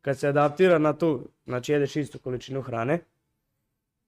Kad 0.00 0.18
se 0.18 0.28
adaptira 0.28 0.78
na 0.78 0.92
tu, 0.92 1.28
znači 1.46 1.72
jedeš 1.72 1.96
istu 1.96 2.18
količinu 2.18 2.62
hrane, 2.62 2.98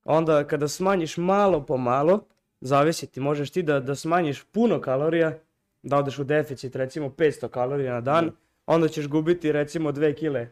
onda 0.05 0.47
kada 0.47 0.69
smanjiš 0.69 1.17
malo 1.17 1.67
po 1.67 1.77
malo, 1.77 2.21
zavisi 2.61 3.07
ti, 3.07 3.21
možeš 3.21 3.51
ti 3.51 3.63
da, 3.63 3.81
da 3.81 3.95
smanjiš 3.95 4.45
puno 4.45 4.81
kalorija, 4.81 5.39
da 5.85 5.97
odeš 5.97 6.19
u 6.19 6.25
deficit 6.25 6.77
recimo 6.77 7.09
500 7.09 7.49
kalorija 7.49 7.93
na 7.93 8.01
dan, 8.03 8.31
onda 8.67 8.89
ćeš 8.89 9.07
gubiti 9.07 9.53
recimo 9.53 9.93
2 9.93 10.15
kile, 10.15 10.49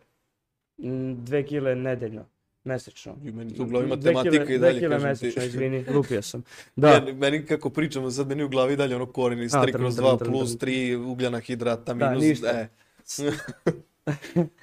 2 0.79 1.45
kile 1.45 1.75
nedeljno, 1.77 2.25
mesečno. 2.65 3.17
I 3.25 3.31
meni 3.31 3.55
tu 3.55 3.63
u 3.63 3.67
glavi 3.67 3.87
matematika 3.87 4.31
kile- 4.37 4.55
i 4.55 4.59
dalje, 4.59 4.81
kažem 4.83 5.03
mesečno, 5.03 5.43
ti. 5.43 5.49
izvini, 5.49 5.85
lupio 5.95 6.23
sam. 6.23 6.43
Da, 6.77 6.91
Meni, 6.91 7.13
meni 7.15 7.47
kako 7.47 7.71
pričamo 7.71 8.11
sad, 8.11 8.29
meni 8.29 8.45
u 8.45 8.49
glavi 8.49 8.77
dalje 8.77 8.97
ono 8.97 9.07
koren 9.07 9.43
iz 9.43 9.55
A, 9.55 9.59
3 9.59 9.65
trn, 9.65 9.73
kroz 9.73 9.97
trn, 9.97 10.05
2 10.05 10.19
trn, 10.19 10.27
plus 10.27 10.59
trn. 10.59 10.69
3 10.69 10.97
ugljena 11.03 11.41
hidrata 11.41 11.95
Da, 11.95 12.09
minus, 12.09 12.23
ništa. 12.23 12.49
e. 12.49 12.69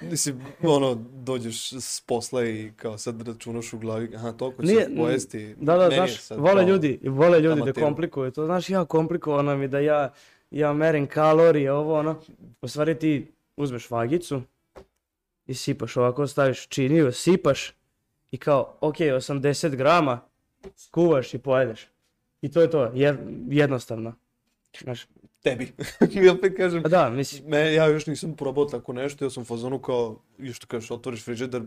Mislim, 0.02 0.40
ono, 0.62 0.94
dođeš 1.14 1.72
s 1.72 2.00
posla 2.00 2.44
i 2.44 2.72
kao 2.72 2.98
sad 2.98 3.22
računaš 3.22 3.72
u 3.72 3.78
glavi, 3.78 4.10
aha, 4.16 4.32
toliko 4.32 4.62
Nije- 4.62 4.88
pojesti. 4.96 5.54
da, 5.56 5.74
da, 5.74 5.82
Meni 5.82 5.94
znaš, 5.94 6.16
sad 6.16 6.38
vole 6.38 6.64
ljudi, 6.64 7.00
vole 7.04 7.40
ljudi 7.40 7.56
da 7.56 7.62
amater. 7.62 7.74
komplikuju 7.76 8.30
to, 8.30 8.46
znaš, 8.46 8.70
ja 8.70 8.84
komplikovano 8.84 9.56
mi 9.56 9.68
da 9.68 9.78
ja, 9.78 10.12
ja 10.50 10.72
merim 10.72 11.06
kalorije, 11.06 11.72
ovo, 11.72 11.98
ono, 11.98 12.20
u 12.62 12.68
stvari 12.68 12.98
ti 12.98 13.32
uzmeš 13.56 13.90
vagicu 13.90 14.42
i 15.46 15.54
sipaš 15.54 15.96
ovako, 15.96 16.26
staviš 16.26 16.68
činiju, 16.68 17.12
sipaš 17.12 17.74
i 18.30 18.36
kao, 18.36 18.76
ok, 18.80 18.96
80 18.96 19.76
grama, 19.76 20.20
kuvaš 20.90 21.34
i 21.34 21.38
pojedeš. 21.38 21.88
I 22.42 22.50
to 22.50 22.60
je 22.60 22.70
to, 22.70 22.84
je, 22.94 23.18
jednostavno. 23.48 24.14
Znaš, 24.82 25.06
Tebi. 25.42 25.72
I 26.22 26.28
opet 26.28 26.56
kažem, 26.56 26.82
a 26.84 26.88
da, 26.88 27.10
mislim, 27.10 27.44
me, 27.48 27.74
ja 27.74 27.86
još 27.86 28.06
nisam 28.06 28.36
probao 28.36 28.64
tako 28.64 28.92
nešto, 28.92 29.24
ja 29.24 29.30
sam 29.30 29.42
u 29.42 29.46
fazonu 29.46 29.78
kao, 29.78 30.22
još 30.38 30.56
što 30.56 30.66
kažeš, 30.66 30.90
otvoriš 30.90 31.24
frižider, 31.24 31.62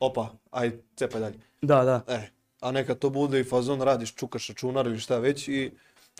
opa, 0.00 0.28
aj, 0.50 0.72
cepaj 0.96 1.20
dalje. 1.20 1.38
da, 1.62 1.84
da. 1.84 2.14
E, 2.14 2.30
a 2.60 2.72
neka 2.72 2.94
to 2.94 3.10
bude 3.10 3.40
i 3.40 3.44
fazon, 3.44 3.80
radiš, 3.80 4.14
čukaš 4.14 4.48
računar 4.48 4.86
ili 4.86 4.98
šta 4.98 5.18
već 5.18 5.48
i 5.48 5.70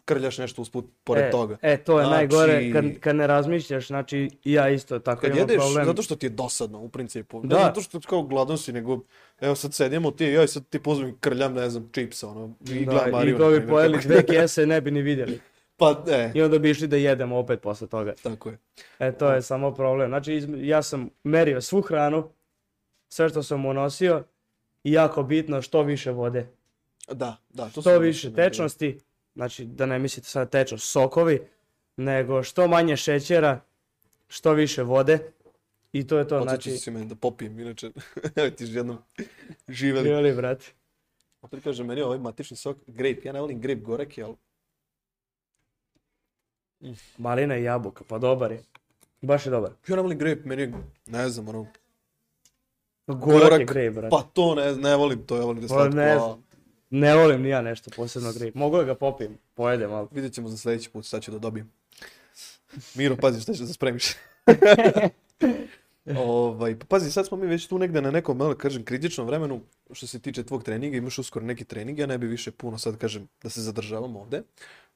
krljaš 0.06 0.38
nešto 0.38 0.62
usput 0.62 0.84
pored 1.04 1.24
e, 1.24 1.30
toga. 1.30 1.56
E, 1.62 1.76
to 1.76 1.98
je 1.98 2.04
Znači- 2.04 2.16
najgore 2.16 2.72
kad, 2.72 2.84
kad 3.00 3.16
ne 3.16 3.26
razmišljaš, 3.26 3.86
znači 3.86 4.30
i 4.44 4.52
ja 4.52 4.68
isto 4.68 4.98
tako 4.98 5.20
Kad 5.20 5.30
imam 5.30 5.38
jedeš, 5.40 5.56
problem. 5.56 5.86
zato 5.86 6.02
što 6.02 6.16
ti 6.16 6.26
je 6.26 6.30
dosadno 6.30 6.80
u 6.80 6.88
principu. 6.88 7.42
Ne 7.42 7.48
Da. 7.48 7.56
zato 7.56 7.80
što 7.80 8.00
kao 8.00 8.22
gladan 8.22 8.58
si, 8.58 8.72
nego 8.72 9.00
evo 9.40 9.54
sad 9.54 9.74
sedimo 9.74 10.10
ti 10.10 10.26
i 10.34 10.48
sad 10.48 10.68
ti 10.68 10.78
pozvem 10.80 11.08
i 11.08 11.14
krljam, 11.20 11.54
ne 11.54 11.70
znam, 11.70 11.88
čipsa, 11.92 12.28
ono, 12.28 12.54
i 12.66 12.84
Da, 12.84 12.92
gledam 12.92 13.10
Mariju. 13.10 13.34
I 13.34 13.38
to 13.38 13.50
bi 13.50 13.66
pojeli 13.68 13.98
dve 14.04 14.26
kese 14.26 14.66
ne 14.66 14.80
bi 14.80 14.90
ni 14.90 15.02
vidjeli. 15.02 15.40
Pa, 15.78 16.04
e, 16.08 16.30
I 16.34 16.42
onda 16.42 16.58
bi 16.58 16.70
išli 16.70 16.86
da 16.88 16.96
jedemo 16.96 17.38
opet 17.38 17.60
posle 17.60 17.86
toga. 17.86 18.14
tako 18.22 18.48
je. 18.48 18.58
E, 18.98 19.12
to 19.12 19.30
je 19.30 19.42
samo 19.42 19.74
problem. 19.74 20.10
Znači, 20.10 20.32
izm- 20.32 20.58
ja 20.58 20.82
sam 20.82 21.10
merio 21.24 21.60
svu 21.60 21.80
hranu, 21.80 22.28
sve 23.08 23.28
što 23.28 23.42
sam 23.42 23.66
unosio 23.66 24.24
i 24.84 24.92
jako 24.92 25.22
bitno 25.22 25.62
što 25.62 25.82
više 25.82 26.10
vode. 26.10 26.46
Da, 27.08 27.36
da. 27.50 27.68
To 27.68 27.80
Što 27.80 27.98
više 27.98 28.32
tečnosti, 28.34 28.98
znači 29.36 29.64
da 29.64 29.86
ne 29.86 29.98
mislite 29.98 30.28
sada 30.28 30.50
tečnost 30.50 30.90
sokovi, 30.90 31.40
nego 31.96 32.42
što 32.42 32.68
manje 32.68 32.96
šećera, 32.96 33.60
što 34.28 34.52
više 34.52 34.82
vode 34.82 35.18
i 35.92 36.06
to 36.06 36.18
je 36.18 36.28
to, 36.28 36.38
Podsjećao 36.38 36.70
znači, 36.70 36.78
si 36.78 36.90
meni 36.90 37.06
da 37.06 37.14
popijem, 37.14 37.60
inače, 37.60 37.90
evo 38.36 38.50
ti 38.50 38.64
jednom 38.64 38.98
živeli. 39.68 40.08
živjeli 40.08 40.34
brate. 40.34 40.66
Opet 41.42 41.64
kažem, 41.64 41.86
meni 41.86 42.00
je 42.00 42.04
ovaj 42.04 42.18
matični 42.18 42.56
sok 42.56 42.76
grape, 42.86 43.20
ja 43.24 43.32
ne 43.32 43.40
volim 43.40 43.60
grape 43.60 43.80
goreki, 43.80 44.22
ali 44.22 44.34
Malina 47.18 47.56
i 47.56 47.62
jabuka, 47.62 48.04
pa 48.08 48.18
dobar 48.18 48.52
je. 48.52 48.62
Baš 49.20 49.46
je 49.46 49.50
dobar. 49.50 49.70
ja 49.88 49.96
ne 49.96 50.02
volim 50.02 50.18
grape, 50.18 50.40
meni 50.44 50.62
je, 50.62 50.72
ne 51.06 51.28
znam, 51.28 51.48
ono, 51.48 51.66
Gorak 53.06 53.60
je 53.60 53.66
grej, 53.66 53.90
brate. 53.90 54.08
pa 54.10 54.22
to 54.32 54.54
ne, 54.54 54.76
ne 54.76 54.96
volim 54.96 55.26
to, 55.26 55.36
ja 55.36 55.44
volim 55.44 55.62
da 55.62 55.68
Pa 55.68 55.74
slatko, 55.74 55.96
ne. 55.96 56.18
Ne 56.90 57.16
volim 57.16 57.42
ni 57.42 57.48
ja 57.48 57.62
nešto 57.62 57.90
posebno 57.96 58.32
grej. 58.32 58.52
Mogu 58.54 58.76
da 58.76 58.84
ga 58.84 58.94
popijem, 58.94 59.38
pojedem, 59.54 59.92
ali... 59.92 60.08
vidjet 60.10 60.32
ćemo 60.32 60.48
za 60.48 60.56
sljedeći 60.56 60.90
put 60.90 61.04
šta 61.04 61.20
ću 61.20 61.30
da 61.30 61.38
dobijem. 61.38 61.72
Miro, 62.94 63.16
pazi 63.16 63.40
šta 63.40 63.52
ćeš 63.52 63.66
da 63.66 63.72
spremiš. 63.72 64.04
ovaj, 66.16 66.78
pa 66.78 66.86
pazi, 66.86 67.10
sad 67.10 67.26
smo 67.26 67.36
mi 67.36 67.46
već 67.46 67.66
tu 67.66 67.78
negde 67.78 68.02
na 68.02 68.10
nekom, 68.10 68.36
malo 68.36 68.54
kažem, 68.54 68.84
kritičnom 68.84 69.26
vremenu 69.26 69.60
što 69.92 70.06
se 70.06 70.18
tiče 70.18 70.44
tvog 70.44 70.64
treninga, 70.64 70.96
imaš 70.96 71.18
uskoro 71.18 71.46
neki 71.46 71.64
trening, 71.64 71.98
ja 71.98 72.06
ne 72.06 72.18
bi 72.18 72.26
više 72.26 72.50
puno 72.50 72.78
sad 72.78 72.98
kažem 72.98 73.28
da 73.42 73.50
se 73.50 73.60
zadržavam 73.60 74.16
ovde. 74.16 74.42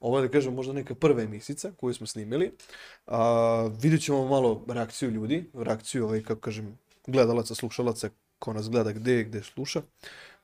Ovo 0.00 0.18
je 0.18 0.26
da 0.26 0.32
kažem 0.32 0.54
možda 0.54 0.72
neka 0.72 0.94
prva 0.94 1.22
emisica 1.22 1.72
koju 1.76 1.94
smo 1.94 2.06
snimili. 2.06 2.52
A, 3.06 3.70
vidjet 3.82 4.02
ćemo 4.02 4.28
malo 4.28 4.64
reakciju 4.68 5.10
ljudi, 5.10 5.50
reakciju 5.54 6.04
ovaj, 6.04 6.22
kako 6.22 6.40
kažem, 6.40 6.78
gledalaca, 7.06 7.54
slušalaca, 7.54 8.10
ko 8.38 8.52
nas 8.52 8.70
gleda 8.70 8.92
gde, 8.92 9.24
gde 9.24 9.42
sluša. 9.42 9.82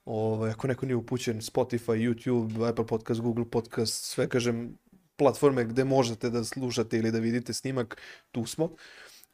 Ovaj, 0.07 0.50
ako 0.50 0.66
neko 0.66 0.86
nije 0.86 0.96
upućen, 0.96 1.40
Spotify, 1.40 1.98
YouTube, 1.98 2.68
Apple 2.68 2.86
Podcast, 2.86 3.20
Google 3.20 3.50
Podcast, 3.50 4.04
sve 4.04 4.28
kažem, 4.28 4.78
platforme 5.16 5.64
gde 5.64 5.84
možete 5.84 6.30
da 6.30 6.44
slušate 6.44 6.98
ili 6.98 7.12
da 7.12 7.18
vidite 7.18 7.54
snimak, 7.54 7.96
tu 8.30 8.46
smo. 8.46 8.70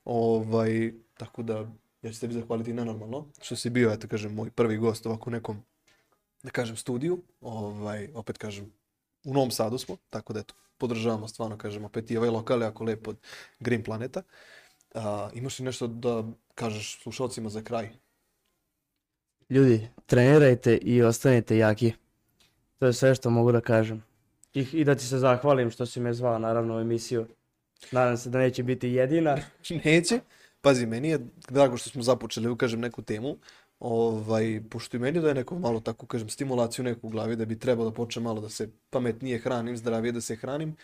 Ovaj, 0.04 0.92
tako 1.14 1.42
da, 1.42 1.70
ja 2.02 2.12
ću 2.12 2.20
tebi 2.20 2.34
zahvaliti 2.34 2.72
nenormalno, 2.72 3.28
što 3.42 3.56
si 3.56 3.70
bio, 3.70 3.92
eto 3.92 4.08
kažem, 4.08 4.34
moj 4.34 4.50
prvi 4.50 4.76
gost 4.76 5.06
ovako 5.06 5.30
u 5.30 5.32
nekom, 5.32 5.62
da 6.42 6.50
kažem, 6.50 6.76
studiju. 6.76 7.22
Ovaj, 7.40 8.08
opet 8.14 8.38
kažem, 8.38 8.72
u 9.24 9.34
Novom 9.34 9.50
Sadu 9.50 9.78
smo, 9.78 9.96
tako 10.10 10.32
da 10.32 10.40
eto, 10.40 10.54
podržavamo 10.78 11.28
stvarno, 11.28 11.58
kažem, 11.58 11.84
opet 11.84 12.10
i 12.10 12.16
ovaj 12.16 12.30
lokal 12.30 12.60
je 12.60 12.64
jako 12.64 12.84
lep 12.84 13.08
od 13.08 13.16
Green 13.60 13.84
Planeta. 13.84 14.22
A, 14.94 15.30
imaš 15.34 15.58
li 15.58 15.64
nešto 15.64 15.86
da 15.86 16.24
kažeš 16.54 17.02
slušalcima 17.02 17.48
za 17.48 17.62
kraj? 17.62 17.90
Ljudi, 19.50 19.88
trenirajte 20.06 20.76
i 20.76 21.02
ostanite 21.02 21.56
jaki. 21.56 21.92
To 22.78 22.86
je 22.86 22.92
sve 22.92 23.14
što 23.14 23.30
mogu 23.30 23.52
da 23.52 23.60
kažem. 23.60 24.02
I, 24.54 24.66
I 24.72 24.84
da 24.84 24.94
ti 24.94 25.04
se 25.04 25.18
zahvalim 25.18 25.70
što 25.70 25.86
si 25.86 26.00
me 26.00 26.14
zvao 26.14 26.38
naravno 26.38 26.76
u 26.76 26.80
emisiju. 26.80 27.26
Nadam 27.92 28.16
se 28.16 28.30
da 28.30 28.38
neće 28.38 28.62
biti 28.62 28.88
jedina. 28.88 29.36
Neće. 29.84 30.20
Pazi, 30.60 30.86
meni 30.86 31.08
je 31.08 31.18
drago 31.48 31.76
što 31.76 31.90
smo 31.90 32.02
započeli, 32.02 32.48
da 32.48 32.56
kažem, 32.56 32.80
neku 32.80 33.02
temu. 33.02 33.36
Ovaj, 33.78 34.62
pošto 34.70 34.96
i 34.96 35.00
meni 35.00 35.20
daje 35.20 35.34
neko 35.34 35.58
malo 35.58 35.80
tako, 35.80 36.06
kažem, 36.06 36.28
stimulaciju 36.28 36.84
neku 36.84 37.06
u 37.06 37.10
glavi 37.10 37.36
da 37.36 37.44
bi 37.44 37.58
trebalo 37.58 37.90
da 37.90 37.94
počne 37.94 38.22
malo 38.22 38.40
da 38.40 38.48
se 38.48 38.68
pametnije 38.90 39.38
hranim, 39.38 39.76
zdravije 39.76 40.12
da 40.12 40.20
se 40.20 40.36
hranim. 40.36 40.76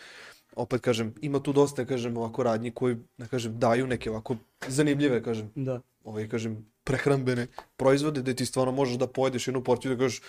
Opet 0.59 0.81
kažem, 0.81 1.13
ima 1.21 1.39
tu 1.39 1.53
dosta, 1.53 1.85
kažem, 1.85 2.17
ovako 2.17 2.43
radnji 2.43 2.71
koji, 2.71 2.97
da 3.17 3.27
kažem, 3.27 3.59
daju 3.59 3.87
neke 3.87 4.09
ovako 4.09 4.35
zanimljive, 4.67 5.23
kažem, 5.23 5.51
Da. 5.55 5.81
ovaj, 6.03 6.27
kažem, 6.27 6.65
prehrambene 6.83 7.47
proizvode 7.77 8.21
gde 8.21 8.33
ti 8.35 8.45
stvarno 8.45 8.71
možeš 8.71 8.97
da 8.99 9.07
pojedeš 9.07 9.47
jednu 9.47 9.63
porciju 9.63 9.95
da 9.95 9.99
kažeš 10.03 10.21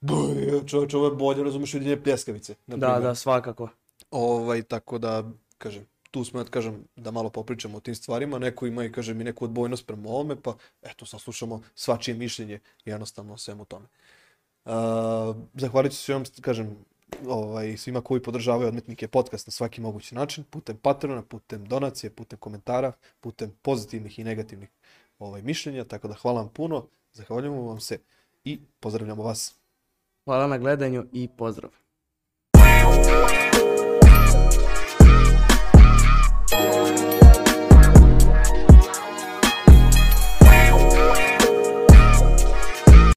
"Boj, 0.00 0.66
čovječe, 0.66 0.96
ovo 0.96 1.06
je 1.06 1.14
bolje, 1.14 1.44
razumeš, 1.44 1.74
od 1.74 1.82
jedne 1.82 2.02
pljeskavice. 2.02 2.54
Da, 2.66 2.98
da, 3.00 3.14
svakako. 3.14 3.68
Ovaj, 4.10 4.62
tako 4.62 4.98
da, 4.98 5.24
kažem, 5.58 5.86
tu 6.10 6.24
smo, 6.24 6.44
da 6.44 6.50
kažem, 6.50 6.84
da 6.96 7.10
malo 7.10 7.30
popričamo 7.30 7.76
o 7.76 7.80
tim 7.80 7.94
stvarima. 7.94 8.38
Neko 8.38 8.66
ima 8.66 8.84
i, 8.84 8.92
kažem, 8.92 9.20
i 9.20 9.24
neku 9.24 9.44
odbojnost 9.44 9.86
prema 9.86 10.08
ovome, 10.08 10.36
pa 10.42 10.54
eto, 10.82 11.06
saslušamo 11.06 11.62
svačije 11.74 12.16
mišljenje 12.16 12.60
jednostavno 12.84 13.34
o 13.34 13.38
svemu 13.38 13.64
tome. 13.64 13.86
Uh, 14.64 14.72
zahvalit 15.54 15.92
ću 15.92 15.98
se 15.98 16.14
vam, 16.14 16.22
kažem, 16.40 16.76
ovaj, 17.26 17.76
svima 17.76 18.00
koji 18.00 18.22
podržavaju 18.22 18.68
Odmetnike 18.68 19.08
podcast 19.08 19.46
na 19.46 19.50
svaki 19.50 19.80
mogući 19.80 20.14
način, 20.14 20.44
putem 20.44 20.76
patrona, 20.76 21.22
putem 21.22 21.64
donacije, 21.64 22.10
putem 22.10 22.38
komentara, 22.38 22.92
putem 23.20 23.52
pozitivnih 23.62 24.18
i 24.18 24.24
negativnih 24.24 24.68
ovaj, 25.18 25.42
mišljenja, 25.42 25.84
tako 25.84 26.08
da 26.08 26.14
hvala 26.14 26.40
vam 26.40 26.48
puno, 26.48 26.86
zahvaljujemo 27.12 27.62
vam 27.62 27.80
se 27.80 27.98
i 28.44 28.60
pozdravljamo 28.80 29.22
vas. 29.22 29.54
Hvala 30.24 30.46
na 30.46 30.58
gledanju 30.58 31.06
i 31.12 31.28
pozdrav. 31.28 31.70